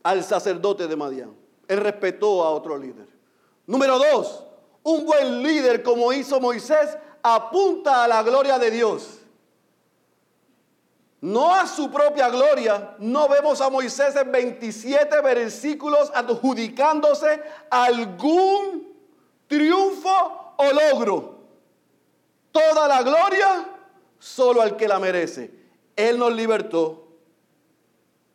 al 0.02 0.22
sacerdote 0.24 0.86
de 0.86 0.96
Madián. 0.96 1.34
Él 1.66 1.78
respetó 1.78 2.42
a 2.42 2.50
otro 2.50 2.76
líder. 2.76 3.08
Número 3.66 3.98
dos, 3.98 4.44
un 4.82 5.06
buen 5.06 5.42
líder 5.42 5.82
como 5.82 6.12
hizo 6.12 6.38
Moisés 6.38 6.98
apunta 7.22 8.04
a 8.04 8.08
la 8.08 8.22
gloria 8.22 8.58
de 8.58 8.70
Dios 8.70 9.19
no 11.20 11.54
a 11.54 11.66
su 11.66 11.90
propia 11.90 12.30
gloria. 12.30 12.94
No 12.98 13.28
vemos 13.28 13.60
a 13.60 13.68
Moisés 13.68 14.16
en 14.16 14.32
27 14.32 15.20
versículos 15.20 16.10
adjudicándose 16.14 17.42
algún 17.70 18.94
triunfo 19.46 20.54
o 20.56 20.64
logro. 20.72 21.40
Toda 22.52 22.88
la 22.88 23.02
gloria 23.02 23.68
solo 24.18 24.62
al 24.62 24.76
que 24.76 24.88
la 24.88 24.98
merece. 24.98 25.52
Él 25.94 26.18
nos 26.18 26.32
libertó. 26.32 27.08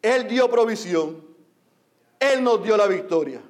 Él 0.02 0.28
dio 0.28 0.50
provisión. 0.50 1.26
Él 2.20 2.44
nos 2.44 2.64
dio 2.64 2.78
la 2.78 2.88
victoria. 2.88 3.42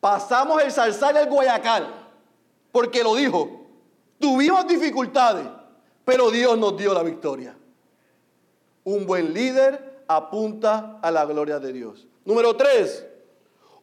Pasamos 0.00 0.62
el 0.62 0.72
salsar 0.72 1.14
y 1.14 1.18
el 1.18 1.28
guayacal, 1.28 1.92
porque 2.72 3.02
lo 3.02 3.14
dijo. 3.14 3.66
Tuvimos 4.18 4.66
dificultades, 4.66 5.46
pero 6.04 6.30
Dios 6.30 6.56
nos 6.58 6.76
dio 6.76 6.94
la 6.94 7.02
victoria. 7.02 7.56
Un 8.88 9.04
buen 9.04 9.34
líder 9.34 10.02
apunta 10.08 10.98
a 11.02 11.10
la 11.10 11.26
gloria 11.26 11.58
de 11.58 11.74
Dios. 11.74 12.06
Número 12.24 12.56
tres, 12.56 13.04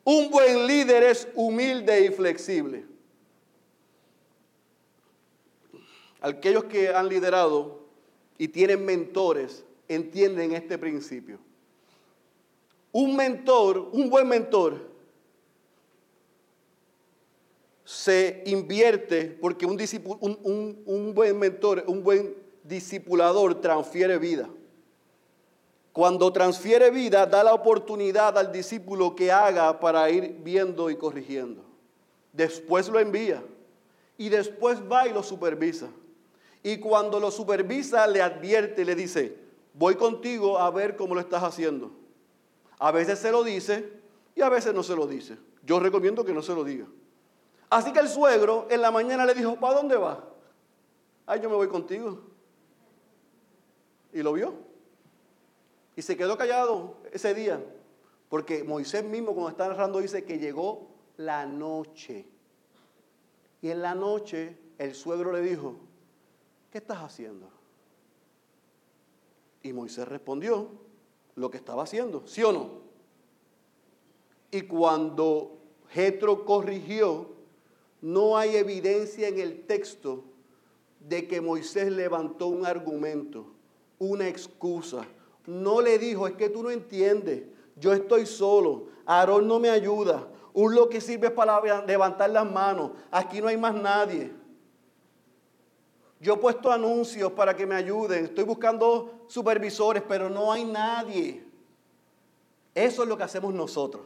un 0.03 0.31
buen 0.31 0.65
líder 0.65 1.03
es 1.03 1.27
humilde 1.35 2.05
y 2.05 2.09
flexible. 2.09 2.85
Aquellos 6.21 6.63
que 6.63 6.89
han 6.89 7.07
liderado 7.07 7.81
y 8.39 8.47
tienen 8.47 8.83
mentores 8.83 9.63
entienden 9.87 10.53
este 10.53 10.75
principio. 10.75 11.37
Un 12.91 13.15
mentor, 13.15 13.89
un 13.91 14.09
buen 14.09 14.27
mentor, 14.27 14.89
se 17.83 18.41
invierte 18.47 19.37
porque 19.39 19.67
un, 19.67 19.77
un, 20.87 21.13
buen 21.13 21.37
mentor, 21.37 21.83
un 21.85 22.01
buen 22.01 22.35
discipulador 22.63 23.61
transfiere 23.61 24.17
vida. 24.17 24.49
Cuando 25.95 26.33
transfiere 26.33 26.91
vida, 26.91 27.25
da 27.25 27.41
la 27.41 27.53
oportunidad 27.53 28.37
al 28.37 28.51
discípulo 28.51 29.15
que 29.15 29.31
haga 29.31 29.79
para 29.79 30.09
ir 30.09 30.41
viendo 30.43 30.89
y 30.89 30.97
corrigiendo. 30.97 31.63
Después 32.33 32.89
lo 32.89 32.99
envía 32.99 33.41
y 34.17 34.27
después 34.27 34.81
va 34.91 35.07
y 35.07 35.13
lo 35.13 35.23
supervisa. 35.23 35.87
Y 36.61 36.79
cuando 36.79 37.17
lo 37.17 37.31
supervisa, 37.31 38.05
le 38.07 38.21
advierte, 38.21 38.83
le 38.83 38.93
dice, 38.93 39.37
voy 39.73 39.95
contigo 39.95 40.59
a 40.59 40.69
ver 40.69 40.97
cómo 40.97 41.15
lo 41.15 41.21
estás 41.21 41.43
haciendo. 41.43 41.91
A 42.77 42.91
veces 42.91 43.19
se 43.19 43.31
lo 43.31 43.45
dice 43.45 43.89
y 44.35 44.41
a 44.41 44.49
veces 44.49 44.73
no 44.73 44.83
se 44.83 44.97
lo 44.97 45.07
dice. 45.07 45.37
Yo 45.63 45.79
recomiendo 45.79 46.25
que 46.25 46.33
no 46.33 46.41
se 46.41 46.53
lo 46.53 46.65
diga. 46.65 46.87
Así 47.69 47.93
que 47.93 47.99
el 47.99 48.09
suegro 48.09 48.67
en 48.69 48.81
la 48.81 48.91
mañana 48.91 49.25
le 49.25 49.33
dijo, 49.33 49.55
¿para 49.55 49.75
dónde 49.75 49.95
va? 49.95 50.25
Ay, 51.25 51.39
yo 51.39 51.49
me 51.49 51.55
voy 51.55 51.69
contigo. 51.69 52.19
Y 54.11 54.21
lo 54.21 54.33
vio. 54.33 54.74
Y 55.95 56.01
se 56.01 56.17
quedó 56.17 56.37
callado 56.37 56.97
ese 57.11 57.33
día. 57.33 57.63
Porque 58.29 58.63
Moisés 58.63 59.03
mismo 59.03 59.33
cuando 59.33 59.49
está 59.49 59.67
narrando 59.67 59.99
dice 59.99 60.23
que 60.23 60.39
llegó 60.39 60.87
la 61.17 61.45
noche. 61.45 62.25
Y 63.61 63.69
en 63.69 63.81
la 63.81 63.95
noche 63.95 64.57
el 64.77 64.93
suegro 64.93 65.31
le 65.31 65.41
dijo, 65.41 65.75
¿qué 66.71 66.79
estás 66.79 66.99
haciendo? 66.99 67.49
Y 69.63 69.73
Moisés 69.73 70.07
respondió 70.07 70.69
lo 71.35 71.49
que 71.49 71.57
estaba 71.57 71.83
haciendo, 71.83 72.27
¿sí 72.27 72.43
o 72.43 72.51
no? 72.51 72.69
Y 74.51 74.61
cuando 74.63 75.57
Jetro 75.89 76.45
corrigió, 76.45 77.29
no 78.01 78.37
hay 78.37 78.55
evidencia 78.57 79.27
en 79.27 79.39
el 79.39 79.65
texto 79.65 80.23
de 80.99 81.27
que 81.27 81.41
Moisés 81.41 81.91
levantó 81.91 82.47
un 82.47 82.65
argumento, 82.65 83.47
una 83.99 84.27
excusa. 84.27 85.05
No 85.47 85.81
le 85.81 85.97
dijo, 85.99 86.27
es 86.27 86.33
que 86.35 86.49
tú 86.49 86.63
no 86.63 86.71
entiendes, 86.71 87.43
yo 87.75 87.93
estoy 87.93 88.25
solo, 88.25 88.87
Aarón 89.05 89.47
no 89.47 89.59
me 89.59 89.69
ayuda, 89.69 90.27
un 90.53 90.73
lo 90.73 90.89
que 90.89 91.01
sirve 91.01 91.27
es 91.27 91.33
para 91.33 91.85
levantar 91.85 92.29
las 92.29 92.49
manos, 92.49 92.91
aquí 93.11 93.41
no 93.41 93.47
hay 93.47 93.57
más 93.57 93.75
nadie. 93.75 94.31
Yo 96.19 96.35
he 96.35 96.37
puesto 96.37 96.71
anuncios 96.71 97.31
para 97.33 97.55
que 97.55 97.65
me 97.65 97.75
ayuden, 97.75 98.25
estoy 98.25 98.45
buscando 98.45 99.25
supervisores, 99.27 100.01
pero 100.07 100.29
no 100.29 100.51
hay 100.51 100.63
nadie. 100.63 101.45
Eso 102.73 103.03
es 103.03 103.09
lo 103.09 103.17
que 103.17 103.23
hacemos 103.23 103.53
nosotros. 103.53 104.03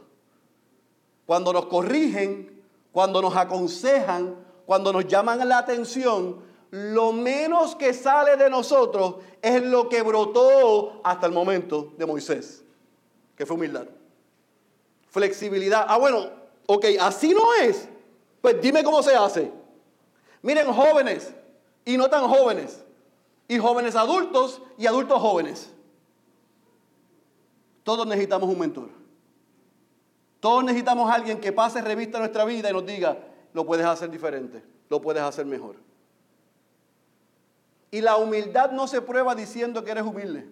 Cuando 1.26 1.54
nos 1.54 1.68
corrigen, 1.68 2.64
cuando 2.92 3.22
nos 3.22 3.36
aconsejan, 3.36 4.36
cuando 4.66 4.92
nos 4.92 5.08
llaman 5.08 5.48
la 5.48 5.60
atención, 5.60 6.42
lo 6.72 7.12
menos 7.12 7.76
que 7.76 7.94
sale 7.94 8.38
de 8.38 8.50
nosotros 8.50 9.16
es 9.42 9.64
lo 9.64 9.90
que 9.90 10.02
brotó 10.02 11.02
hasta 11.04 11.26
el 11.26 11.34
momento 11.34 11.94
de 11.98 12.06
Moisés, 12.06 12.64
que 13.36 13.46
fue 13.46 13.56
humildad. 13.56 13.88
Flexibilidad. 15.10 15.86
Ah, 15.88 15.98
bueno, 15.98 16.30
ok, 16.68 16.86
así 17.00 17.34
no 17.34 17.56
es. 17.56 17.90
Pues 18.42 18.62
dime 18.62 18.84
cómo 18.84 19.02
se 19.02 19.16
hace. 19.16 19.52
Miren, 20.42 20.72
jóvenes 20.72 21.34
y 21.86 21.98
no 21.98 22.10
tan 22.10 22.28
jóvenes, 22.28 22.84
y 23.48 23.58
jóvenes 23.58 23.96
adultos 23.96 24.62
y 24.78 24.86
adultos 24.86 25.20
jóvenes. 25.20 25.72
Todos 27.84 28.06
necesitamos 28.06 28.48
un 28.48 28.60
mentor. 28.60 28.90
Todos 30.40 30.64
necesitamos 30.64 31.10
a 31.10 31.16
alguien 31.16 31.40
que 31.40 31.52
pase 31.52 31.82
revista 31.82 32.18
a 32.18 32.22
nuestra 32.22 32.46
vida 32.46 32.70
y 32.70 32.74
nos 32.74 32.86
diga, 32.86 33.18
lo 33.54 33.66
puedes 33.66 33.86
hacer 33.86 34.10
diferente, 34.12 34.64
lo 34.88 35.02
puedes 35.02 35.24
hacer 35.24 35.46
mejor. 35.46 35.89
Y 37.92 38.02
la 38.02 38.18
humildad 38.18 38.72
no 38.72 38.88
se 38.88 39.02
prueba 39.02 39.36
diciendo 39.36 39.84
que 39.84 39.92
eres 39.92 40.04
humilde. 40.04 40.48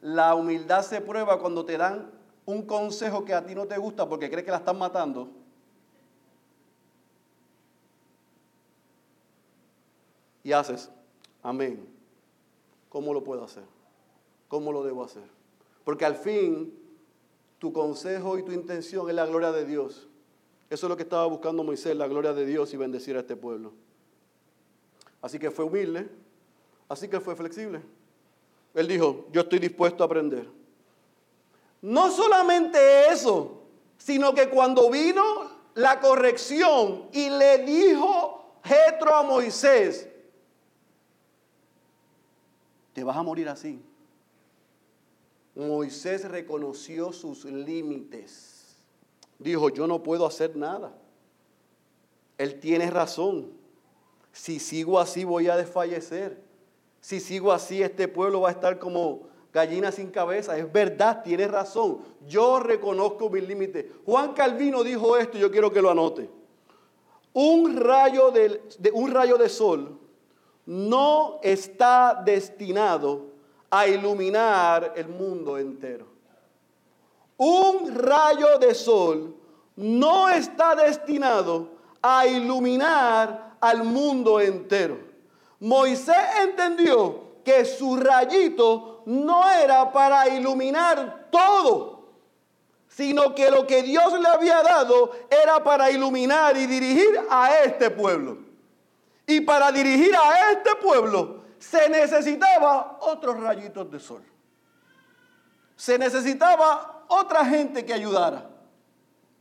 La 0.00 0.34
humildad 0.34 0.82
se 0.82 1.00
prueba 1.00 1.38
cuando 1.38 1.64
te 1.64 1.76
dan 1.76 2.10
un 2.44 2.62
consejo 2.62 3.24
que 3.24 3.34
a 3.34 3.44
ti 3.44 3.54
no 3.54 3.66
te 3.66 3.78
gusta 3.78 4.08
porque 4.08 4.30
crees 4.30 4.44
que 4.44 4.50
la 4.50 4.58
están 4.58 4.78
matando. 4.78 5.30
Y 10.42 10.52
haces, 10.52 10.90
amén. 11.42 11.86
¿Cómo 12.88 13.12
lo 13.12 13.22
puedo 13.22 13.44
hacer? 13.44 13.64
¿Cómo 14.48 14.72
lo 14.72 14.82
debo 14.82 15.04
hacer? 15.04 15.24
Porque 15.84 16.04
al 16.04 16.16
fin 16.16 16.72
tu 17.58 17.72
consejo 17.72 18.38
y 18.38 18.42
tu 18.42 18.52
intención 18.52 19.08
es 19.08 19.14
la 19.14 19.26
gloria 19.26 19.52
de 19.52 19.64
Dios. 19.66 20.08
Eso 20.70 20.86
es 20.86 20.90
lo 20.90 20.96
que 20.96 21.02
estaba 21.02 21.26
buscando 21.26 21.64
Moisés, 21.64 21.96
la 21.96 22.08
gloria 22.08 22.32
de 22.32 22.46
Dios 22.46 22.72
y 22.72 22.76
bendecir 22.76 23.16
a 23.16 23.20
este 23.20 23.36
pueblo. 23.36 23.72
Así 25.20 25.38
que 25.38 25.50
fue 25.50 25.64
humilde, 25.64 26.08
así 26.88 27.08
que 27.08 27.20
fue 27.20 27.34
flexible. 27.34 27.82
Él 28.74 28.86
dijo, 28.86 29.26
yo 29.32 29.42
estoy 29.42 29.58
dispuesto 29.58 30.02
a 30.02 30.06
aprender. 30.06 30.48
No 31.82 32.10
solamente 32.10 33.08
eso, 33.08 33.62
sino 33.96 34.34
que 34.34 34.48
cuando 34.48 34.90
vino 34.90 35.22
la 35.74 36.00
corrección 36.00 37.08
y 37.12 37.30
le 37.30 37.58
dijo 37.64 38.58
Jetro 38.64 39.14
a 39.14 39.22
Moisés, 39.22 40.08
te 42.92 43.04
vas 43.04 43.16
a 43.16 43.22
morir 43.22 43.48
así. 43.48 43.80
Moisés 45.54 46.28
reconoció 46.28 47.12
sus 47.12 47.44
límites. 47.44 48.76
Dijo, 49.38 49.70
yo 49.70 49.86
no 49.86 50.02
puedo 50.02 50.26
hacer 50.26 50.56
nada. 50.56 50.92
Él 52.38 52.60
tiene 52.60 52.90
razón. 52.90 53.57
Si 54.38 54.60
sigo 54.60 55.00
así 55.00 55.24
voy 55.24 55.48
a 55.48 55.56
desfallecer. 55.56 56.40
Si 57.00 57.18
sigo 57.18 57.50
así 57.50 57.82
este 57.82 58.06
pueblo 58.06 58.42
va 58.42 58.50
a 58.50 58.52
estar 58.52 58.78
como 58.78 59.22
gallina 59.52 59.90
sin 59.90 60.12
cabeza. 60.12 60.56
Es 60.56 60.72
verdad, 60.72 61.24
tiene 61.24 61.48
razón. 61.48 61.98
Yo 62.28 62.60
reconozco 62.60 63.28
mis 63.30 63.42
límites. 63.42 63.86
Juan 64.06 64.34
Calvino 64.34 64.84
dijo 64.84 65.16
esto, 65.16 65.38
yo 65.38 65.50
quiero 65.50 65.72
que 65.72 65.82
lo 65.82 65.90
anote. 65.90 66.30
Un 67.32 67.78
rayo 67.78 68.30
de, 68.30 68.62
un 68.92 69.10
rayo 69.10 69.38
de 69.38 69.48
sol 69.48 69.98
no 70.66 71.40
está 71.42 72.22
destinado 72.24 73.32
a 73.68 73.88
iluminar 73.88 74.92
el 74.94 75.08
mundo 75.08 75.58
entero. 75.58 76.06
Un 77.38 77.92
rayo 77.92 78.56
de 78.60 78.72
sol 78.72 79.34
no 79.74 80.28
está 80.28 80.76
destinado 80.76 81.70
a 82.00 82.24
iluminar 82.24 83.47
al 83.60 83.84
mundo 83.84 84.40
entero. 84.40 84.98
Moisés 85.60 86.16
entendió 86.42 87.28
que 87.44 87.64
su 87.64 87.96
rayito 87.96 89.02
no 89.06 89.48
era 89.50 89.90
para 89.92 90.28
iluminar 90.28 91.28
todo, 91.30 92.10
sino 92.88 93.34
que 93.34 93.50
lo 93.50 93.66
que 93.66 93.82
Dios 93.82 94.18
le 94.20 94.28
había 94.28 94.62
dado 94.62 95.12
era 95.30 95.62
para 95.62 95.90
iluminar 95.90 96.56
y 96.56 96.66
dirigir 96.66 97.20
a 97.30 97.58
este 97.64 97.90
pueblo. 97.90 98.38
Y 99.26 99.40
para 99.40 99.70
dirigir 99.72 100.14
a 100.16 100.52
este 100.52 100.74
pueblo 100.76 101.42
se 101.58 101.88
necesitaba 101.88 102.98
otros 103.00 103.40
rayitos 103.40 103.90
de 103.90 104.00
sol. 104.00 104.22
Se 105.76 105.98
necesitaba 105.98 107.04
otra 107.08 107.44
gente 107.44 107.84
que 107.84 107.92
ayudara. 107.92 108.48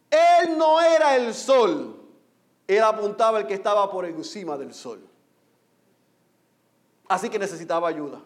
Él 0.10 0.58
no 0.58 0.80
era 0.80 1.16
el 1.16 1.34
sol, 1.34 1.97
él 2.68 2.84
apuntaba 2.84 3.40
el 3.40 3.48
que 3.48 3.54
estaba 3.54 3.90
por 3.90 4.06
encima 4.06 4.58
del 4.58 4.74
sol. 4.74 5.00
Así 7.08 7.30
que 7.30 7.40
necesitaba 7.40 7.88
ayuda. 7.88 8.22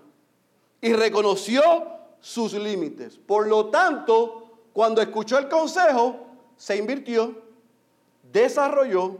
Y 0.81 0.93
reconoció 0.93 1.61
sus 2.19 2.53
límites. 2.53 3.17
Por 3.17 3.47
lo 3.47 3.67
tanto, 3.67 4.49
cuando 4.73 5.01
escuchó 5.01 5.37
el 5.37 5.47
consejo, 5.47 6.15
se 6.57 6.77
invirtió, 6.77 7.35
desarrolló 8.31 9.17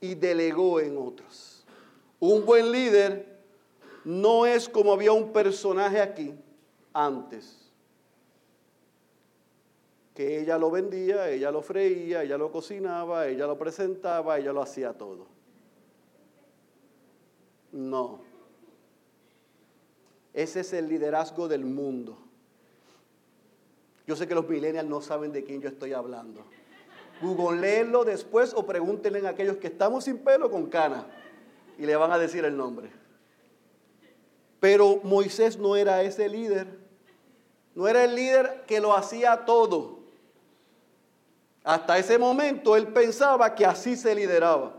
y 0.00 0.14
delegó 0.14 0.80
en 0.80 0.98
otros. 0.98 1.64
Un 2.18 2.44
buen 2.44 2.70
líder 2.70 3.40
no 4.04 4.44
es 4.46 4.68
como 4.68 4.92
había 4.92 5.12
un 5.12 5.32
personaje 5.32 6.00
aquí 6.00 6.34
antes. 6.92 7.59
Que 10.14 10.40
ella 10.40 10.58
lo 10.58 10.70
vendía, 10.70 11.30
ella 11.30 11.50
lo 11.50 11.62
freía, 11.62 12.22
ella 12.22 12.36
lo 12.36 12.50
cocinaba, 12.50 13.28
ella 13.28 13.46
lo 13.46 13.56
presentaba, 13.56 14.38
ella 14.38 14.52
lo 14.52 14.62
hacía 14.62 14.92
todo. 14.92 15.26
No. 17.72 18.20
Ese 20.34 20.60
es 20.60 20.72
el 20.72 20.88
liderazgo 20.88 21.48
del 21.48 21.64
mundo. 21.64 22.18
Yo 24.06 24.16
sé 24.16 24.26
que 24.26 24.34
los 24.34 24.48
millennials 24.48 24.88
no 24.88 25.00
saben 25.00 25.32
de 25.32 25.44
quién 25.44 25.60
yo 25.60 25.68
estoy 25.68 25.92
hablando. 25.92 26.44
Googleenlo 27.20 28.04
después 28.04 28.54
o 28.54 28.64
pregúntenle 28.66 29.26
a 29.26 29.30
aquellos 29.30 29.58
que 29.58 29.68
estamos 29.68 30.04
sin 30.04 30.18
pelo 30.18 30.50
con 30.50 30.66
cana 30.66 31.06
y 31.78 31.86
le 31.86 31.94
van 31.96 32.10
a 32.10 32.18
decir 32.18 32.44
el 32.44 32.56
nombre. 32.56 32.90
Pero 34.58 35.00
Moisés 35.02 35.58
no 35.58 35.76
era 35.76 36.02
ese 36.02 36.28
líder. 36.28 36.78
No 37.74 37.88
era 37.88 38.04
el 38.04 38.14
líder 38.14 38.64
que 38.66 38.80
lo 38.80 38.94
hacía 38.94 39.44
todo. 39.44 39.99
Hasta 41.64 41.98
ese 41.98 42.18
momento 42.18 42.76
él 42.76 42.88
pensaba 42.88 43.54
que 43.54 43.66
así 43.66 43.96
se 43.96 44.14
lideraba. 44.14 44.76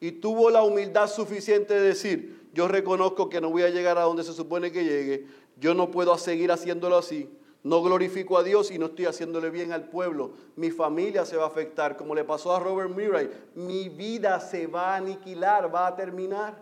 Y 0.00 0.12
tuvo 0.12 0.50
la 0.50 0.62
humildad 0.62 1.08
suficiente 1.08 1.74
de 1.74 1.80
decir, 1.80 2.48
yo 2.52 2.68
reconozco 2.68 3.28
que 3.28 3.40
no 3.40 3.50
voy 3.50 3.62
a 3.62 3.70
llegar 3.70 3.98
a 3.98 4.02
donde 4.02 4.24
se 4.24 4.32
supone 4.32 4.70
que 4.70 4.84
llegue. 4.84 5.26
Yo 5.58 5.74
no 5.74 5.90
puedo 5.90 6.16
seguir 6.18 6.52
haciéndolo 6.52 6.98
así. 6.98 7.28
No 7.64 7.82
glorifico 7.82 8.38
a 8.38 8.44
Dios 8.44 8.70
y 8.70 8.78
no 8.78 8.86
estoy 8.86 9.06
haciéndole 9.06 9.50
bien 9.50 9.72
al 9.72 9.88
pueblo. 9.88 10.32
Mi 10.54 10.70
familia 10.70 11.24
se 11.24 11.36
va 11.36 11.44
a 11.44 11.48
afectar, 11.48 11.96
como 11.96 12.14
le 12.14 12.24
pasó 12.24 12.54
a 12.54 12.60
Robert 12.60 12.90
Murray. 12.90 13.30
Mi 13.54 13.88
vida 13.88 14.38
se 14.38 14.66
va 14.66 14.94
a 14.94 14.96
aniquilar, 14.96 15.74
va 15.74 15.88
a 15.88 15.96
terminar. 15.96 16.56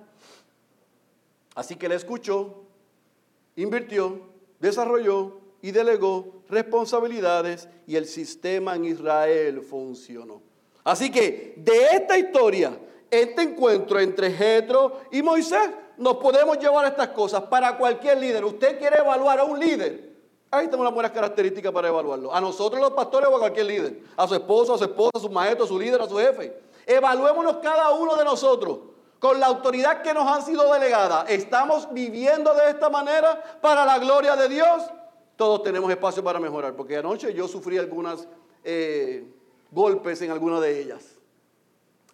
Así 1.54 1.76
que 1.76 1.88
le 1.88 1.94
escuchó, 1.94 2.64
invirtió, 3.56 4.20
desarrolló 4.58 5.45
y 5.66 5.72
delegó 5.72 6.44
responsabilidades 6.48 7.68
y 7.88 7.96
el 7.96 8.06
sistema 8.06 8.76
en 8.76 8.84
Israel 8.84 9.60
funcionó. 9.62 10.40
Así 10.84 11.10
que 11.10 11.54
de 11.56 11.86
esta 11.86 12.16
historia, 12.16 12.78
este 13.10 13.42
encuentro 13.42 13.98
entre 13.98 14.30
Jetro 14.30 15.00
y 15.10 15.22
Moisés, 15.22 15.68
nos 15.96 16.18
podemos 16.18 16.56
llevar 16.60 16.86
estas 16.86 17.08
cosas 17.08 17.42
para 17.46 17.76
cualquier 17.76 18.18
líder. 18.18 18.44
Usted 18.44 18.78
quiere 18.78 19.00
evaluar 19.00 19.40
a 19.40 19.44
un 19.44 19.58
líder, 19.58 20.14
Ahí 20.52 20.66
tenemos 20.66 20.84
las 20.84 20.94
buenas 20.94 21.10
características 21.10 21.72
para 21.72 21.88
evaluarlo. 21.88 22.32
A 22.32 22.40
nosotros 22.40 22.80
los 22.80 22.92
pastores 22.92 23.28
o 23.28 23.34
a 23.34 23.40
cualquier 23.40 23.66
líder. 23.66 24.00
A 24.16 24.28
su 24.28 24.36
esposo, 24.36 24.74
a 24.74 24.78
su 24.78 24.84
esposa, 24.84 25.10
a 25.16 25.18
su 25.18 25.28
maestro, 25.28 25.64
a 25.64 25.68
su 25.68 25.76
líder, 25.76 26.00
a 26.00 26.08
su 26.08 26.16
jefe. 26.16 26.62
Evaluémonos 26.86 27.56
cada 27.56 27.90
uno 27.90 28.14
de 28.14 28.24
nosotros 28.24 28.78
con 29.18 29.40
la 29.40 29.46
autoridad 29.46 30.02
que 30.02 30.14
nos 30.14 30.28
han 30.28 30.42
sido 30.42 30.72
delegada. 30.72 31.24
¿Estamos 31.28 31.92
viviendo 31.92 32.54
de 32.54 32.70
esta 32.70 32.88
manera 32.88 33.58
para 33.60 33.84
la 33.84 33.98
gloria 33.98 34.36
de 34.36 34.48
Dios? 34.48 34.84
Todos 35.36 35.62
tenemos 35.62 35.90
espacio 35.90 36.24
para 36.24 36.40
mejorar, 36.40 36.74
porque 36.74 36.96
anoche 36.96 37.32
yo 37.34 37.46
sufrí 37.46 37.78
algunos 37.78 38.26
eh, 38.64 39.24
golpes 39.70 40.22
en 40.22 40.30
alguna 40.30 40.60
de 40.60 40.80
ellas. 40.80 41.16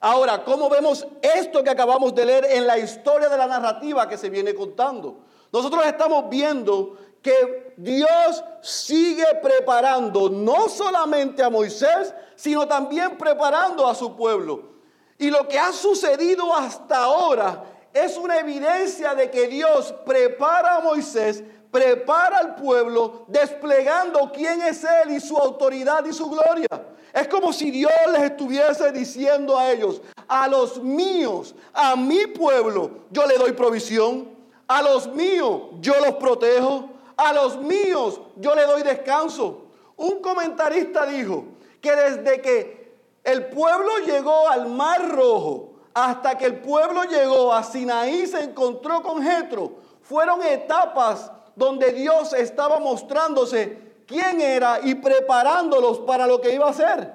Ahora, 0.01 0.43
¿cómo 0.43 0.69
vemos 0.69 1.07
esto 1.23 1.63
que 1.63 1.71
acabamos 1.71 2.13
de 2.15 2.27
leer 2.27 2.45
en 2.51 2.67
la 2.67 2.77
historia 2.77 3.29
de 3.29 3.37
la 3.37 3.47
narrativa 3.47 4.09
que 4.09 4.19
se 4.19 4.29
viene 4.29 4.53
contando? 4.53 5.21
Nosotros 5.53 5.87
estamos 5.87 6.29
viendo 6.29 6.97
que 7.23 7.75
Dios 7.77 8.43
sigue 8.61 9.25
preparando 9.41 10.29
no 10.29 10.69
solamente 10.69 11.43
a 11.45 11.51
Moisés, 11.51 12.13
sino 12.35 12.67
también 12.67 13.17
preparando 13.17 13.87
a 13.87 13.95
su 13.95 14.17
pueblo. 14.17 14.73
Y 15.19 15.31
lo 15.31 15.47
que 15.47 15.57
ha 15.57 15.73
sucedido 15.73 16.53
hasta 16.53 17.05
ahora 17.05 17.63
es 17.93 18.17
una 18.17 18.41
evidencia 18.41 19.15
de 19.15 19.31
que 19.31 19.47
Dios 19.47 19.95
prepara 20.05 20.79
a 20.79 20.81
Moisés, 20.81 21.45
prepara 21.73 22.37
al 22.37 22.55
pueblo, 22.55 23.25
desplegando 23.27 24.31
quién 24.33 24.61
es 24.61 24.85
Él 24.85 25.13
y 25.13 25.21
su 25.21 25.37
autoridad 25.37 26.05
y 26.05 26.13
su 26.13 26.29
gloria. 26.29 26.69
Es 27.13 27.27
como 27.29 27.53
si 27.53 27.71
Dios 27.71 27.93
les 28.13 28.23
estuviese 28.23 28.93
diciendo 28.93 29.59
a 29.59 29.71
ellos, 29.73 30.03
a 30.29 30.47
los 30.49 30.81
míos, 30.83 31.55
a 31.73 31.97
mi 31.97 32.27
pueblo, 32.27 32.91
yo 33.11 33.27
le 33.27 33.39
doy 33.39 33.53
provisión, 33.53 34.29
a 34.69 34.83
los 34.83 35.09
míos 35.09 35.63
yo 35.81 35.95
los 36.01 36.15
protejo, 36.17 36.91
a 37.17 37.33
los 37.33 37.57
míos 37.57 38.21
yo 38.37 38.55
le 38.55 38.65
doy 38.65 38.83
descanso. 38.83 39.63
Un 39.97 40.21
comentarista 40.21 41.07
dijo 41.07 41.45
que 41.81 41.97
desde 41.97 42.41
que 42.43 42.93
el 43.25 43.47
pueblo 43.47 43.99
llegó 44.07 44.49
al 44.49 44.69
Mar 44.69 45.11
Rojo 45.11 45.71
hasta 45.95 46.37
que 46.37 46.47
el 46.47 46.61
pueblo 46.61 47.05
llegó 47.05 47.53
a 47.53 47.63
Sinaí 47.63 48.27
se 48.27 48.43
encontró 48.43 49.03
con 49.03 49.23
Jetro, 49.23 49.73
fueron 50.03 50.43
etapas 50.43 51.31
donde 51.57 51.93
Dios 51.93 52.33
estaba 52.33 52.79
mostrándose 52.79 53.79
quién 54.07 54.41
era 54.41 54.81
y 54.83 54.95
preparándolos 54.95 56.01
para 56.01 56.27
lo 56.27 56.41
que 56.41 56.55
iba 56.55 56.67
a 56.67 56.71
hacer. 56.71 57.13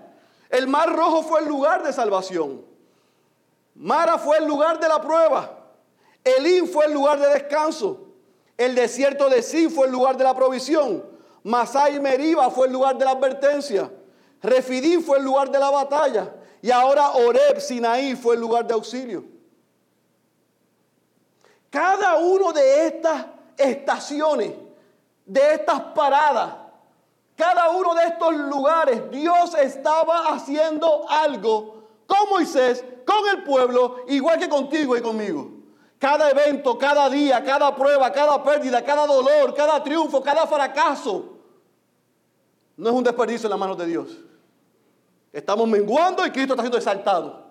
El 0.50 0.68
Mar 0.68 0.96
Rojo 0.96 1.24
fue 1.24 1.42
el 1.42 1.48
lugar 1.48 1.84
de 1.84 1.92
salvación. 1.92 2.66
Mara 3.76 4.18
fue 4.18 4.38
el 4.38 4.46
lugar 4.46 4.80
de 4.80 4.88
la 4.88 5.02
prueba. 5.02 5.58
Elín 6.24 6.68
fue 6.68 6.86
el 6.86 6.94
lugar 6.94 7.20
de 7.20 7.30
descanso. 7.30 8.08
El 8.58 8.74
desierto 8.74 9.30
de 9.30 9.44
Sí 9.44 9.70
fue 9.70 9.86
el 9.86 9.92
lugar 9.92 10.18
de 10.18 10.24
la 10.24 10.36
provisión. 10.36 11.06
Masai 11.44 11.98
y 11.98 12.00
Meriba 12.00 12.50
fue 12.50 12.68
el 12.68 12.74
lugar 12.74 12.98
de 12.98 13.06
la 13.06 13.12
advertencia. 13.12 13.92
Refidim 14.42 15.04
fue 15.04 15.20
el 15.20 15.24
lugar 15.24 15.52
de 15.52 15.60
la 15.60 15.70
batalla. 15.70 16.34
Y 16.62 16.72
ahora 16.72 17.12
Oreb, 17.12 17.60
Sinaí 17.60 18.16
fue 18.16 18.36
el 18.36 18.42
lugar 18.42 18.66
de 18.66 18.74
auxilio. 18.74 19.24
Cada 21.70 22.18
uno 22.18 22.52
de 22.52 22.88
estas 22.88 23.26
estaciones, 23.58 24.54
de 25.26 25.54
estas 25.54 25.82
paradas, 25.94 26.54
cada 27.36 27.70
uno 27.70 27.94
de 27.94 28.06
estos 28.06 28.34
lugares, 28.34 29.12
Dios 29.12 29.54
estaba 29.56 30.30
haciendo 30.30 31.08
algo 31.10 31.84
con 32.08 32.30
Moisés, 32.30 32.84
con 33.06 33.28
el 33.30 33.44
pueblo, 33.44 33.98
igual 34.08 34.40
que 34.40 34.50
contigo 34.50 34.98
y 34.98 35.02
conmigo. 35.02 35.52
Cada 36.00 36.30
evento, 36.30 36.78
cada 36.78 37.10
día, 37.10 37.44
cada 37.44 37.76
prueba, 37.76 38.12
cada 38.12 38.42
pérdida, 38.42 38.84
cada 38.84 39.06
dolor, 39.06 39.54
cada 39.54 39.84
triunfo, 39.84 40.22
cada 40.22 40.48
fracaso, 40.48 41.38
no 42.78 42.90
es 42.90 42.96
un 42.96 43.04
desperdicio 43.04 43.48
en 43.48 43.52
las 43.52 43.60
manos 43.60 43.78
de 43.78 43.86
Dios. 43.86 44.18
Estamos 45.34 45.68
menguando 45.68 46.26
y 46.26 46.32
Cristo 46.32 46.54
está 46.54 46.64
siendo 46.64 46.78
exaltado. 46.78 47.48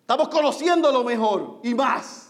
Estamos 0.00 0.28
conociendo 0.28 0.90
lo 0.90 1.04
mejor 1.04 1.60
y 1.62 1.74
más. 1.74 2.27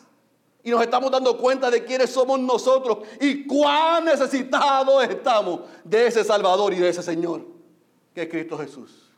Y 0.68 0.70
nos 0.70 0.82
estamos 0.82 1.10
dando 1.10 1.38
cuenta 1.38 1.70
de 1.70 1.82
quiénes 1.82 2.10
somos 2.10 2.38
nosotros 2.38 2.98
y 3.18 3.46
cuán 3.46 4.04
necesitados 4.04 5.02
estamos 5.02 5.60
de 5.82 6.08
ese 6.08 6.22
Salvador 6.22 6.74
y 6.74 6.76
de 6.76 6.90
ese 6.90 7.02
Señor, 7.02 7.42
que 8.14 8.24
es 8.24 8.28
Cristo 8.28 8.58
Jesús. 8.58 9.10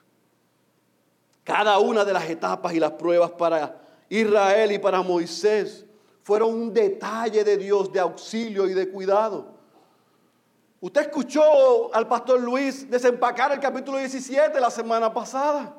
Cada 1.43 1.77
una 1.81 2.05
de 2.05 2.13
las 2.13 2.31
etapas 2.31 2.73
y 2.73 2.79
las 2.79 2.93
pruebas 2.93 3.33
para 3.33 3.83
Israel 4.09 4.71
y 4.71 4.79
para 4.79 5.03
Moisés 5.03 5.85
fueron 6.23 6.55
un 6.55 6.73
detalle 6.73 7.43
de 7.43 7.57
Dios 7.57 7.93
de 7.93 7.99
auxilio 7.99 8.69
y 8.69 8.73
de 8.75 8.89
cuidado. 8.89 9.49
Usted 10.81 11.01
escuchó 11.01 11.93
al 11.93 12.07
pastor 12.07 12.39
Luis 12.39 12.89
desempacar 12.89 13.51
el 13.51 13.59
capítulo 13.59 13.99
17 13.99 14.61
la 14.61 14.71
semana 14.71 15.13
pasada. 15.13 15.75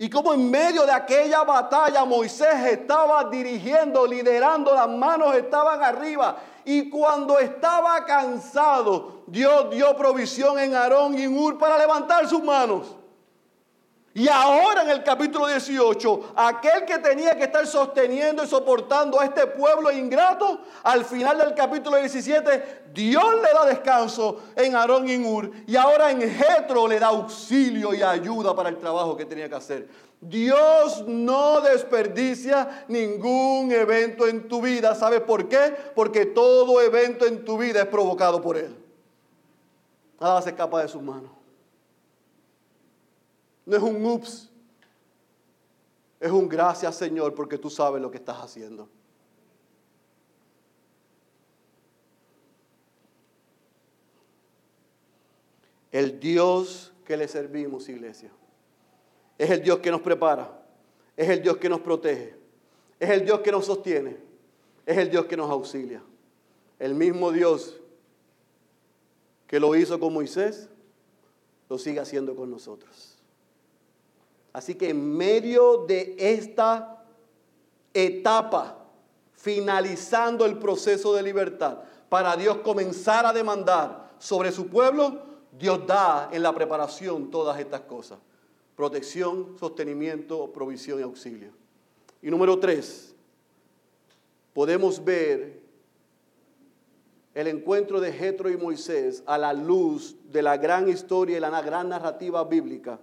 Y 0.00 0.08
como 0.08 0.32
en 0.32 0.48
medio 0.48 0.86
de 0.86 0.92
aquella 0.92 1.42
batalla 1.42 2.04
Moisés 2.04 2.64
estaba 2.70 3.24
dirigiendo, 3.24 4.06
liderando, 4.06 4.72
las 4.72 4.88
manos 4.88 5.34
estaban 5.34 5.82
arriba. 5.82 6.36
Y 6.64 6.88
cuando 6.88 7.40
estaba 7.40 8.04
cansado, 8.04 9.22
Dios 9.26 9.70
dio 9.70 9.96
provisión 9.96 10.56
en 10.60 10.76
Aarón 10.76 11.18
y 11.18 11.22
en 11.22 11.36
Ur 11.36 11.58
para 11.58 11.76
levantar 11.76 12.28
sus 12.28 12.44
manos. 12.44 12.97
Y 14.18 14.26
ahora 14.26 14.82
en 14.82 14.90
el 14.90 15.04
capítulo 15.04 15.46
18, 15.46 16.32
aquel 16.34 16.84
que 16.84 16.98
tenía 16.98 17.36
que 17.36 17.44
estar 17.44 17.64
sosteniendo 17.68 18.42
y 18.42 18.48
soportando 18.48 19.20
a 19.20 19.24
este 19.24 19.46
pueblo 19.46 19.92
ingrato, 19.92 20.58
al 20.82 21.04
final 21.04 21.38
del 21.38 21.54
capítulo 21.54 21.98
17, 21.98 22.86
Dios 22.92 23.24
le 23.36 23.52
da 23.52 23.64
descanso 23.64 24.40
en 24.56 24.74
Aarón 24.74 25.08
y 25.08 25.24
Ur. 25.24 25.52
Y 25.68 25.76
ahora 25.76 26.10
en 26.10 26.20
Jetro 26.20 26.88
le 26.88 26.98
da 26.98 27.06
auxilio 27.06 27.94
y 27.94 28.02
ayuda 28.02 28.56
para 28.56 28.70
el 28.70 28.78
trabajo 28.78 29.16
que 29.16 29.24
tenía 29.24 29.48
que 29.48 29.54
hacer. 29.54 29.88
Dios 30.20 31.04
no 31.06 31.60
desperdicia 31.60 32.86
ningún 32.88 33.70
evento 33.70 34.26
en 34.26 34.48
tu 34.48 34.60
vida. 34.60 34.96
¿Sabes 34.96 35.20
por 35.20 35.48
qué? 35.48 35.76
Porque 35.94 36.26
todo 36.26 36.82
evento 36.82 37.24
en 37.24 37.44
tu 37.44 37.56
vida 37.56 37.82
es 37.82 37.86
provocado 37.86 38.42
por 38.42 38.56
Él. 38.56 38.76
Nada 40.20 40.42
se 40.42 40.50
escapa 40.50 40.82
de 40.82 40.88
sus 40.88 41.02
manos. 41.02 41.37
No 43.68 43.76
es 43.76 43.82
un 43.82 44.02
ups. 44.06 44.48
Es 46.18 46.32
un 46.32 46.48
gracias 46.48 46.96
Señor 46.96 47.34
porque 47.34 47.58
tú 47.58 47.68
sabes 47.68 48.00
lo 48.00 48.10
que 48.10 48.16
estás 48.16 48.38
haciendo. 48.38 48.88
El 55.92 56.18
Dios 56.18 56.94
que 57.04 57.18
le 57.18 57.28
servimos, 57.28 57.90
iglesia, 57.90 58.30
es 59.36 59.50
el 59.50 59.62
Dios 59.62 59.80
que 59.80 59.90
nos 59.90 60.00
prepara, 60.00 60.62
es 61.14 61.28
el 61.28 61.42
Dios 61.42 61.58
que 61.58 61.68
nos 61.68 61.80
protege, 61.80 62.36
es 62.98 63.10
el 63.10 63.26
Dios 63.26 63.40
que 63.40 63.52
nos 63.52 63.66
sostiene, 63.66 64.16
es 64.86 64.96
el 64.96 65.10
Dios 65.10 65.26
que 65.26 65.36
nos 65.36 65.50
auxilia. 65.50 66.02
El 66.78 66.94
mismo 66.94 67.32
Dios 67.32 67.78
que 69.46 69.60
lo 69.60 69.76
hizo 69.76 70.00
con 70.00 70.14
Moisés, 70.14 70.70
lo 71.68 71.76
sigue 71.78 72.00
haciendo 72.00 72.34
con 72.34 72.50
nosotros. 72.50 73.17
Así 74.52 74.74
que 74.74 74.90
en 74.90 75.16
medio 75.16 75.84
de 75.86 76.16
esta 76.18 77.04
etapa, 77.92 78.78
finalizando 79.32 80.44
el 80.44 80.58
proceso 80.58 81.14
de 81.14 81.22
libertad, 81.22 81.78
para 82.08 82.36
Dios 82.36 82.58
comenzar 82.58 83.26
a 83.26 83.32
demandar 83.32 84.10
sobre 84.18 84.50
su 84.50 84.68
pueblo, 84.68 85.22
Dios 85.58 85.86
da 85.86 86.28
en 86.32 86.42
la 86.42 86.54
preparación 86.54 87.30
todas 87.30 87.58
estas 87.58 87.82
cosas. 87.82 88.18
Protección, 88.74 89.56
sostenimiento, 89.58 90.52
provisión 90.52 91.00
y 91.00 91.02
auxilio. 91.02 91.50
Y 92.22 92.30
número 92.30 92.58
tres, 92.58 93.14
podemos 94.54 95.04
ver 95.04 95.60
el 97.34 97.46
encuentro 97.46 98.00
de 98.00 98.12
Jetro 98.12 98.50
y 98.50 98.56
Moisés 98.56 99.22
a 99.26 99.38
la 99.38 99.52
luz 99.52 100.16
de 100.24 100.42
la 100.42 100.56
gran 100.56 100.88
historia 100.88 101.36
y 101.36 101.40
la 101.40 101.62
gran 101.62 101.88
narrativa 101.88 102.42
bíblica. 102.44 102.98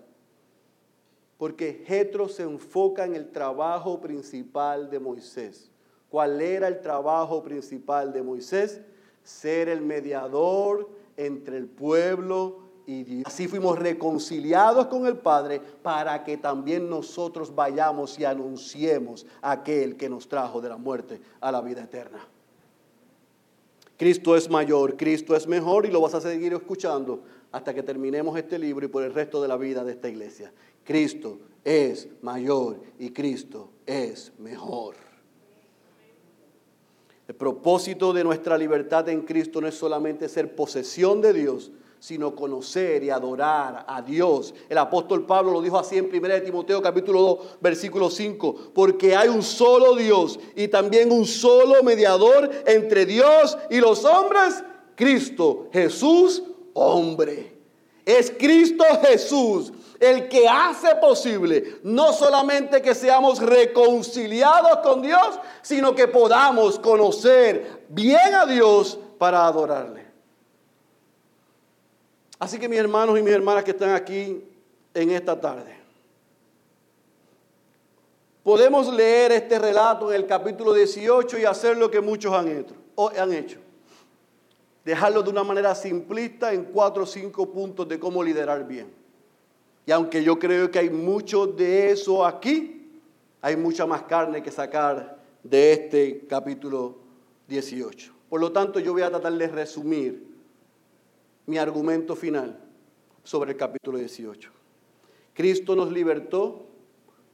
Porque 1.37 1.83
Jetro 1.85 2.29
se 2.29 2.43
enfoca 2.43 3.05
en 3.05 3.15
el 3.15 3.31
trabajo 3.31 3.99
principal 3.99 4.89
de 4.89 4.99
Moisés. 4.99 5.69
¿Cuál 6.09 6.39
era 6.41 6.67
el 6.67 6.81
trabajo 6.81 7.43
principal 7.43 8.13
de 8.13 8.23
Moisés? 8.23 8.81
Ser 9.23 9.67
el 9.67 9.81
mediador 9.81 10.89
entre 11.17 11.57
el 11.57 11.67
pueblo 11.67 12.59
y 12.85 13.03
Dios. 13.03 13.23
Así 13.25 13.47
fuimos 13.47 13.77
reconciliados 13.77 14.87
con 14.87 15.07
el 15.07 15.17
Padre 15.17 15.59
para 15.59 16.23
que 16.23 16.37
también 16.37 16.89
nosotros 16.89 17.53
vayamos 17.53 18.17
y 18.19 18.25
anunciemos 18.25 19.25
a 19.41 19.51
aquel 19.51 19.97
que 19.97 20.07
nos 20.07 20.27
trajo 20.27 20.61
de 20.61 20.69
la 20.69 20.77
muerte 20.77 21.19
a 21.41 21.51
la 21.51 21.61
vida 21.61 21.83
eterna. 21.83 22.25
Cristo 23.97 24.35
es 24.35 24.49
mayor, 24.49 24.97
Cristo 24.97 25.35
es 25.35 25.47
mejor 25.47 25.85
y 25.85 25.91
lo 25.91 26.01
vas 26.01 26.13
a 26.13 26.21
seguir 26.21 26.53
escuchando 26.53 27.23
hasta 27.55 27.73
que 27.73 27.83
terminemos 27.83 28.37
este 28.37 28.59
libro 28.59 28.85
y 28.85 28.89
por 28.89 29.01
el 29.01 29.13
resto 29.13 29.41
de 29.41 29.47
la 29.47 29.55
vida 29.55 29.85
de 29.85 29.93
esta 29.93 30.09
iglesia. 30.09 30.51
Cristo 30.83 31.39
es 31.63 32.09
mayor 32.21 32.81
y 32.99 33.11
Cristo 33.11 33.69
es 33.85 34.33
mejor. 34.39 34.95
El 37.25 37.35
propósito 37.35 38.11
de 38.11 38.25
nuestra 38.25 38.57
libertad 38.57 39.07
en 39.07 39.21
Cristo 39.21 39.61
no 39.61 39.69
es 39.69 39.75
solamente 39.75 40.27
ser 40.27 40.53
posesión 40.53 41.21
de 41.21 41.31
Dios, 41.31 41.71
sino 41.97 42.35
conocer 42.35 43.05
y 43.05 43.09
adorar 43.09 43.85
a 43.87 44.01
Dios. 44.01 44.53
El 44.67 44.77
apóstol 44.77 45.25
Pablo 45.25 45.53
lo 45.53 45.61
dijo 45.61 45.79
así 45.79 45.97
en 45.97 46.13
1 46.13 46.41
Timoteo 46.41 46.81
capítulo 46.81 47.21
2, 47.21 47.57
versículo 47.61 48.09
5, 48.09 48.71
porque 48.73 49.15
hay 49.15 49.29
un 49.29 49.41
solo 49.41 49.95
Dios 49.95 50.41
y 50.57 50.67
también 50.67 51.09
un 51.09 51.23
solo 51.23 51.81
mediador 51.83 52.51
entre 52.65 53.05
Dios 53.05 53.57
y 53.69 53.79
los 53.79 54.03
hombres, 54.03 54.61
Cristo 54.97 55.69
Jesús, 55.71 56.43
hombre. 56.75 57.55
Es 58.05 58.31
Cristo 58.37 58.83
Jesús 59.01 59.73
el 59.99 60.29
que 60.29 60.47
hace 60.47 60.95
posible 60.97 61.79
no 61.83 62.13
solamente 62.13 62.81
que 62.81 62.93
seamos 62.93 63.39
reconciliados 63.39 64.79
con 64.83 65.01
Dios, 65.01 65.39
sino 65.63 65.95
que 65.95 66.07
podamos 66.07 66.77
conocer 66.77 67.85
bien 67.89 68.35
a 68.35 68.45
Dios 68.45 68.99
para 69.17 69.47
adorarle. 69.47 70.05
Así 72.37 72.59
que 72.59 72.69
mis 72.69 72.77
hermanos 72.77 73.17
y 73.17 73.23
mis 73.23 73.33
hermanas 73.33 73.63
que 73.63 73.71
están 73.71 73.95
aquí 73.95 74.43
en 74.93 75.11
esta 75.11 75.39
tarde, 75.39 75.75
podemos 78.43 78.93
leer 78.93 79.31
este 79.31 79.57
relato 79.57 80.11
en 80.11 80.21
el 80.21 80.27
capítulo 80.27 80.73
18 80.73 81.39
y 81.39 81.45
hacer 81.45 81.77
lo 81.77 81.89
que 81.89 82.01
muchos 82.01 82.33
han 82.33 82.49
hecho. 82.49 82.75
Han 83.17 83.33
hecho. 83.33 83.64
Dejarlo 84.85 85.23
de 85.23 85.31
una 85.31 85.43
manera 85.43 85.73
simplista 85.73 86.53
en 86.53 86.65
cuatro 86.65 87.03
o 87.03 87.07
cinco 87.07 87.51
puntos 87.51 87.87
de 87.89 87.99
cómo 87.99 88.23
liderar 88.23 88.67
bien. 88.67 88.87
Y 89.87 89.91
aunque 89.91 90.23
yo 90.23 90.37
creo 90.37 90.69
que 90.69 90.77
hay 90.77 90.91
mucho 90.91 91.47
de 91.47 91.91
eso 91.91 92.23
aquí, 92.23 92.91
hay 93.41 93.57
mucha 93.57 93.87
más 93.87 94.03
carne 94.03 94.43
que 94.43 94.51
sacar 94.51 95.17
de 95.43 95.73
este 95.73 96.27
capítulo 96.27 96.97
18. 97.47 98.13
Por 98.29 98.39
lo 98.39 98.51
tanto, 98.51 98.79
yo 98.79 98.93
voy 98.93 99.01
a 99.01 99.09
tratar 99.09 99.33
de 99.33 99.47
resumir 99.47 100.27
mi 101.47 101.57
argumento 101.57 102.15
final 102.15 102.59
sobre 103.23 103.51
el 103.51 103.57
capítulo 103.57 103.97
18. 103.97 104.51
Cristo 105.33 105.75
nos 105.75 105.91
libertó 105.91 106.65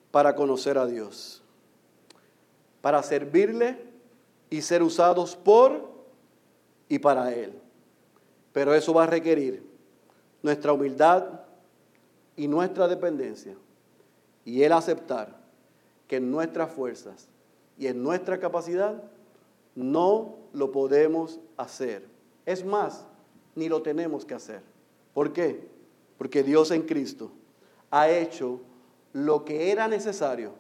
para 0.10 0.36
conocer 0.36 0.78
a 0.78 0.86
Dios, 0.86 1.42
para 2.82 3.04
servirle 3.04 3.78
y 4.50 4.62
ser 4.62 4.84
usados 4.84 5.36
por 5.36 5.91
y 6.92 7.00
para 7.00 7.34
Él. 7.34 7.54
Pero 8.52 8.74
eso 8.74 8.94
va 8.94 9.04
a 9.04 9.08
requerir 9.08 9.64
nuestra 10.44 10.74
humildad 10.74 11.40
y 12.36 12.50
nuestra 12.50 12.90
dependencia 12.90 13.56
y 14.44 14.64
el 14.64 14.74
aceptar 14.74 15.40
que 16.06 16.18
en 16.18 16.30
nuestras 16.30 16.70
fuerzas 16.70 17.30
y 17.78 17.88
en 17.88 18.04
nuestra 18.04 18.42
capacidad 18.42 19.02
no 19.74 20.36
lo 20.52 20.74
podemos 20.74 21.40
hacer. 21.56 22.06
Es 22.46 22.66
más, 22.66 23.06
ni 23.56 23.70
lo 23.70 23.82
tenemos 23.82 24.26
que 24.26 24.34
hacer. 24.34 24.62
¿Por 25.14 25.32
qué? 25.32 25.70
Porque 26.18 26.44
Dios 26.44 26.72
en 26.72 26.82
Cristo 26.82 27.32
ha 27.90 28.10
hecho 28.10 28.60
lo 29.14 29.46
que 29.46 29.72
era 29.72 29.88
necesario 29.88 30.52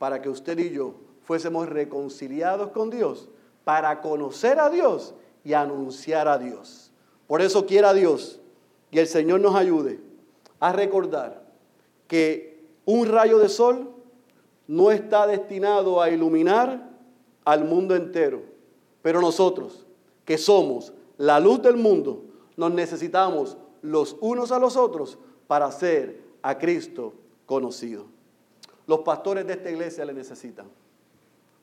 para 0.00 0.20
que 0.20 0.30
usted 0.30 0.58
y 0.58 0.70
yo 0.70 0.96
fuésemos 1.22 1.68
reconciliados 1.68 2.70
con 2.70 2.90
Dios, 2.90 3.28
para 3.62 4.00
conocer 4.00 4.58
a 4.58 4.68
Dios 4.68 5.14
y 5.46 5.54
anunciar 5.54 6.26
a 6.26 6.38
Dios. 6.38 6.90
Por 7.28 7.40
eso 7.40 7.66
quiera 7.66 7.94
Dios 7.94 8.40
y 8.90 8.98
el 8.98 9.06
Señor 9.06 9.40
nos 9.40 9.54
ayude 9.54 10.00
a 10.58 10.72
recordar 10.72 11.46
que 12.08 12.64
un 12.84 13.06
rayo 13.06 13.38
de 13.38 13.48
sol 13.48 13.92
no 14.66 14.90
está 14.90 15.24
destinado 15.28 16.02
a 16.02 16.10
iluminar 16.10 16.90
al 17.44 17.64
mundo 17.64 17.94
entero, 17.94 18.42
pero 19.02 19.20
nosotros, 19.20 19.86
que 20.24 20.36
somos 20.36 20.92
la 21.16 21.38
luz 21.38 21.62
del 21.62 21.76
mundo, 21.76 22.24
nos 22.56 22.72
necesitamos 22.72 23.56
los 23.82 24.16
unos 24.20 24.50
a 24.50 24.58
los 24.58 24.76
otros 24.76 25.16
para 25.46 25.66
hacer 25.66 26.24
a 26.42 26.58
Cristo 26.58 27.12
conocido. 27.46 28.06
Los 28.88 29.00
pastores 29.00 29.46
de 29.46 29.52
esta 29.52 29.70
iglesia 29.70 30.04
le 30.04 30.12
necesitan. 30.12 30.66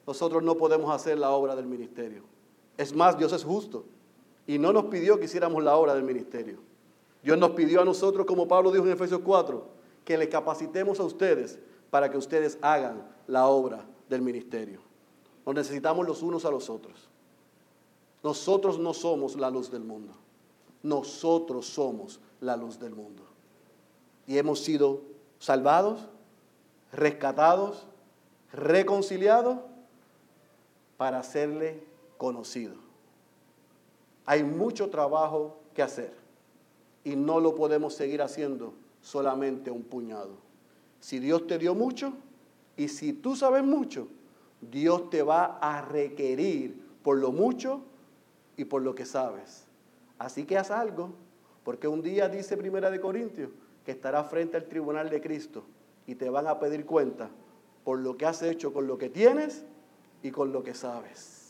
Nosotros 0.07 0.41
no 0.41 0.55
podemos 0.55 0.89
hacer 0.95 1.17
la 1.17 1.31
obra 1.31 1.53
del 1.53 1.65
ministerio. 1.65 2.32
Es 2.77 2.93
más, 2.95 3.17
Dios 3.17 3.33
es 3.33 3.43
justo 3.43 3.85
y 4.47 4.57
no 4.57 4.73
nos 4.73 4.85
pidió 4.85 5.19
que 5.19 5.25
hiciéramos 5.25 5.63
la 5.63 5.75
obra 5.75 5.93
del 5.95 6.03
ministerio. 6.03 6.59
Dios 7.21 7.37
nos 7.37 7.51
pidió 7.51 7.81
a 7.81 7.85
nosotros, 7.85 8.25
como 8.25 8.47
Pablo 8.47 8.71
dijo 8.71 8.85
en 8.85 8.91
Efesios 8.91 9.21
4, 9.23 9.65
que 10.03 10.17
le 10.17 10.27
capacitemos 10.27 10.99
a 10.99 11.03
ustedes 11.03 11.59
para 11.89 12.11
que 12.11 12.17
ustedes 12.17 12.57
hagan 12.61 13.07
la 13.27 13.47
obra 13.47 13.85
del 14.09 14.21
ministerio. 14.21 14.81
Nos 15.45 15.55
necesitamos 15.55 16.05
los 16.05 16.21
unos 16.21 16.43
a 16.45 16.51
los 16.51 16.69
otros. 16.69 17.09
Nosotros 18.23 18.79
no 18.79 18.93
somos 18.93 19.35
la 19.35 19.49
luz 19.49 19.71
del 19.71 19.83
mundo 19.83 20.13
nosotros 20.83 21.65
somos 21.65 22.19
la 22.41 22.55
luz 22.57 22.77
del 22.77 22.93
mundo. 22.93 23.23
Y 24.27 24.37
hemos 24.37 24.59
sido 24.59 25.01
salvados, 25.39 26.07
rescatados, 26.91 27.87
reconciliados 28.51 29.59
para 30.97 31.19
hacerle 31.19 31.83
conocido. 32.23 32.75
Hay 34.25 34.45
mucho 34.45 34.89
trabajo 34.89 35.57
que 35.73 35.83
hacer 35.83 36.13
y 37.03 37.17
no 37.17 37.41
lo 37.41 37.53
podemos 37.53 37.95
seguir 37.95 38.21
haciendo 38.21 38.73
solamente 39.01 39.69
un 39.69 39.83
puñado. 39.83 40.37
Si 41.01 41.19
Dios 41.19 41.45
te 41.47 41.57
dio 41.57 41.75
mucho 41.75 42.13
y 42.77 42.87
si 42.87 43.11
tú 43.11 43.35
sabes 43.35 43.65
mucho, 43.65 44.07
Dios 44.61 45.09
te 45.09 45.21
va 45.21 45.57
a 45.59 45.81
requerir 45.81 46.81
por 47.03 47.17
lo 47.17 47.33
mucho 47.33 47.81
y 48.55 48.63
por 48.63 48.83
lo 48.83 48.95
que 48.95 49.05
sabes. 49.05 49.65
Así 50.17 50.45
que 50.45 50.57
haz 50.57 50.71
algo, 50.71 51.09
porque 51.65 51.89
un 51.89 52.01
día 52.01 52.29
dice 52.29 52.55
Primera 52.55 52.89
de 52.89 53.01
Corintios 53.01 53.49
que 53.83 53.91
estará 53.91 54.23
frente 54.23 54.55
al 54.55 54.69
tribunal 54.69 55.09
de 55.09 55.19
Cristo 55.19 55.65
y 56.07 56.15
te 56.15 56.29
van 56.29 56.47
a 56.47 56.57
pedir 56.57 56.85
cuenta 56.85 57.29
por 57.83 57.99
lo 57.99 58.15
que 58.15 58.25
has 58.25 58.41
hecho 58.43 58.71
con 58.71 58.87
lo 58.87 58.97
que 58.97 59.09
tienes 59.09 59.65
y 60.21 60.31
con 60.31 60.53
lo 60.53 60.63
que 60.63 60.73
sabes. 60.73 61.42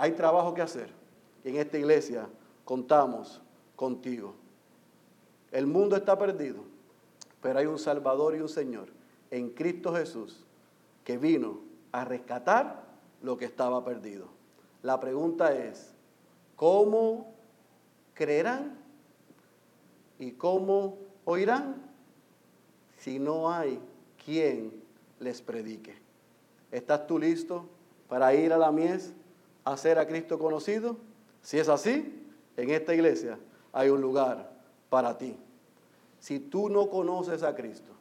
Hay 0.00 0.12
trabajo 0.12 0.54
que 0.54 0.62
hacer 0.62 0.88
y 1.44 1.50
en 1.50 1.56
esta 1.56 1.76
iglesia 1.76 2.26
contamos 2.64 3.42
contigo. 3.76 4.34
El 5.52 5.66
mundo 5.66 5.94
está 5.94 6.16
perdido, 6.16 6.62
pero 7.42 7.58
hay 7.58 7.66
un 7.66 7.78
Salvador 7.78 8.34
y 8.34 8.40
un 8.40 8.48
Señor 8.48 8.88
en 9.30 9.50
Cristo 9.50 9.94
Jesús 9.94 10.42
que 11.04 11.18
vino 11.18 11.60
a 11.92 12.06
rescatar 12.06 12.82
lo 13.20 13.36
que 13.36 13.44
estaba 13.44 13.84
perdido. 13.84 14.28
La 14.82 14.98
pregunta 14.98 15.54
es, 15.54 15.92
¿cómo 16.56 17.34
creerán? 18.14 18.78
¿Y 20.18 20.30
cómo 20.30 20.96
oirán? 21.26 21.76
Si 22.96 23.18
no 23.18 23.52
hay 23.52 23.78
quien 24.24 24.82
les 25.18 25.42
predique. 25.42 25.94
¿Estás 26.72 27.06
tú 27.06 27.18
listo 27.18 27.66
para 28.08 28.32
ir 28.32 28.54
a 28.54 28.56
la 28.56 28.72
mies 28.72 29.12
hacer 29.64 29.98
a 29.98 30.06
Cristo 30.06 30.38
conocido? 30.38 30.96
Si 31.42 31.58
es 31.58 31.68
así, 31.68 32.26
en 32.56 32.70
esta 32.70 32.94
iglesia 32.94 33.38
hay 33.72 33.88
un 33.88 34.00
lugar 34.00 34.50
para 34.88 35.16
ti. 35.16 35.36
Si 36.18 36.38
tú 36.38 36.68
no 36.68 36.90
conoces 36.90 37.42
a 37.42 37.54
Cristo, 37.54 37.92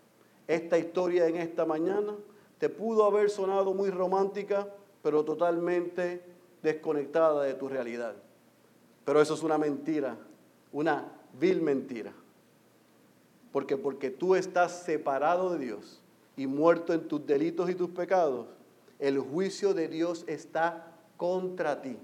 esta 0.48 0.78
historia 0.78 1.28
en 1.28 1.38
esta 1.38 1.66
mañana 1.66 2.16
te 2.58 2.70
pudo 2.70 3.06
haber 3.06 3.30
sonado 3.30 3.74
muy 3.74 3.90
romántica, 3.90 4.68
pero 5.02 5.24
totalmente 5.24 6.22
desconectada 6.62 7.44
de 7.44 7.54
tu 7.54 7.70
realidad. 7.70 8.16
Pero 9.06 9.22
eso 9.22 9.34
es 9.34 9.44
una 9.44 9.58
mentira, 9.58 10.18
una 10.74 11.12
vil 11.40 11.62
mentira. 11.62 12.14
Porque 13.52 13.78
porque 13.78 14.10
tú 14.10 14.36
estás 14.36 14.84
separado 14.84 15.52
de 15.52 15.60
Dios 15.60 16.02
y 16.36 16.48
muerto 16.48 16.94
en 16.94 17.08
tus 17.08 17.26
delitos 17.26 17.70
y 17.70 17.76
tus 17.76 17.90
pecados, 17.90 18.48
el 19.00 19.20
juicio 19.20 19.74
de 19.74 19.88
Dios 19.88 20.26
está 20.28 20.89
contra 21.20 21.82
ti. 21.82 22.00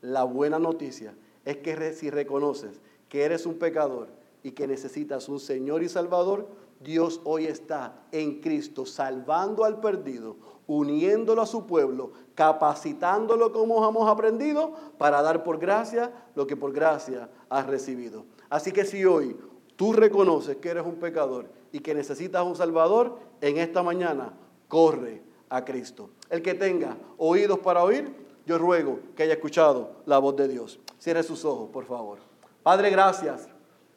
La 0.00 0.24
buena 0.24 0.58
noticia 0.58 1.14
es 1.44 1.58
que 1.58 1.92
si 1.92 2.10
reconoces 2.10 2.80
que 3.08 3.22
eres 3.22 3.46
un 3.46 3.54
pecador 3.54 4.08
y 4.42 4.50
que 4.50 4.66
necesitas 4.66 5.28
un 5.28 5.38
Señor 5.38 5.84
y 5.84 5.88
Salvador, 5.88 6.48
Dios 6.80 7.20
hoy 7.22 7.46
está 7.46 8.02
en 8.10 8.40
Cristo 8.40 8.84
salvando 8.84 9.64
al 9.64 9.78
perdido, 9.78 10.36
uniéndolo 10.66 11.40
a 11.40 11.46
su 11.46 11.66
pueblo, 11.66 12.10
capacitándolo 12.34 13.52
como 13.52 13.88
hemos 13.88 14.08
aprendido 14.08 14.72
para 14.98 15.22
dar 15.22 15.44
por 15.44 15.60
gracia 15.60 16.12
lo 16.34 16.48
que 16.48 16.56
por 16.56 16.72
gracia 16.72 17.30
has 17.48 17.64
recibido. 17.64 18.24
Así 18.50 18.72
que 18.72 18.84
si 18.84 19.04
hoy 19.04 19.36
tú 19.76 19.92
reconoces 19.92 20.56
que 20.56 20.70
eres 20.70 20.84
un 20.84 20.96
pecador 20.96 21.48
y 21.70 21.78
que 21.78 21.94
necesitas 21.94 22.44
un 22.44 22.56
Salvador, 22.56 23.18
en 23.40 23.58
esta 23.58 23.84
mañana 23.84 24.32
corre 24.66 25.22
a 25.48 25.64
Cristo. 25.64 26.10
El 26.28 26.42
que 26.42 26.54
tenga 26.54 26.96
oídos 27.18 27.60
para 27.60 27.84
oír, 27.84 28.27
yo 28.48 28.56
ruego 28.56 29.00
que 29.14 29.24
haya 29.24 29.34
escuchado 29.34 29.90
la 30.06 30.16
voz 30.16 30.34
de 30.36 30.48
Dios. 30.48 30.80
Cierre 30.98 31.22
sus 31.22 31.44
ojos, 31.44 31.68
por 31.70 31.84
favor. 31.84 32.18
Padre, 32.62 32.88
gracias 32.88 33.46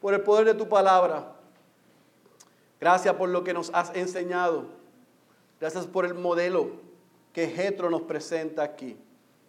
por 0.02 0.14
el 0.14 0.20
poder 0.20 0.46
de 0.46 0.54
tu 0.54 0.68
palabra. 0.68 1.32
Gracias 2.78 3.16
por 3.16 3.30
lo 3.30 3.46
que 3.46 3.54
nos 3.54 3.72
has 3.74 3.96
enseñado. 3.96 4.66
Gracias 5.58 5.88
por 5.88 6.04
el 6.06 6.16
modelo 6.16 6.72
que 7.32 7.48
Jetro 7.48 7.90
nos 7.90 8.02
presenta 8.02 8.62
aquí. 8.62 8.98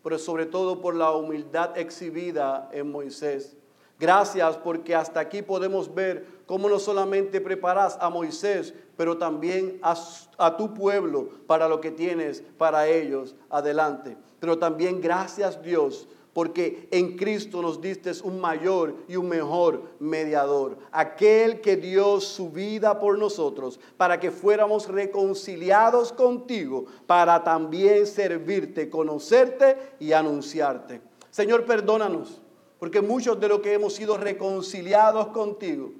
Pero 0.04 0.20
sobre 0.20 0.46
todo 0.46 0.80
por 0.80 0.94
la 0.94 1.10
humildad 1.10 1.76
exhibida 1.76 2.70
en 2.72 2.92
Moisés. 2.92 3.56
Gracias 3.98 4.56
porque 4.56 4.94
hasta 4.94 5.18
aquí 5.18 5.42
podemos 5.42 5.92
ver 5.92 6.26
cómo 6.46 6.68
no 6.68 6.78
solamente 6.78 7.40
preparas 7.40 7.98
a 8.00 8.08
Moisés, 8.08 8.72
pero 8.96 9.18
también 9.18 9.80
a, 9.82 9.96
a, 10.38 10.56
tu 10.56 10.72
pueblo 10.74 11.28
para 11.48 11.66
lo 11.66 11.80
que 11.80 11.90
tienes 11.90 12.40
para 12.56 12.86
ellos 12.86 13.34
adelante. 13.50 14.16
Pero 14.42 14.58
también 14.58 15.00
gracias 15.00 15.62
Dios 15.62 16.08
porque 16.32 16.88
en 16.90 17.16
Cristo 17.16 17.62
nos 17.62 17.80
diste 17.80 18.10
un 18.24 18.40
mayor 18.40 18.96
y 19.06 19.14
un 19.14 19.28
mejor 19.28 19.84
mediador, 20.00 20.78
aquel 20.90 21.60
que 21.60 21.76
dio 21.76 22.20
su 22.20 22.50
vida 22.50 22.98
por 22.98 23.16
nosotros, 23.18 23.78
para 23.96 24.18
que 24.18 24.32
fuéramos 24.32 24.88
reconciliados 24.88 26.12
contigo, 26.12 26.86
para 27.06 27.44
también 27.44 28.04
servirte, 28.04 28.90
conocerte 28.90 29.76
y 30.00 30.12
anunciarte. 30.12 31.00
Señor, 31.30 31.64
perdónanos, 31.64 32.40
porque 32.80 33.00
muchos 33.00 33.38
de 33.38 33.46
los 33.46 33.60
que 33.60 33.74
hemos 33.74 33.94
sido 33.94 34.16
reconciliados 34.16 35.28
contigo, 35.28 35.92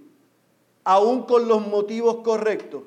aún 0.83 1.23
con 1.27 1.47
los 1.47 1.65
motivos 1.65 2.17
correctos, 2.25 2.83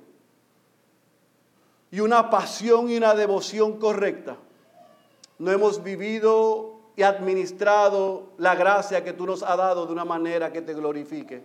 y 1.91 2.01
una 2.01 2.29
pasión 2.29 2.89
y 2.89 2.97
una 2.97 3.15
devoción 3.15 3.79
correcta, 3.79 4.35
no 5.37 5.51
hemos 5.51 5.83
vivido 5.83 6.75
y 6.95 7.03
administrado 7.03 8.29
la 8.37 8.55
gracia 8.55 9.03
que 9.03 9.13
tú 9.13 9.25
nos 9.25 9.43
has 9.43 9.57
dado 9.57 9.85
de 9.85 9.91
una 9.91 10.05
manera 10.05 10.51
que 10.51 10.61
te 10.61 10.73
glorifique. 10.73 11.43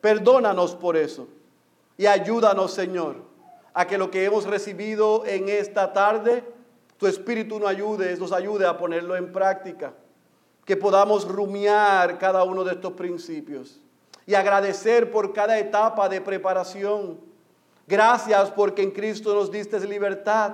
Perdónanos 0.00 0.74
por 0.74 0.96
eso 0.96 1.26
y 1.96 2.06
ayúdanos, 2.06 2.72
Señor, 2.72 3.16
a 3.72 3.86
que 3.86 3.98
lo 3.98 4.10
que 4.10 4.24
hemos 4.24 4.44
recibido 4.44 5.24
en 5.26 5.48
esta 5.48 5.92
tarde, 5.92 6.44
tu 6.96 7.06
Espíritu 7.06 7.58
nos 7.58 7.68
ayude, 7.68 8.16
nos 8.16 8.32
ayude 8.32 8.66
a 8.66 8.78
ponerlo 8.78 9.16
en 9.16 9.32
práctica. 9.32 9.94
Que 10.64 10.76
podamos 10.76 11.28
rumiar 11.28 12.18
cada 12.18 12.42
uno 12.44 12.64
de 12.64 12.72
estos 12.72 12.92
principios 12.92 13.80
y 14.26 14.34
agradecer 14.34 15.10
por 15.10 15.32
cada 15.32 15.58
etapa 15.58 16.08
de 16.08 16.20
preparación. 16.20 17.20
Gracias 17.86 18.50
porque 18.50 18.82
en 18.82 18.90
Cristo 18.90 19.34
nos 19.34 19.50
diste 19.50 19.78
libertad, 19.80 20.52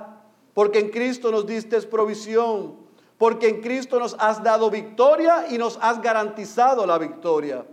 porque 0.53 0.79
en 0.79 0.89
Cristo 0.89 1.31
nos 1.31 1.45
diste 1.45 1.81
provisión, 1.81 2.75
porque 3.17 3.47
en 3.47 3.61
Cristo 3.61 3.99
nos 3.99 4.15
has 4.19 4.43
dado 4.43 4.69
victoria 4.69 5.45
y 5.49 5.57
nos 5.57 5.77
has 5.81 6.01
garantizado 6.01 6.85
la 6.85 6.97
victoria. 6.97 7.65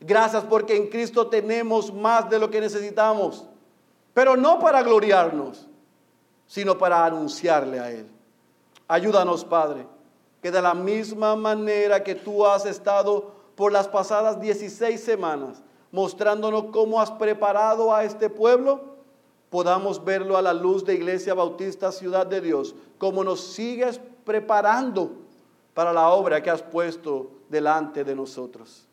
Gracias 0.00 0.44
porque 0.44 0.76
en 0.76 0.88
Cristo 0.88 1.26
tenemos 1.28 1.92
más 1.92 2.28
de 2.28 2.38
lo 2.38 2.50
que 2.50 2.60
necesitamos, 2.60 3.46
pero 4.12 4.36
no 4.36 4.58
para 4.58 4.82
gloriarnos, 4.82 5.66
sino 6.46 6.76
para 6.76 7.04
anunciarle 7.04 7.80
a 7.80 7.90
Él. 7.90 8.06
Ayúdanos, 8.86 9.44
Padre, 9.44 9.86
que 10.42 10.50
de 10.50 10.62
la 10.62 10.74
misma 10.74 11.34
manera 11.34 12.04
que 12.04 12.14
tú 12.14 12.46
has 12.46 12.66
estado 12.66 13.32
por 13.56 13.72
las 13.72 13.88
pasadas 13.88 14.40
16 14.40 15.02
semanas 15.02 15.62
mostrándonos 15.96 16.64
cómo 16.72 17.00
has 17.00 17.10
preparado 17.10 17.94
a 17.94 18.04
este 18.04 18.28
pueblo, 18.28 18.95
podamos 19.50 20.04
verlo 20.04 20.36
a 20.36 20.42
la 20.42 20.52
luz 20.52 20.84
de 20.84 20.94
Iglesia 20.94 21.34
Bautista 21.34 21.92
Ciudad 21.92 22.26
de 22.26 22.40
Dios, 22.40 22.74
como 22.98 23.24
nos 23.24 23.40
sigues 23.40 24.00
preparando 24.24 25.12
para 25.74 25.92
la 25.92 26.08
obra 26.08 26.42
que 26.42 26.50
has 26.50 26.62
puesto 26.62 27.30
delante 27.48 28.04
de 28.04 28.14
nosotros. 28.14 28.86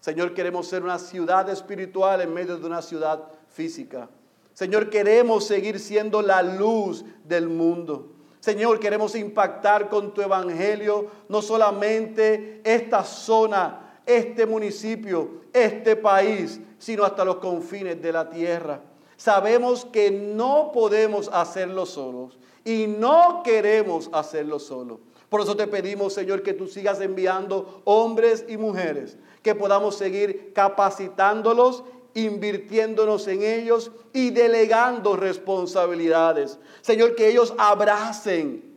Señor, 0.00 0.34
queremos 0.34 0.68
ser 0.68 0.82
una 0.82 0.98
ciudad 0.98 1.48
espiritual 1.48 2.20
en 2.20 2.32
medio 2.32 2.56
de 2.58 2.66
una 2.66 2.82
ciudad 2.82 3.24
física. 3.48 4.08
Señor, 4.52 4.88
queremos 4.88 5.46
seguir 5.46 5.80
siendo 5.80 6.22
la 6.22 6.42
luz 6.42 7.04
del 7.24 7.48
mundo. 7.48 8.12
Señor, 8.40 8.78
queremos 8.78 9.16
impactar 9.16 9.88
con 9.88 10.14
tu 10.14 10.22
evangelio 10.22 11.10
no 11.28 11.42
solamente 11.42 12.60
esta 12.64 13.02
zona, 13.02 14.00
este 14.06 14.46
municipio, 14.46 15.42
este 15.52 15.96
país, 15.96 16.60
sino 16.78 17.04
hasta 17.04 17.24
los 17.24 17.36
confines 17.36 18.00
de 18.00 18.12
la 18.12 18.30
tierra. 18.30 18.80
Sabemos 19.16 19.84
que 19.84 20.10
no 20.10 20.70
podemos 20.72 21.30
hacerlo 21.32 21.86
solos 21.86 22.38
y 22.64 22.86
no 22.86 23.42
queremos 23.42 24.10
hacerlo 24.12 24.58
solos. 24.58 24.98
Por 25.28 25.40
eso 25.40 25.56
te 25.56 25.66
pedimos, 25.66 26.12
Señor, 26.12 26.42
que 26.42 26.52
tú 26.52 26.68
sigas 26.68 27.00
enviando 27.00 27.82
hombres 27.84 28.44
y 28.48 28.56
mujeres, 28.56 29.16
que 29.42 29.54
podamos 29.54 29.96
seguir 29.96 30.52
capacitándolos, 30.52 31.82
invirtiéndonos 32.14 33.26
en 33.28 33.42
ellos 33.42 33.90
y 34.12 34.30
delegando 34.30 35.16
responsabilidades. 35.16 36.58
Señor, 36.80 37.14
que 37.14 37.28
ellos 37.28 37.54
abracen 37.58 38.75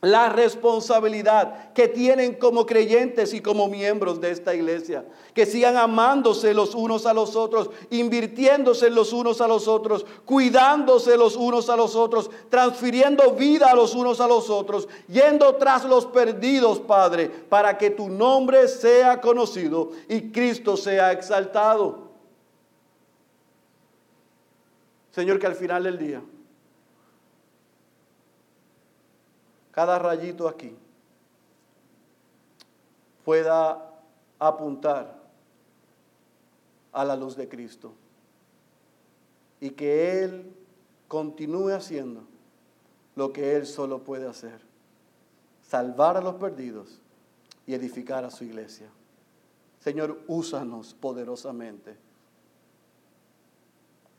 la 0.00 0.28
responsabilidad 0.28 1.72
que 1.72 1.88
tienen 1.88 2.34
como 2.34 2.66
creyentes 2.66 3.34
y 3.34 3.40
como 3.40 3.66
miembros 3.66 4.20
de 4.20 4.30
esta 4.30 4.54
iglesia. 4.54 5.04
Que 5.34 5.44
sigan 5.44 5.76
amándose 5.76 6.54
los 6.54 6.76
unos 6.76 7.04
a 7.04 7.12
los 7.12 7.34
otros, 7.34 7.70
invirtiéndose 7.90 8.90
los 8.90 9.12
unos 9.12 9.40
a 9.40 9.48
los 9.48 9.66
otros, 9.66 10.06
cuidándose 10.24 11.16
los 11.16 11.34
unos 11.34 11.68
a 11.68 11.76
los 11.76 11.96
otros, 11.96 12.30
transfiriendo 12.48 13.32
vida 13.32 13.72
a 13.72 13.74
los 13.74 13.94
unos 13.94 14.20
a 14.20 14.28
los 14.28 14.50
otros, 14.50 14.88
yendo 15.08 15.56
tras 15.56 15.84
los 15.84 16.06
perdidos, 16.06 16.78
Padre, 16.78 17.28
para 17.28 17.76
que 17.76 17.90
tu 17.90 18.08
nombre 18.08 18.68
sea 18.68 19.20
conocido 19.20 19.90
y 20.08 20.30
Cristo 20.30 20.76
sea 20.76 21.10
exaltado. 21.10 22.06
Señor, 25.10 25.40
que 25.40 25.46
al 25.48 25.56
final 25.56 25.82
del 25.82 25.98
día 25.98 26.22
cada 29.78 29.96
rayito 29.96 30.48
aquí 30.48 30.76
pueda 33.24 33.94
apuntar 34.40 35.22
a 36.92 37.04
la 37.04 37.14
luz 37.14 37.36
de 37.36 37.48
Cristo 37.48 37.92
y 39.60 39.70
que 39.70 40.24
Él 40.24 40.52
continúe 41.06 41.68
haciendo 41.68 42.22
lo 43.14 43.32
que 43.32 43.54
Él 43.54 43.66
solo 43.68 44.02
puede 44.02 44.26
hacer, 44.26 44.60
salvar 45.62 46.16
a 46.16 46.22
los 46.22 46.34
perdidos 46.34 46.98
y 47.64 47.74
edificar 47.74 48.24
a 48.24 48.32
su 48.32 48.42
iglesia. 48.42 48.88
Señor, 49.78 50.22
úsanos 50.26 50.92
poderosamente. 50.94 51.96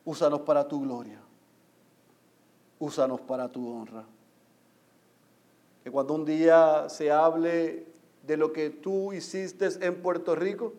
Úsanos 0.06 0.40
para 0.40 0.66
tu 0.70 0.80
gloria. 0.80 1.20
Úsanos 2.80 3.20
para 3.20 3.52
tu 3.52 3.70
honra 3.70 4.06
que 5.90 5.94
cuando 5.94 6.14
un 6.14 6.24
día 6.24 6.88
se 6.88 7.10
hable 7.10 7.88
de 8.22 8.38
lo 8.38 8.54
que 8.54 8.70
tú 8.70 9.12
hiciste 9.12 9.68
en 9.82 10.04
Puerto 10.04 10.36
Rico, 10.36 10.74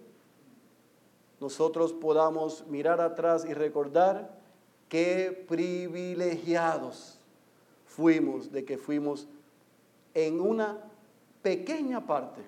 nosotros 1.40 1.92
podamos 1.92 2.64
mirar 2.68 3.00
atrás 3.00 3.44
y 3.44 3.52
recordar 3.52 4.38
qué 4.88 5.44
privilegiados 5.48 7.18
fuimos 7.86 8.52
de 8.52 8.64
que 8.64 8.78
fuimos 8.78 9.26
en 10.14 10.40
una 10.40 10.78
pequeña 11.42 12.06
parte 12.06 12.42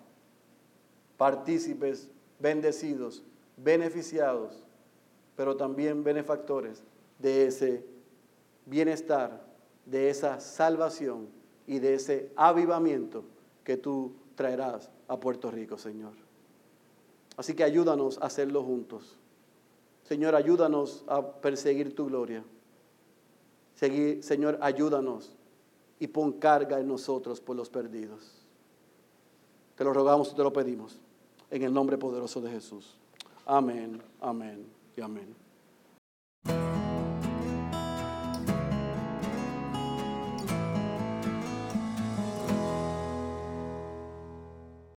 partícipes, 1.16 2.08
bendecidos, 2.38 3.24
beneficiados, 3.56 4.62
pero 5.34 5.56
también 5.56 6.04
benefactores 6.04 6.84
de 7.18 7.48
ese 7.48 7.84
bienestar, 8.66 9.44
de 9.84 10.10
esa 10.10 10.38
salvación 10.38 11.41
y 11.66 11.78
de 11.78 11.94
ese 11.94 12.30
avivamiento 12.36 13.24
que 13.64 13.76
tú 13.76 14.12
traerás 14.34 14.90
a 15.08 15.18
Puerto 15.18 15.50
Rico, 15.50 15.78
Señor. 15.78 16.12
Así 17.36 17.54
que 17.54 17.64
ayúdanos 17.64 18.18
a 18.18 18.26
hacerlo 18.26 18.62
juntos. 18.62 19.16
Señor, 20.04 20.34
ayúdanos 20.34 21.04
a 21.06 21.22
perseguir 21.22 21.94
tu 21.94 22.06
gloria. 22.06 22.44
Señor, 23.74 24.58
ayúdanos 24.60 25.34
y 25.98 26.06
pon 26.06 26.32
carga 26.32 26.78
en 26.78 26.88
nosotros 26.88 27.40
por 27.40 27.56
los 27.56 27.68
perdidos. 27.68 28.42
Te 29.76 29.84
lo 29.84 29.92
rogamos 29.92 30.32
y 30.32 30.36
te 30.36 30.42
lo 30.42 30.52
pedimos. 30.52 30.98
en 31.50 31.62
el 31.62 31.72
nombre 31.72 31.98
poderoso 31.98 32.40
de 32.40 32.50
Jesús. 32.50 32.96
Amén, 33.44 34.00
amén 34.20 34.64
y 34.96 35.02
amén. 35.02 35.41